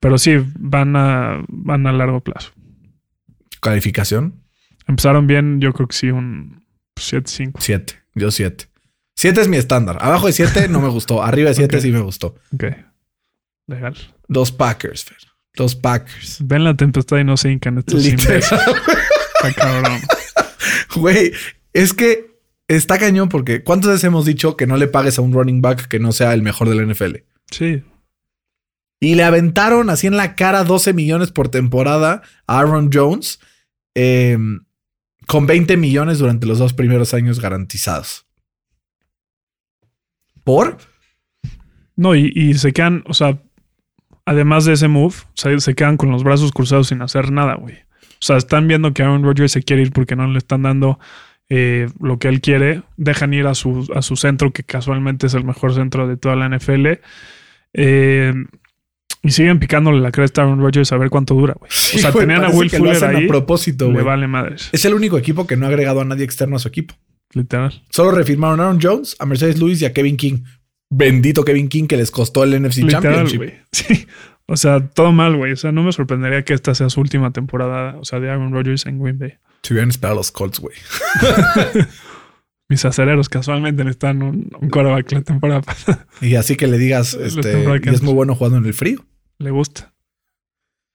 pero 0.00 0.16
sí, 0.18 0.36
van 0.58 0.94
a, 0.96 1.44
van 1.48 1.86
a 1.86 1.92
largo 1.92 2.20
plazo. 2.20 2.52
Calificación, 3.60 4.42
Empezaron 4.86 5.26
bien, 5.26 5.60
yo 5.60 5.74
creo 5.74 5.86
que 5.86 5.94
sí, 5.96 6.10
un 6.10 6.64
7-5. 6.98 7.52
7. 7.58 7.94
Yo 8.14 8.30
7. 8.30 8.70
7 9.16 9.40
es 9.42 9.48
mi 9.48 9.58
estándar. 9.58 9.98
Abajo 10.00 10.28
de 10.28 10.32
7 10.32 10.68
no 10.68 10.80
me 10.80 10.88
gustó. 10.88 11.22
Arriba 11.22 11.50
de 11.50 11.54
7 11.56 11.76
Ok. 11.76 11.82
sí 11.82 11.92
me 11.92 12.00
gustó. 12.00 12.36
Ok. 12.54 12.64
Legal. 13.66 13.94
Dos 14.28 14.50
Packers, 14.50 15.04
Fer. 15.04 15.18
Dos 15.54 15.74
Packers. 15.74 16.38
Ven 16.46 16.64
la 16.64 16.74
tempestad 16.74 17.18
y 17.18 17.24
no 17.24 17.36
se 17.36 17.50
hincan 17.52 17.76
estos 17.78 18.02
Literal. 18.02 18.36
imbéciles. 18.36 18.62
Está 19.34 19.52
cabrón. 19.54 20.00
Güey, 20.96 21.32
es 21.74 21.92
que 21.92 22.27
está 22.68 22.98
cañón 22.98 23.28
porque 23.28 23.64
¿cuántas 23.64 23.90
veces 23.90 24.04
hemos 24.04 24.24
dicho 24.26 24.56
que 24.56 24.66
no 24.66 24.76
le 24.76 24.86
pagues 24.86 25.18
a 25.18 25.22
un 25.22 25.32
running 25.32 25.62
back 25.62 25.88
que 25.88 25.98
no 25.98 26.12
sea 26.12 26.34
el 26.34 26.42
mejor 26.42 26.68
del 26.68 26.86
NFL? 26.86 27.16
Sí. 27.50 27.82
Y 29.00 29.14
le 29.14 29.24
aventaron 29.24 29.90
así 29.90 30.06
en 30.06 30.16
la 30.16 30.36
cara 30.36 30.64
12 30.64 30.92
millones 30.92 31.32
por 31.32 31.48
temporada 31.48 32.22
a 32.46 32.58
Aaron 32.58 32.90
Jones 32.92 33.40
eh, 33.94 34.36
con 35.26 35.46
20 35.46 35.76
millones 35.76 36.18
durante 36.18 36.46
los 36.46 36.58
dos 36.58 36.72
primeros 36.72 37.14
años 37.14 37.40
garantizados. 37.40 38.26
¿Por? 40.44 40.78
No, 41.96 42.14
y, 42.14 42.32
y 42.34 42.54
se 42.54 42.72
quedan, 42.72 43.04
o 43.06 43.14
sea, 43.14 43.40
además 44.24 44.64
de 44.64 44.74
ese 44.74 44.88
move, 44.88 45.14
se 45.34 45.74
quedan 45.74 45.96
con 45.96 46.10
los 46.10 46.22
brazos 46.22 46.52
cruzados 46.52 46.88
sin 46.88 47.02
hacer 47.02 47.30
nada, 47.30 47.54
güey. 47.54 47.74
O 47.74 48.20
sea, 48.20 48.36
están 48.36 48.68
viendo 48.68 48.92
que 48.92 49.02
Aaron 49.02 49.22
Rodgers 49.22 49.52
se 49.52 49.62
quiere 49.62 49.82
ir 49.82 49.92
porque 49.92 50.16
no 50.16 50.26
le 50.26 50.38
están 50.38 50.62
dando 50.62 50.98
eh, 51.50 51.88
lo 52.00 52.18
que 52.18 52.28
él 52.28 52.40
quiere. 52.40 52.82
Dejan 52.96 53.32
ir 53.34 53.46
a 53.46 53.54
su, 53.54 53.90
a 53.94 54.02
su 54.02 54.16
centro, 54.16 54.52
que 54.52 54.62
casualmente 54.64 55.26
es 55.28 55.34
el 55.34 55.44
mejor 55.44 55.74
centro 55.74 56.06
de 56.08 56.16
toda 56.16 56.36
la 56.36 56.48
NFL. 56.48 56.86
Eh, 57.74 58.34
y 59.22 59.30
siguen 59.30 59.58
picándole 59.58 60.00
la 60.00 60.12
cresta 60.12 60.42
a 60.42 60.44
Aaron 60.44 60.60
Rodgers 60.60 60.92
a 60.92 60.96
ver 60.96 61.10
cuánto 61.10 61.34
dura, 61.34 61.54
güey. 61.58 61.70
O 61.70 61.98
sea, 61.98 62.12
tenían 62.12 62.44
a 62.44 62.50
Will 62.50 62.70
Fuller 62.70 63.04
ahí. 63.04 63.24
a 63.24 63.28
propósito, 63.28 63.90
güey. 63.90 64.04
vale 64.04 64.26
madres, 64.28 64.68
Es 64.72 64.84
el 64.84 64.94
único 64.94 65.18
equipo 65.18 65.46
que 65.46 65.56
no 65.56 65.66
ha 65.66 65.68
agregado 65.68 66.00
a 66.00 66.04
nadie 66.04 66.24
externo 66.24 66.56
a 66.56 66.58
su 66.60 66.68
equipo. 66.68 66.94
literal. 67.34 67.82
Solo 67.90 68.12
refirmaron 68.12 68.60
a 68.60 68.64
Aaron 68.64 68.78
Jones, 68.80 69.16
a 69.18 69.26
Mercedes 69.26 69.58
Lewis 69.58 69.82
y 69.82 69.86
a 69.86 69.92
Kevin 69.92 70.16
King. 70.16 70.44
Bendito 70.90 71.44
Kevin 71.44 71.68
King 71.68 71.86
que 71.86 71.96
les 71.96 72.10
costó 72.10 72.44
el 72.44 72.62
NFC 72.62 72.78
Literal, 72.78 73.02
Championship. 73.02 73.36
güey. 73.38 73.54
Sí. 73.72 74.06
O 74.50 74.56
sea, 74.56 74.80
todo 74.88 75.12
mal, 75.12 75.36
güey. 75.36 75.52
O 75.52 75.56
sea, 75.56 75.72
no 75.72 75.82
me 75.82 75.92
sorprendería 75.92 76.42
que 76.44 76.54
esta 76.54 76.74
sea 76.74 76.88
su 76.88 77.00
última 77.00 77.32
temporada, 77.32 77.96
o 77.98 78.04
sea, 78.04 78.18
de 78.18 78.30
Aaron 78.30 78.52
Rodgers 78.52 78.86
en 78.86 78.98
Green 79.00 79.18
Bay. 79.18 79.34
Si 79.62 79.74
hubieran 79.74 79.90
esperado 79.90 80.16
los 80.16 80.32
Colts, 80.32 80.58
güey. 80.58 80.74
Mis 82.70 82.84
acereros 82.84 83.28
casualmente 83.28 83.82
necesitan 83.82 84.22
un, 84.22 84.50
un 84.60 84.68
quarterback 84.68 85.12
la 85.12 85.22
temporada 85.22 85.62
pasada. 85.62 86.06
Y 86.20 86.34
así 86.34 86.56
que 86.56 86.66
le 86.66 86.76
digas, 86.78 87.14
este, 87.14 87.64
y 87.82 87.88
es 87.88 88.02
muy 88.02 88.12
bueno 88.12 88.34
jugando 88.34 88.58
en 88.58 88.66
el 88.66 88.74
frío. 88.74 89.04
Le 89.38 89.50
gusta. 89.50 89.94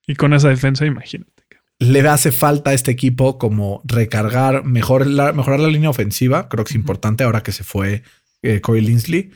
Y 0.05 0.15
con 0.15 0.33
esa 0.33 0.49
defensa, 0.49 0.85
imagínate. 0.85 1.31
Le 1.79 2.07
hace 2.07 2.31
falta 2.31 2.69
a 2.69 2.73
este 2.73 2.91
equipo 2.91 3.39
como 3.39 3.81
recargar, 3.85 4.63
mejor 4.65 5.07
la- 5.07 5.33
mejorar 5.33 5.59
la 5.59 5.67
línea 5.69 5.89
ofensiva. 5.89 6.47
Creo 6.47 6.63
que 6.63 6.69
es 6.71 6.75
importante 6.75 7.23
ahora 7.23 7.41
que 7.41 7.51
se 7.51 7.63
fue 7.63 8.03
eh, 8.43 8.61
Corey 8.61 8.81
Linsley. 8.81 9.31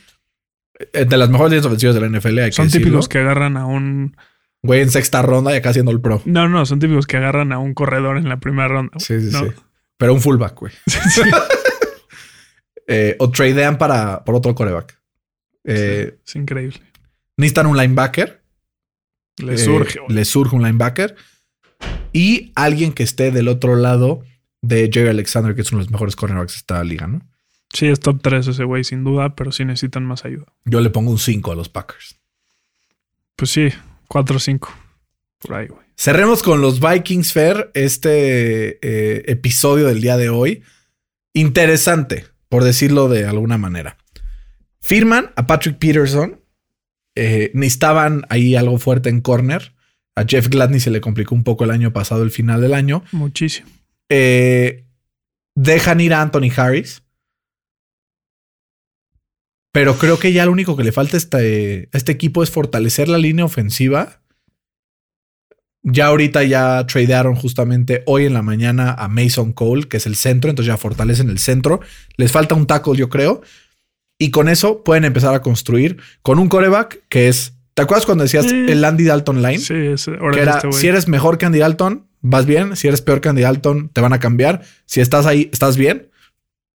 Eh, 0.93 1.05
De 1.05 1.17
las 1.17 1.29
mejores 1.29 1.51
líneas 1.51 1.65
ofensivas 1.65 1.95
de 1.95 2.01
la 2.01 2.07
NFL, 2.09 2.39
hay 2.39 2.49
que 2.49 2.51
Son 2.55 2.65
decirlo. 2.67 2.85
típicos 2.85 3.09
que 3.09 3.17
agarran 3.19 3.57
a 3.57 3.65
un. 3.65 4.15
Güey, 4.63 4.81
en 4.81 4.89
sexta 4.89 5.21
ronda 5.21 5.53
y 5.53 5.57
acá 5.57 5.69
haciendo 5.69 5.91
el 5.91 6.01
pro. 6.01 6.21
No, 6.25 6.49
no, 6.49 6.65
son 6.65 6.79
típicos 6.79 7.05
que 7.07 7.17
agarran 7.17 7.51
a 7.53 7.59
un 7.59 7.73
corredor 7.73 8.17
en 8.17 8.27
la 8.27 8.39
primera 8.39 8.67
ronda. 8.67 8.93
Sí, 8.99 9.19
sí, 9.21 9.29
¿no? 9.31 9.45
sí. 9.45 9.51
Pero 9.97 10.13
un 10.13 10.21
fullback, 10.21 10.55
güey. 10.59 10.73
Sí, 10.87 10.99
sí. 11.09 11.21
Eh, 12.89 13.17
o 13.19 13.29
tradean 13.29 13.77
para 13.77 14.23
por 14.23 14.35
otro 14.35 14.55
coreback. 14.55 14.97
Eh, 15.65 16.17
Es 16.25 16.35
increíble. 16.37 16.79
Necesitan 17.35 17.65
un 17.67 17.75
linebacker. 17.75 18.41
Le 19.39 19.55
Eh, 19.55 19.57
surge. 19.57 19.99
le 20.07 20.23
surge 20.23 20.55
un 20.55 20.63
linebacker. 20.63 21.15
Y 22.13 22.53
alguien 22.55 22.93
que 22.93 23.03
esté 23.03 23.31
del 23.31 23.49
otro 23.49 23.75
lado 23.75 24.21
de 24.61 24.89
Jerry 24.91 25.09
Alexander, 25.09 25.53
que 25.53 25.61
es 25.61 25.71
uno 25.73 25.79
de 25.79 25.85
los 25.85 25.91
mejores 25.91 26.15
cornerbacks 26.15 26.53
de 26.53 26.57
esta 26.59 26.81
liga, 26.85 27.07
¿no? 27.07 27.21
Sí, 27.73 27.87
es 27.87 27.99
top 27.99 28.21
3 28.21 28.47
ese 28.47 28.63
güey, 28.63 28.83
sin 28.83 29.03
duda, 29.03 29.35
pero 29.35 29.51
sí 29.51 29.65
necesitan 29.65 30.05
más 30.05 30.25
ayuda. 30.25 30.45
Yo 30.65 30.81
le 30.81 30.89
pongo 30.89 31.11
un 31.11 31.19
5 31.19 31.51
a 31.51 31.55
los 31.55 31.69
Packers. 31.69 32.17
Pues 33.35 33.51
sí, 33.51 33.69
4 34.07 34.35
o 34.35 34.39
5. 34.39 34.73
Por 35.39 35.53
ahí, 35.53 35.67
güey. 35.67 35.85
Cerremos 35.95 36.43
con 36.43 36.61
los 36.61 36.79
Vikings 36.79 37.33
Fair 37.33 37.71
este 37.73 38.79
eh, 38.81 39.23
episodio 39.27 39.87
del 39.87 40.01
día 40.01 40.15
de 40.15 40.29
hoy. 40.29 40.63
Interesante, 41.33 42.25
por 42.49 42.63
decirlo 42.63 43.09
de 43.09 43.25
alguna 43.25 43.57
manera. 43.57 43.97
Firman 44.79 45.31
a 45.35 45.47
Patrick 45.47 45.77
Peterson. 45.77 46.39
Eh, 47.15 47.51
necesitaban 47.53 48.25
ahí 48.29 48.55
algo 48.55 48.77
fuerte 48.77 49.09
en 49.09 49.21
corner. 49.21 49.73
A 50.15 50.23
Jeff 50.27 50.49
Gladney 50.49 50.79
se 50.79 50.91
le 50.91 51.01
complicó 51.01 51.35
un 51.35 51.43
poco 51.43 51.63
el 51.63 51.71
año 51.71 51.93
pasado, 51.93 52.23
el 52.23 52.31
final 52.31 52.61
del 52.61 52.73
año. 52.73 53.03
Muchísimo. 53.11 53.67
Eh, 54.09 54.85
dejan 55.55 55.99
ir 55.99 56.13
a 56.13 56.21
Anthony 56.21 56.49
Harris. 56.55 57.03
Pero 59.71 59.97
creo 59.97 60.17
que 60.17 60.33
ya 60.33 60.45
lo 60.45 60.51
único 60.51 60.75
que 60.75 60.83
le 60.83 60.91
falta 60.91 61.17
a 61.17 61.19
este, 61.19 61.89
a 61.93 61.97
este 61.97 62.11
equipo 62.11 62.43
es 62.43 62.51
fortalecer 62.51 63.07
la 63.09 63.17
línea 63.17 63.45
ofensiva. 63.45 64.21
Ya 65.83 66.07
ahorita 66.07 66.43
ya 66.43 66.85
tradearon 66.87 67.35
justamente 67.35 68.03
hoy 68.05 68.25
en 68.25 68.33
la 68.33 68.41
mañana 68.41 68.93
a 68.93 69.07
Mason 69.07 69.53
Cole, 69.53 69.87
que 69.87 69.97
es 69.97 70.05
el 70.05 70.15
centro, 70.15 70.49
entonces 70.49 70.67
ya 70.67 70.77
fortalecen 70.77 71.29
el 71.29 71.39
centro. 71.39 71.79
Les 72.17 72.31
falta 72.31 72.55
un 72.55 72.67
tackle, 72.67 72.97
yo 72.97 73.09
creo. 73.09 73.41
Y 74.19 74.31
con 74.31 74.49
eso 74.49 74.83
pueden 74.83 75.05
empezar 75.05 75.33
a 75.35 75.41
construir 75.41 75.97
con 76.21 76.39
un 76.39 76.49
coreback 76.49 77.03
que 77.07 77.27
es. 77.27 77.53
¿Te 77.73 77.83
acuerdas 77.83 78.07
cuando 78.07 78.23
decías 78.23 78.47
el 78.47 78.83
Andy 78.83 79.03
Dalton 79.03 79.43
line? 79.43 79.59
Sí, 79.59 79.75
es, 79.75 80.07
ahora 80.07 80.31
que 80.31 80.41
era, 80.41 80.55
este 80.55 80.71
si 80.71 80.87
eres 80.87 81.07
mejor 81.07 81.37
que 81.37 81.45
Andy 81.45 81.59
Dalton, 81.59 82.07
vas 82.21 82.47
bien. 82.47 82.75
Si 82.75 82.87
eres 82.87 83.01
peor 83.01 83.21
que 83.21 83.29
Andy 83.29 83.43
Dalton, 83.43 83.89
te 83.89 84.01
van 84.01 84.13
a 84.13 84.19
cambiar. 84.19 84.63
Si 84.87 84.99
estás 84.99 85.27
ahí, 85.27 85.49
estás 85.53 85.77
bien. 85.77 86.09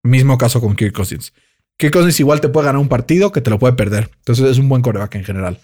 Mismo 0.04 0.38
caso 0.38 0.62
con 0.62 0.76
Kirk 0.76 0.94
Cousins. 0.94 1.34
Kirk 1.82 1.94
Cousins 1.94 2.20
igual 2.20 2.42
te 2.42 2.50
puede 2.50 2.68
ganar 2.68 2.80
un 2.80 2.90
partido 2.90 3.32
que 3.32 3.42
te 3.42 3.50
lo 3.50 3.58
puede 3.58 3.74
perder. 3.74 4.12
Entonces 4.20 4.46
es 4.46 4.60
un 4.60 4.70
buen 4.70 4.84
coreback 4.84 5.16
en 5.16 5.24
general. 5.24 5.58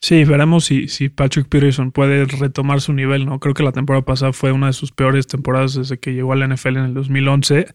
Sí, 0.00 0.22
veremos 0.22 0.64
si, 0.64 0.86
si 0.86 1.08
Patrick 1.08 1.48
Peterson 1.48 1.90
puede 1.90 2.24
retomar 2.24 2.80
su 2.80 2.92
nivel, 2.92 3.26
¿no? 3.26 3.40
Creo 3.40 3.52
que 3.52 3.64
la 3.64 3.72
temporada 3.72 4.04
pasada 4.04 4.32
fue 4.32 4.52
una 4.52 4.68
de 4.68 4.74
sus 4.74 4.92
peores 4.92 5.26
temporadas 5.26 5.74
desde 5.74 5.98
que 5.98 6.14
llegó 6.14 6.32
a 6.32 6.36
la 6.36 6.46
NFL 6.46 6.76
en 6.76 6.84
el 6.84 6.94
2011. 6.94 7.66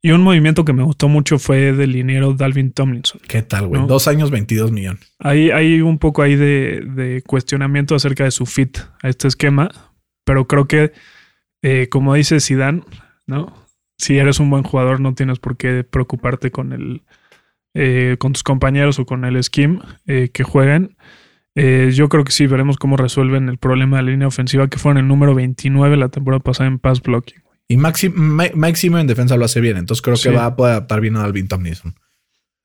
Y 0.00 0.12
un 0.12 0.22
movimiento 0.22 0.64
que 0.64 0.72
me 0.72 0.84
gustó 0.84 1.08
mucho 1.08 1.40
fue 1.40 1.72
del 1.72 1.90
liniero 1.90 2.34
Dalvin 2.34 2.70
Tomlinson. 2.70 3.20
¿Qué 3.26 3.42
tal, 3.42 3.66
güey? 3.66 3.80
No. 3.80 3.88
Dos 3.88 4.06
años, 4.06 4.30
22 4.30 4.70
millones. 4.70 5.12
Hay, 5.18 5.50
hay 5.50 5.80
un 5.80 5.98
poco 5.98 6.22
ahí 6.22 6.36
de, 6.36 6.82
de 6.86 7.22
cuestionamiento 7.26 7.96
acerca 7.96 8.22
de 8.22 8.30
su 8.30 8.46
fit 8.46 8.78
a 9.02 9.08
este 9.08 9.26
esquema, 9.26 9.72
pero 10.24 10.46
creo 10.46 10.68
que, 10.68 10.92
eh, 11.62 11.88
como 11.90 12.14
dice 12.14 12.38
Zidane, 12.38 12.82
¿no? 13.26 13.61
Si 14.02 14.18
eres 14.18 14.40
un 14.40 14.50
buen 14.50 14.64
jugador, 14.64 14.98
no 15.00 15.14
tienes 15.14 15.38
por 15.38 15.56
qué 15.56 15.84
preocuparte 15.84 16.50
con 16.50 16.72
el, 16.72 17.02
eh, 17.74 18.16
con 18.18 18.32
tus 18.32 18.42
compañeros 18.42 18.98
o 18.98 19.06
con 19.06 19.24
el 19.24 19.42
scheme 19.44 19.78
eh, 20.06 20.30
que 20.32 20.42
jueguen. 20.42 20.96
Eh, 21.54 21.90
yo 21.94 22.08
creo 22.08 22.24
que 22.24 22.32
sí, 22.32 22.46
veremos 22.46 22.78
cómo 22.78 22.96
resuelven 22.96 23.48
el 23.48 23.58
problema 23.58 23.98
de 23.98 24.02
la 24.02 24.10
línea 24.10 24.26
ofensiva, 24.26 24.66
que 24.68 24.78
fueron 24.78 24.98
el 24.98 25.06
número 25.06 25.34
29 25.34 25.96
la 25.96 26.08
temporada 26.08 26.40
pasada 26.42 26.68
en 26.68 26.78
pass 26.80 27.00
blocking. 27.00 27.42
Y 27.68 27.76
Maxi- 27.76 28.12
Ma- 28.12 28.50
Mike 28.54 28.76
Zimmer 28.76 29.00
en 29.02 29.06
defensa 29.06 29.36
lo 29.36 29.44
hace 29.44 29.60
bien. 29.60 29.76
Entonces 29.76 30.02
creo 30.02 30.16
Sí. 30.16 30.28
que 30.30 30.34
va 30.34 30.46
a 30.46 30.56
poder 30.56 30.72
adaptar 30.72 31.00
bien 31.00 31.14
a 31.16 31.20
Dalvin 31.20 31.46
Tomlinson. 31.48 31.94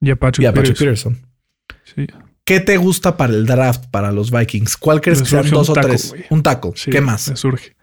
Y 0.02 0.10
a 0.10 0.16
Patrick, 0.16 0.44
y 0.44 0.48
a 0.48 0.54
Patrick 0.54 0.78
Peterson. 0.78 1.14
Peterson. 1.16 2.16
Sí. 2.18 2.28
¿Qué 2.44 2.62
te 2.62 2.78
gusta 2.78 3.16
para 3.16 3.34
el 3.34 3.46
draft 3.46 3.86
para 3.92 4.12
los 4.12 4.32
Vikings? 4.32 4.76
¿Cuál 4.78 5.02
crees 5.02 5.22
que 5.22 5.28
sean 5.30 5.46
un 5.46 5.52
dos 5.52 5.70
o 5.70 5.74
tres? 5.74 6.16
Un 6.32 6.42
sí, 6.76 6.90
¿Qué 6.92 7.00
más? 7.02 7.30
me 7.30 7.36
surge. 7.36 7.76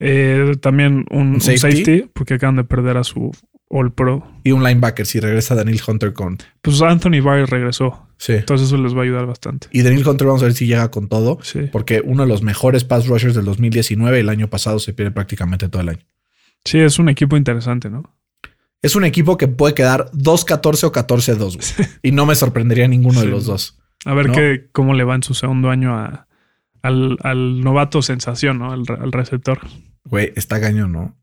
Eh, 0.00 0.56
también 0.60 1.06
un, 1.10 1.28
un 1.34 1.40
safety? 1.40 1.58
safety? 1.84 2.10
porque 2.12 2.34
acaban 2.34 2.56
de 2.56 2.64
perder 2.64 2.96
a 2.98 3.04
su 3.04 3.32
All 3.68 3.92
Pro. 3.92 4.26
Y 4.44 4.52
un 4.52 4.62
linebacker 4.62 5.06
si 5.06 5.20
regresa 5.20 5.54
Daniel 5.54 5.80
Hunter 5.86 6.12
con. 6.12 6.38
Pues 6.62 6.80
Anthony 6.82 7.20
Barr 7.22 7.48
regresó. 7.50 8.06
Sí. 8.18 8.32
Entonces 8.34 8.68
eso 8.68 8.76
les 8.78 8.94
va 8.94 9.00
a 9.00 9.02
ayudar 9.04 9.26
bastante. 9.26 9.68
Y 9.72 9.82
Daniel 9.82 10.06
Hunter 10.06 10.26
vamos 10.26 10.42
a 10.42 10.46
ver 10.46 10.54
si 10.54 10.66
llega 10.66 10.90
con 10.90 11.08
todo. 11.08 11.38
Sí. 11.42 11.60
Porque 11.72 12.02
uno 12.04 12.22
de 12.24 12.28
los 12.28 12.42
mejores 12.42 12.84
pass 12.84 13.06
rushers 13.06 13.34
del 13.34 13.44
2019, 13.44 14.20
el 14.20 14.28
año 14.28 14.48
pasado 14.48 14.78
se 14.78 14.92
pierde 14.92 15.10
prácticamente 15.12 15.68
todo 15.68 15.82
el 15.82 15.88
año. 15.90 16.06
Sí, 16.64 16.78
es 16.78 16.98
un 16.98 17.08
equipo 17.08 17.36
interesante, 17.36 17.90
¿no? 17.90 18.02
Es 18.82 18.94
un 18.96 19.04
equipo 19.04 19.36
que 19.36 19.48
puede 19.48 19.74
quedar 19.74 20.10
2-14 20.12 20.84
o 20.84 20.92
14-2. 20.92 21.38
güey. 21.38 21.88
Y 22.02 22.12
no 22.12 22.26
me 22.26 22.34
sorprendería 22.34 22.86
ninguno 22.88 23.20
de 23.20 23.26
Sí. 23.26 23.30
los 23.32 23.46
dos. 23.46 23.78
A 24.04 24.14
ver 24.14 24.26
¿No? 24.28 24.32
qué, 24.34 24.68
cómo 24.72 24.94
le 24.94 25.04
va 25.04 25.14
en 25.16 25.22
su 25.22 25.34
segundo 25.34 25.70
año 25.70 25.94
a, 25.96 26.28
al, 26.86 27.16
al 27.22 27.60
novato 27.60 28.02
sensación, 28.02 28.58
¿no? 28.58 28.72
Al, 28.72 28.86
re- 28.86 28.98
al 29.00 29.12
receptor. 29.12 29.60
Güey, 30.04 30.32
está 30.36 30.60
cañón, 30.60 30.92
¿no? 30.92 31.16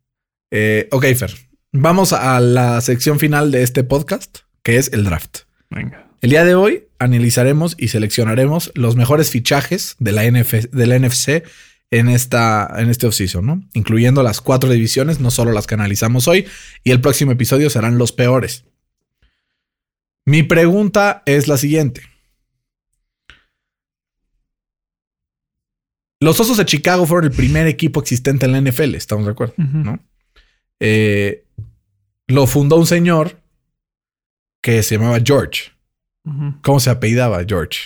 Eh, 0.51 0.87
ok, 0.91 1.05
Fer. 1.15 1.31
Vamos 1.71 2.13
a 2.13 2.39
la 2.39 2.79
sección 2.81 3.19
final 3.19 3.51
de 3.51 3.63
este 3.63 3.83
podcast, 3.83 4.39
que 4.61 4.77
es 4.77 4.93
el 4.93 5.03
draft. 5.03 5.39
Venga. 5.69 6.07
El 6.21 6.29
día 6.29 6.45
de 6.45 6.55
hoy 6.55 6.87
analizaremos 6.99 7.75
y 7.77 7.87
seleccionaremos 7.89 8.71
los 8.75 8.95
mejores 8.95 9.29
fichajes 9.31 9.95
de 9.99 10.11
la, 10.11 10.23
NF 10.29 10.53
de 10.71 10.87
la 10.87 10.97
NFC 10.99 11.43
en, 11.91 12.07
esta, 12.09 12.71
en 12.77 12.89
este 12.89 13.07
offseason, 13.07 13.45
¿no? 13.45 13.61
Incluyendo 13.73 14.23
las 14.23 14.39
cuatro 14.39 14.69
divisiones, 14.69 15.19
no 15.19 15.31
solo 15.31 15.51
las 15.51 15.67
que 15.67 15.73
analizamos 15.73 16.27
hoy. 16.27 16.45
Y 16.83 16.91
el 16.91 17.01
próximo 17.01 17.31
episodio 17.31 17.69
serán 17.69 17.97
los 17.97 18.11
peores. 18.11 18.65
Mi 20.25 20.43
pregunta 20.43 21.23
es 21.25 21.47
la 21.47 21.57
siguiente. 21.57 22.03
Los 26.23 26.39
Osos 26.39 26.57
de 26.57 26.65
Chicago 26.65 27.05
fueron 27.05 27.29
el 27.31 27.35
primer 27.35 27.67
equipo 27.67 27.99
existente 27.99 28.45
en 28.45 28.51
la 28.53 28.61
NFL, 28.61 28.95
estamos 28.95 29.25
de 29.25 29.31
acuerdo. 29.31 29.53
¿no? 29.57 29.99
Eh, 30.79 31.45
lo 32.27 32.47
fundó 32.47 32.77
un 32.77 32.85
señor 32.87 33.39
que 34.61 34.81
se 34.83 34.95
llamaba 34.97 35.19
George. 35.23 35.71
¿Cómo 36.61 36.79
se 36.79 36.89
apellidaba 36.89 37.43
George? 37.45 37.79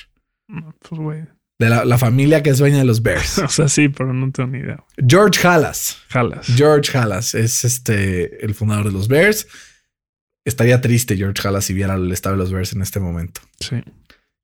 No, 0.48 0.74
Pues, 0.88 1.02
güey. 1.02 1.24
De 1.60 1.70
la, 1.70 1.86
la 1.86 1.98
familia 1.98 2.44
que 2.44 2.52
es 2.52 2.60
dueña 2.60 2.78
de 2.78 2.86
los 2.86 3.02
Bears. 3.02 3.40
O 3.44 3.48
sea, 3.50 3.68
sí, 3.68 3.90
pero 3.90 4.14
no 4.14 4.32
tengo 4.32 4.52
ni 4.52 4.60
idea. 4.60 4.84
George 5.08 5.46
Halas. 5.48 5.98
Jalas. 6.10 6.46
George 6.56 6.96
Halas 6.96 7.34
es 7.34 7.66
este 7.66 8.46
el 8.46 8.54
fundador 8.54 8.86
de 8.86 8.92
los 8.92 9.08
Bears. 9.08 9.48
Estaría 10.46 10.80
triste 10.82 11.18
George 11.18 11.46
Halas 11.48 11.66
si 11.66 11.74
viera 11.74 11.96
el 11.96 12.12
estado 12.12 12.36
de 12.36 12.44
los 12.44 12.54
Bears 12.54 12.74
en 12.74 12.84
este 12.84 13.00
momento. 13.00 13.42
Sí, 13.60 13.84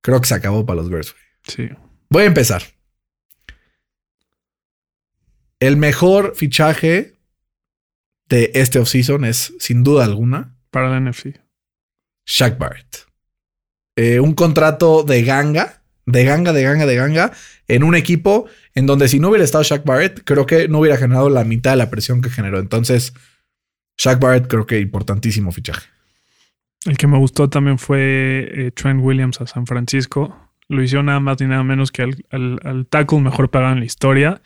Creo 0.01 0.19
que 0.19 0.27
se 0.27 0.33
acabó 0.33 0.65
para 0.65 0.81
los 0.81 0.89
Bears. 0.89 1.13
güey. 1.13 1.69
sí. 1.69 1.75
Voy 2.09 2.23
a 2.23 2.25
empezar. 2.25 2.63
El 5.63 5.77
mejor 5.77 6.33
fichaje 6.35 7.13
de 8.27 8.51
este 8.53 8.79
offseason 8.79 9.23
es, 9.23 9.53
sin 9.59 9.81
duda 9.81 10.03
alguna, 10.03 10.57
Para 10.71 10.89
la 10.89 10.99
NFC. 10.99 11.39
Shaq 12.25 12.57
Barrett. 12.57 13.05
Eh, 13.95 14.19
un 14.19 14.33
contrato 14.33 15.03
de 15.03 15.23
ganga, 15.23 15.81
de 16.05 16.25
ganga, 16.25 16.51
de 16.51 16.63
ganga, 16.63 16.85
de 16.85 16.95
ganga, 16.97 17.31
en 17.69 17.83
un 17.83 17.95
equipo 17.95 18.45
en 18.75 18.87
donde 18.87 19.07
si 19.07 19.21
no 19.21 19.29
hubiera 19.29 19.45
estado 19.45 19.63
Shaq 19.63 19.85
Barrett, 19.85 20.23
creo 20.25 20.45
que 20.45 20.67
no 20.67 20.79
hubiera 20.79 20.97
generado 20.97 21.29
la 21.29 21.45
mitad 21.45 21.71
de 21.71 21.77
la 21.77 21.89
presión 21.89 22.21
que 22.21 22.29
generó. 22.29 22.59
Entonces, 22.59 23.13
Shaq 23.97 24.19
Barrett 24.19 24.47
creo 24.47 24.65
que 24.65 24.81
importantísimo 24.81 25.53
fichaje. 25.53 25.87
El 26.83 26.97
que 26.97 27.07
me 27.07 27.17
gustó 27.17 27.49
también 27.49 27.77
fue 27.79 28.51
eh, 28.51 28.71
Trent 28.71 29.01
Williams 29.01 29.39
a 29.39 29.47
San 29.47 29.65
Francisco. 29.65 30.35
Lo 30.67 30.83
hicieron 30.83 31.05
nada 31.05 31.21
más 31.21 31.39
ni 31.39 31.47
nada 31.47 31.63
menos 31.63 31.89
que 31.93 32.01
al, 32.01 32.25
al, 32.31 32.59
al 32.65 32.85
tackle 32.85 33.21
mejor 33.21 33.49
pagado 33.49 33.71
en 33.71 33.79
la 33.79 33.85
historia. 33.85 34.41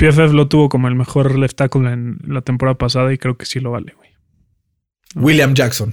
PFF 0.00 0.32
lo 0.32 0.48
tuvo 0.48 0.68
como 0.68 0.88
el 0.88 0.94
mejor 0.94 1.38
left 1.38 1.56
tackle 1.56 1.90
en 1.92 2.18
la 2.26 2.40
temporada 2.42 2.76
pasada 2.78 3.12
y 3.12 3.18
creo 3.18 3.36
que 3.36 3.46
sí 3.46 3.60
lo 3.60 3.70
vale, 3.72 3.92
güey. 3.96 4.10
William 5.14 5.54
Jackson. 5.54 5.92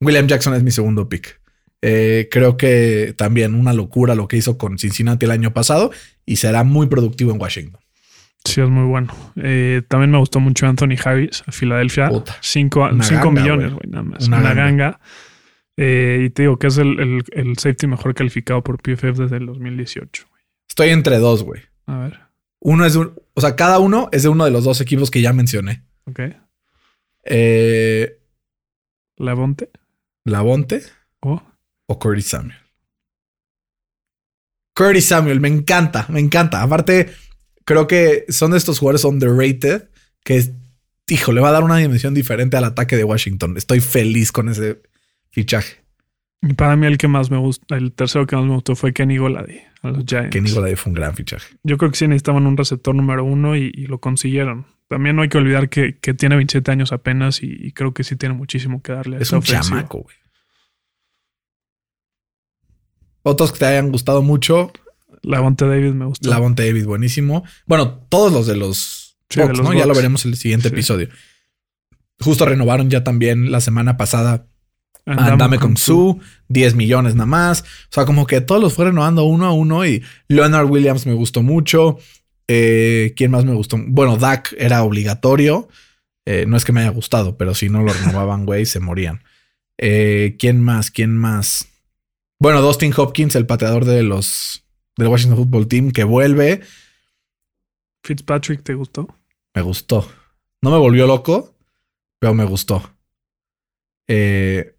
William 0.00 0.26
Jackson 0.26 0.54
es 0.54 0.62
mi 0.62 0.70
segundo 0.70 1.08
pick. 1.08 1.40
Eh, 1.82 2.28
creo 2.30 2.56
que 2.56 3.14
también 3.16 3.54
una 3.54 3.72
locura 3.74 4.14
lo 4.14 4.26
que 4.26 4.36
hizo 4.38 4.56
con 4.56 4.78
Cincinnati 4.78 5.26
el 5.26 5.30
año 5.32 5.52
pasado 5.52 5.90
y 6.24 6.36
será 6.36 6.64
muy 6.64 6.86
productivo 6.86 7.32
en 7.32 7.40
Washington. 7.40 7.80
Sí, 8.44 8.60
es 8.60 8.68
muy 8.68 8.84
bueno. 8.86 9.14
Eh, 9.36 9.82
también 9.88 10.10
me 10.10 10.18
gustó 10.18 10.40
mucho 10.40 10.66
Anthony 10.66 10.96
Harris 11.02 11.42
a 11.46 11.52
Filadelfia. 11.52 12.08
Puta. 12.08 12.36
Cinco, 12.40 12.88
cinco 13.02 13.26
ganga, 13.30 13.40
millones, 13.42 13.72
güey. 13.72 13.90
nada 13.90 14.02
más. 14.04 14.26
Una 14.28 14.38
Una, 14.38 14.48
ganga. 14.54 14.64
ganga. 14.64 15.00
Eh, 15.76 16.24
y 16.26 16.30
te 16.30 16.42
digo 16.42 16.58
que 16.58 16.68
es 16.68 16.78
el, 16.78 17.00
el- 17.00 17.24
el 17.32 17.56
safety 17.58 17.86
mejor 17.86 18.14
calificado 18.14 18.62
por 18.62 18.80
PFF 18.80 19.18
desde 19.18 19.36
el 19.38 19.46
2018. 19.46 20.26
güey. 20.30 20.42
Estoy 20.68 20.88
entre 20.90 21.18
dos, 21.18 21.42
güey. 21.42 21.62
A 21.86 21.98
ver, 21.98 22.20
Uno 22.66 22.84
es 22.86 22.94
de 22.94 23.00
un, 23.00 23.20
o 23.34 23.40
sea, 23.40 23.54
cada 23.56 23.78
uno 23.78 24.08
es 24.10 24.22
de 24.22 24.30
uno 24.30 24.44
de 24.46 24.50
los 24.50 24.64
dos 24.64 24.80
equipos 24.80 25.10
que 25.10 25.20
ya 25.20 25.32
mencioné. 25.32 25.84
ok. 26.06 26.20
Eh, 27.26 28.18
Lavonte. 29.16 29.70
Lavonte 30.24 30.82
Oh, 31.20 31.42
o 31.86 31.98
Curtis 31.98 32.26
Samuel. 32.26 32.56
Curtis 34.74 35.06
Samuel, 35.06 35.40
me 35.40 35.48
encanta, 35.48 36.06
me 36.08 36.20
encanta. 36.20 36.62
Aparte, 36.62 37.12
creo 37.64 37.86
que 37.86 38.24
son 38.28 38.50
de 38.50 38.58
estos 38.58 38.78
jugadores 38.78 39.04
underrated 39.04 39.88
que, 40.24 40.36
es- 40.36 40.52
hijo, 41.08 41.32
le 41.32 41.40
va 41.40 41.50
a 41.50 41.52
dar 41.52 41.62
una 41.64 41.76
dimensión 41.76 42.12
diferente 42.14 42.56
al 42.56 42.64
ataque 42.64 42.96
de 42.96 43.04
Washington. 43.04 43.56
Estoy 43.56 43.80
feliz 43.80 44.32
con 44.32 44.48
ese 44.48 44.82
fichaje. 45.30 45.83
Y 46.46 46.52
para 46.54 46.76
mí 46.76 46.86
el 46.86 46.98
que 46.98 47.08
más 47.08 47.30
me 47.30 47.38
gustó, 47.38 47.74
el 47.74 47.92
tercero 47.92 48.26
que 48.26 48.36
más 48.36 48.44
me 48.44 48.54
gustó 48.54 48.76
fue 48.76 48.92
Kenny 48.92 49.16
Golady 49.18 49.60
a 49.82 49.88
los 49.88 50.04
Giants. 50.04 50.30
Que 50.30 50.40
Nicolai 50.40 50.76
fue 50.76 50.90
un 50.90 50.94
gran 50.94 51.14
fichaje. 51.14 51.56
Yo 51.62 51.78
creo 51.78 51.90
que 51.90 51.96
sí 51.96 52.06
necesitaban 52.06 52.46
un 52.46 52.56
receptor 52.56 52.94
número 52.94 53.24
uno 53.24 53.56
y, 53.56 53.70
y 53.74 53.86
lo 53.86 53.98
consiguieron. 53.98 54.66
También 54.88 55.16
no 55.16 55.22
hay 55.22 55.28
que 55.30 55.38
olvidar 55.38 55.68
que, 55.70 55.98
que 55.98 56.12
tiene 56.12 56.36
27 56.36 56.70
años 56.70 56.92
apenas 56.92 57.42
y, 57.42 57.46
y 57.58 57.72
creo 57.72 57.94
que 57.94 58.04
sí 58.04 58.16
tiene 58.16 58.34
muchísimo 58.34 58.82
que 58.82 58.92
darle. 58.92 59.16
a 59.16 59.20
Es 59.20 59.32
un 59.32 59.38
ofensiva. 59.38 59.62
chamaco, 59.78 59.98
güey. 60.02 60.16
Otros 63.22 63.52
que 63.52 63.58
te 63.60 63.66
hayan 63.66 63.90
gustado 63.90 64.22
mucho, 64.22 64.70
Lavonte 65.22 65.66
David 65.66 65.92
me 65.92 66.04
gustó. 66.04 66.28
Lavonte 66.28 66.66
David, 66.66 66.84
buenísimo. 66.84 67.44
Bueno, 67.66 68.06
todos 68.10 68.32
los 68.32 68.46
de 68.46 68.56
los 68.56 69.16
Sí, 69.30 69.40
de 69.40 69.46
Bucks, 69.46 69.58
los 69.58 69.66
¿no? 69.66 69.72
Ya 69.78 69.86
lo 69.86 69.94
veremos 69.94 70.24
en 70.26 70.32
el 70.32 70.36
siguiente 70.36 70.68
Sí. 70.68 70.74
episodio. 70.74 71.08
Justo 72.20 72.44
renovaron 72.44 72.90
ya 72.90 73.02
también 73.02 73.50
la 73.50 73.60
semana 73.62 73.96
pasada 73.96 74.46
Andame, 75.06 75.30
Andame 75.32 75.58
con 75.58 75.76
Sue, 75.76 76.16
10 76.48 76.74
millones 76.74 77.14
nada 77.14 77.26
más. 77.26 77.62
O 77.62 77.92
sea, 77.92 78.06
como 78.06 78.26
que 78.26 78.40
todos 78.40 78.60
los 78.60 78.72
fue 78.72 78.86
renovando 78.86 79.24
uno 79.24 79.46
a 79.46 79.52
uno 79.52 79.84
y 79.84 80.02
Leonard 80.28 80.70
Williams 80.70 81.06
me 81.06 81.14
gustó 81.14 81.42
mucho. 81.42 81.98
Eh, 82.48 83.12
¿Quién 83.16 83.30
más 83.30 83.44
me 83.44 83.54
gustó? 83.54 83.76
Bueno, 83.86 84.16
Dak 84.16 84.54
era 84.58 84.82
obligatorio. 84.82 85.68
Eh, 86.26 86.46
no 86.46 86.56
es 86.56 86.64
que 86.64 86.72
me 86.72 86.80
haya 86.80 86.90
gustado, 86.90 87.36
pero 87.36 87.54
si 87.54 87.68
no 87.68 87.82
lo 87.82 87.92
renovaban, 87.92 88.46
güey, 88.46 88.64
se 88.66 88.80
morían. 88.80 89.22
Eh, 89.78 90.36
¿Quién 90.38 90.62
más? 90.62 90.90
¿Quién 90.90 91.16
más? 91.16 91.68
Bueno, 92.38 92.62
Dustin 92.62 92.92
Hopkins, 92.96 93.36
el 93.36 93.46
pateador 93.46 93.84
de 93.84 94.02
los 94.02 94.64
del 94.96 95.08
Washington 95.08 95.38
Football 95.38 95.68
Team, 95.68 95.90
que 95.90 96.04
vuelve. 96.04 96.62
Fitzpatrick, 98.02 98.62
¿te 98.62 98.74
gustó? 98.74 99.08
Me 99.54 99.62
gustó. 99.62 100.08
No 100.62 100.70
me 100.70 100.78
volvió 100.78 101.06
loco, 101.06 101.54
pero 102.18 102.34
me 102.34 102.44
gustó. 102.44 102.90
Eh, 104.08 104.76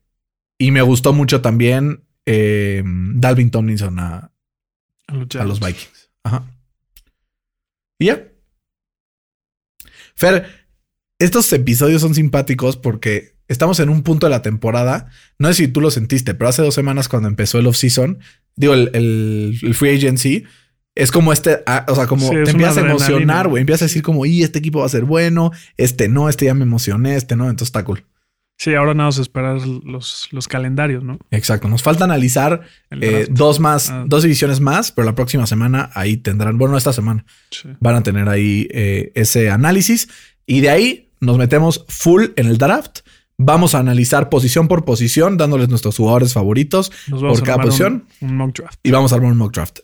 y 0.58 0.72
me 0.72 0.82
gustó 0.82 1.14
mucho 1.14 1.42
también 1.42 2.04
eh, 2.26 2.84
Dalvin 2.86 3.52
Tomlinson 3.52 4.00
a, 4.00 4.32
A 5.08 5.14
los, 5.14 5.28
a 5.36 5.44
los 5.46 5.60
Giants. 5.60 5.80
Vikings. 5.80 6.10
Ajá. 6.24 6.44
Y 8.00 8.06
ya. 8.08 8.28
Fer, 10.16 10.46
estos 11.20 11.52
episodios 11.54 12.02
son 12.02 12.16
simpáticos 12.16 12.78
porque 12.78 13.36
estamos 13.48 13.80
en 13.80 13.90
un 13.90 14.04
punto 14.04 14.26
de 14.28 14.32
la 14.32 14.42
temporada. 14.42 15.10
No 15.40 15.48
sé 15.50 15.54
si 15.56 15.68
tú 15.68 15.82
lo 15.82 15.92
sentiste, 15.92 16.34
pero 16.34 16.50
hace 16.50 16.62
dos 16.62 16.74
semanas 16.76 17.08
cuando 17.10 17.28
empezó 17.28 17.60
el 17.60 17.68
off-season, 17.68 18.20
digo, 18.56 18.74
el, 18.74 18.90
el- 18.94 19.60
el 19.62 19.76
free 19.76 19.96
agency, 19.96 20.46
es 20.96 21.12
como 21.12 21.34
este, 21.34 21.62
o 21.88 21.96
sea, 21.96 22.08
como 22.08 22.30
Sí, 22.30 22.36
te 22.46 22.52
empiezas 22.52 22.78
a 22.78 22.82
emocionar, 22.82 23.50
güey. 23.50 23.62
Empiezas 23.62 23.82
a 23.84 23.86
decir 23.86 24.02
como, 24.02 24.26
y 24.26 24.44
este 24.44 24.60
equipo 24.60 24.80
va 24.80 24.86
a 24.86 24.90
ser 24.90 25.04
bueno, 25.04 25.52
este 25.76 26.08
no, 26.08 26.30
este 26.30 26.46
ya 26.46 26.54
me 26.54 26.64
emocioné, 26.64 27.16
este 27.18 27.36
no, 27.36 27.46
entonces 27.50 27.68
está 27.68 27.84
cool. 27.84 28.06
Sí, 28.58 28.74
ahora 28.74 28.94
nada 28.94 29.10
más 29.10 29.18
esperar 29.18 29.58
los, 29.68 30.30
los 30.32 30.48
calendarios, 30.48 31.04
¿no? 31.04 31.20
Exacto. 31.32 31.68
Nos 31.68 31.84
falta 31.84 32.06
analizar 32.06 32.62
eh, 33.02 33.28
dos 33.30 33.60
más, 33.60 33.90
Ah. 33.90 34.06
dos 34.08 34.24
divisiones 34.24 34.62
más, 34.62 34.92
pero 34.94 35.06
la 35.06 35.14
próxima 35.14 35.46
semana 35.46 35.90
ahí 35.94 36.16
tendrán, 36.18 36.58
bueno, 36.58 36.78
esta 36.78 36.94
semana 36.94 37.26
Sí. 37.52 37.68
van 37.82 37.96
a 37.96 38.04
tener 38.04 38.30
ahí 38.30 38.68
eh, 38.72 39.12
ese 39.16 39.50
análisis 39.50 40.08
y 40.46 40.62
de 40.62 40.70
ahí 40.70 41.10
nos 41.20 41.38
metemos 41.38 41.86
full 41.90 42.28
en 42.38 42.48
el 42.48 42.58
draft. 42.58 43.00
Vamos 43.38 43.76
a 43.76 43.80
analizar 43.80 44.30
posición 44.30 44.70
por 44.70 44.86
posición, 44.86 45.36
dándoles 45.36 45.68
nuestros 45.68 45.98
jugadores 45.98 46.32
favoritos 46.32 46.94
Nos 47.10 47.22
vamos 47.22 47.40
por 47.40 47.48
cada 47.48 47.62
posición 47.64 48.06
Un, 48.22 48.30
un 48.30 48.38
mock 48.38 48.56
draft. 48.58 48.80
y 48.84 48.92
vamos 48.92 49.12
a 49.12 49.16
armar 49.16 49.32
un 49.34 49.38
mock 49.38 49.54
draft. 49.54 49.80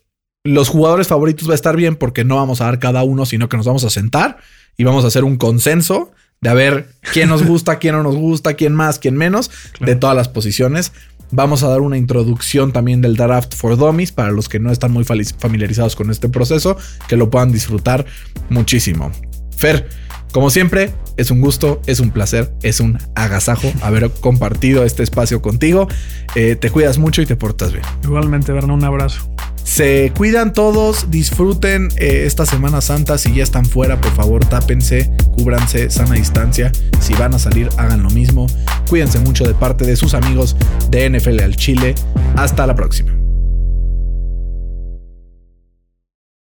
Los 0.46 0.70
jugadores 0.70 1.08
favoritos 1.10 1.48
va 1.50 1.52
a 1.52 1.56
estar 1.56 1.76
bien 1.76 1.98
porque 1.98 2.24
no 2.24 2.38
vamos 2.38 2.62
a 2.62 2.66
dar 2.66 2.80
cada 2.80 3.04
uno, 3.04 3.26
sino 3.26 3.50
que 3.50 3.58
nos 3.58 3.66
vamos 3.66 3.84
a 3.84 3.90
sentar 3.90 4.38
y 4.78 4.86
vamos 4.86 5.04
a 5.04 5.08
hacer 5.08 5.26
un 5.26 5.36
consenso 5.36 6.14
de 6.42 6.50
a 6.50 6.56
ver 6.56 6.90
quién 7.14 7.30
nos 7.30 7.46
gusta, 7.46 7.78
quién 7.78 7.94
no 7.94 8.02
nos 8.02 8.16
gusta, 8.16 8.56
quién 8.56 8.74
más, 8.74 8.98
quién 8.98 9.16
menos, 9.16 9.52
de 9.80 9.96
todas 9.96 10.16
las 10.16 10.28
posiciones. 10.28 10.92
Vamos 11.30 11.62
a 11.62 11.68
dar 11.68 11.82
una 11.82 11.98
introducción 11.98 12.72
también 12.74 13.00
del 13.00 13.16
draft 13.16 13.54
for 13.54 13.78
dummies 13.78 14.12
para 14.12 14.32
los 14.32 14.50
que 14.50 14.60
no 14.60 14.72
están 14.72 14.92
muy 14.92 15.04
familiarizados 15.04 15.96
con 15.96 16.10
este 16.10 16.30
proceso, 16.30 16.78
que 17.08 17.16
lo 17.16 17.30
puedan 17.30 17.52
disfrutar 17.52 18.08
muchísimo. 18.50 19.12
Fer, 19.56 19.88
como 20.32 20.50
siempre, 20.50 20.92
es 21.16 21.30
un 21.30 21.42
gusto, 21.42 21.80
es 21.86 22.00
un 22.00 22.10
placer, 22.10 22.52
es 22.64 22.80
un 22.80 22.98
agasajo 23.14 23.72
haber 23.84 24.10
compartido 24.10 24.84
este 24.84 25.04
espacio 25.04 25.44
contigo. 25.44 25.88
Eh, 26.34 26.56
te 26.56 26.72
cuidas 26.72 26.98
mucho 26.98 27.22
y 27.22 27.28
te 27.28 27.36
portas 27.36 27.72
bien. 27.72 27.86
Igualmente, 28.04 28.52
Berna, 28.52 28.74
un 28.74 28.84
abrazo. 28.84 29.32
Se 29.64 30.12
cuidan 30.16 30.54
todos, 30.54 31.10
disfruten 31.10 31.90
eh, 31.98 32.24
esta 32.26 32.46
Semana 32.46 32.82
Santa. 32.82 33.18
Si 33.18 33.34
ya 33.34 33.44
están 33.44 33.66
fuera, 33.66 34.00
por 34.02 34.12
favor, 34.14 34.46
tápense, 34.46 35.12
cúbranse, 35.38 35.90
sana 35.90 36.16
distancia. 36.16 36.72
Si 37.00 37.14
van 37.14 37.34
a 37.34 37.40
salir, 37.40 37.70
hagan 37.78 38.04
lo 38.04 38.10
mismo. 38.10 38.48
Cuídense 38.90 39.20
mucho 39.20 39.46
de 39.46 39.54
parte 39.54 39.86
de 39.86 39.96
sus 39.96 40.14
amigos 40.14 40.56
de 40.90 41.10
NFL 41.10 41.42
al 41.42 41.56
Chile. 41.56 41.96
Hasta 42.36 42.68
la 42.68 42.76
próxima. 42.76 43.12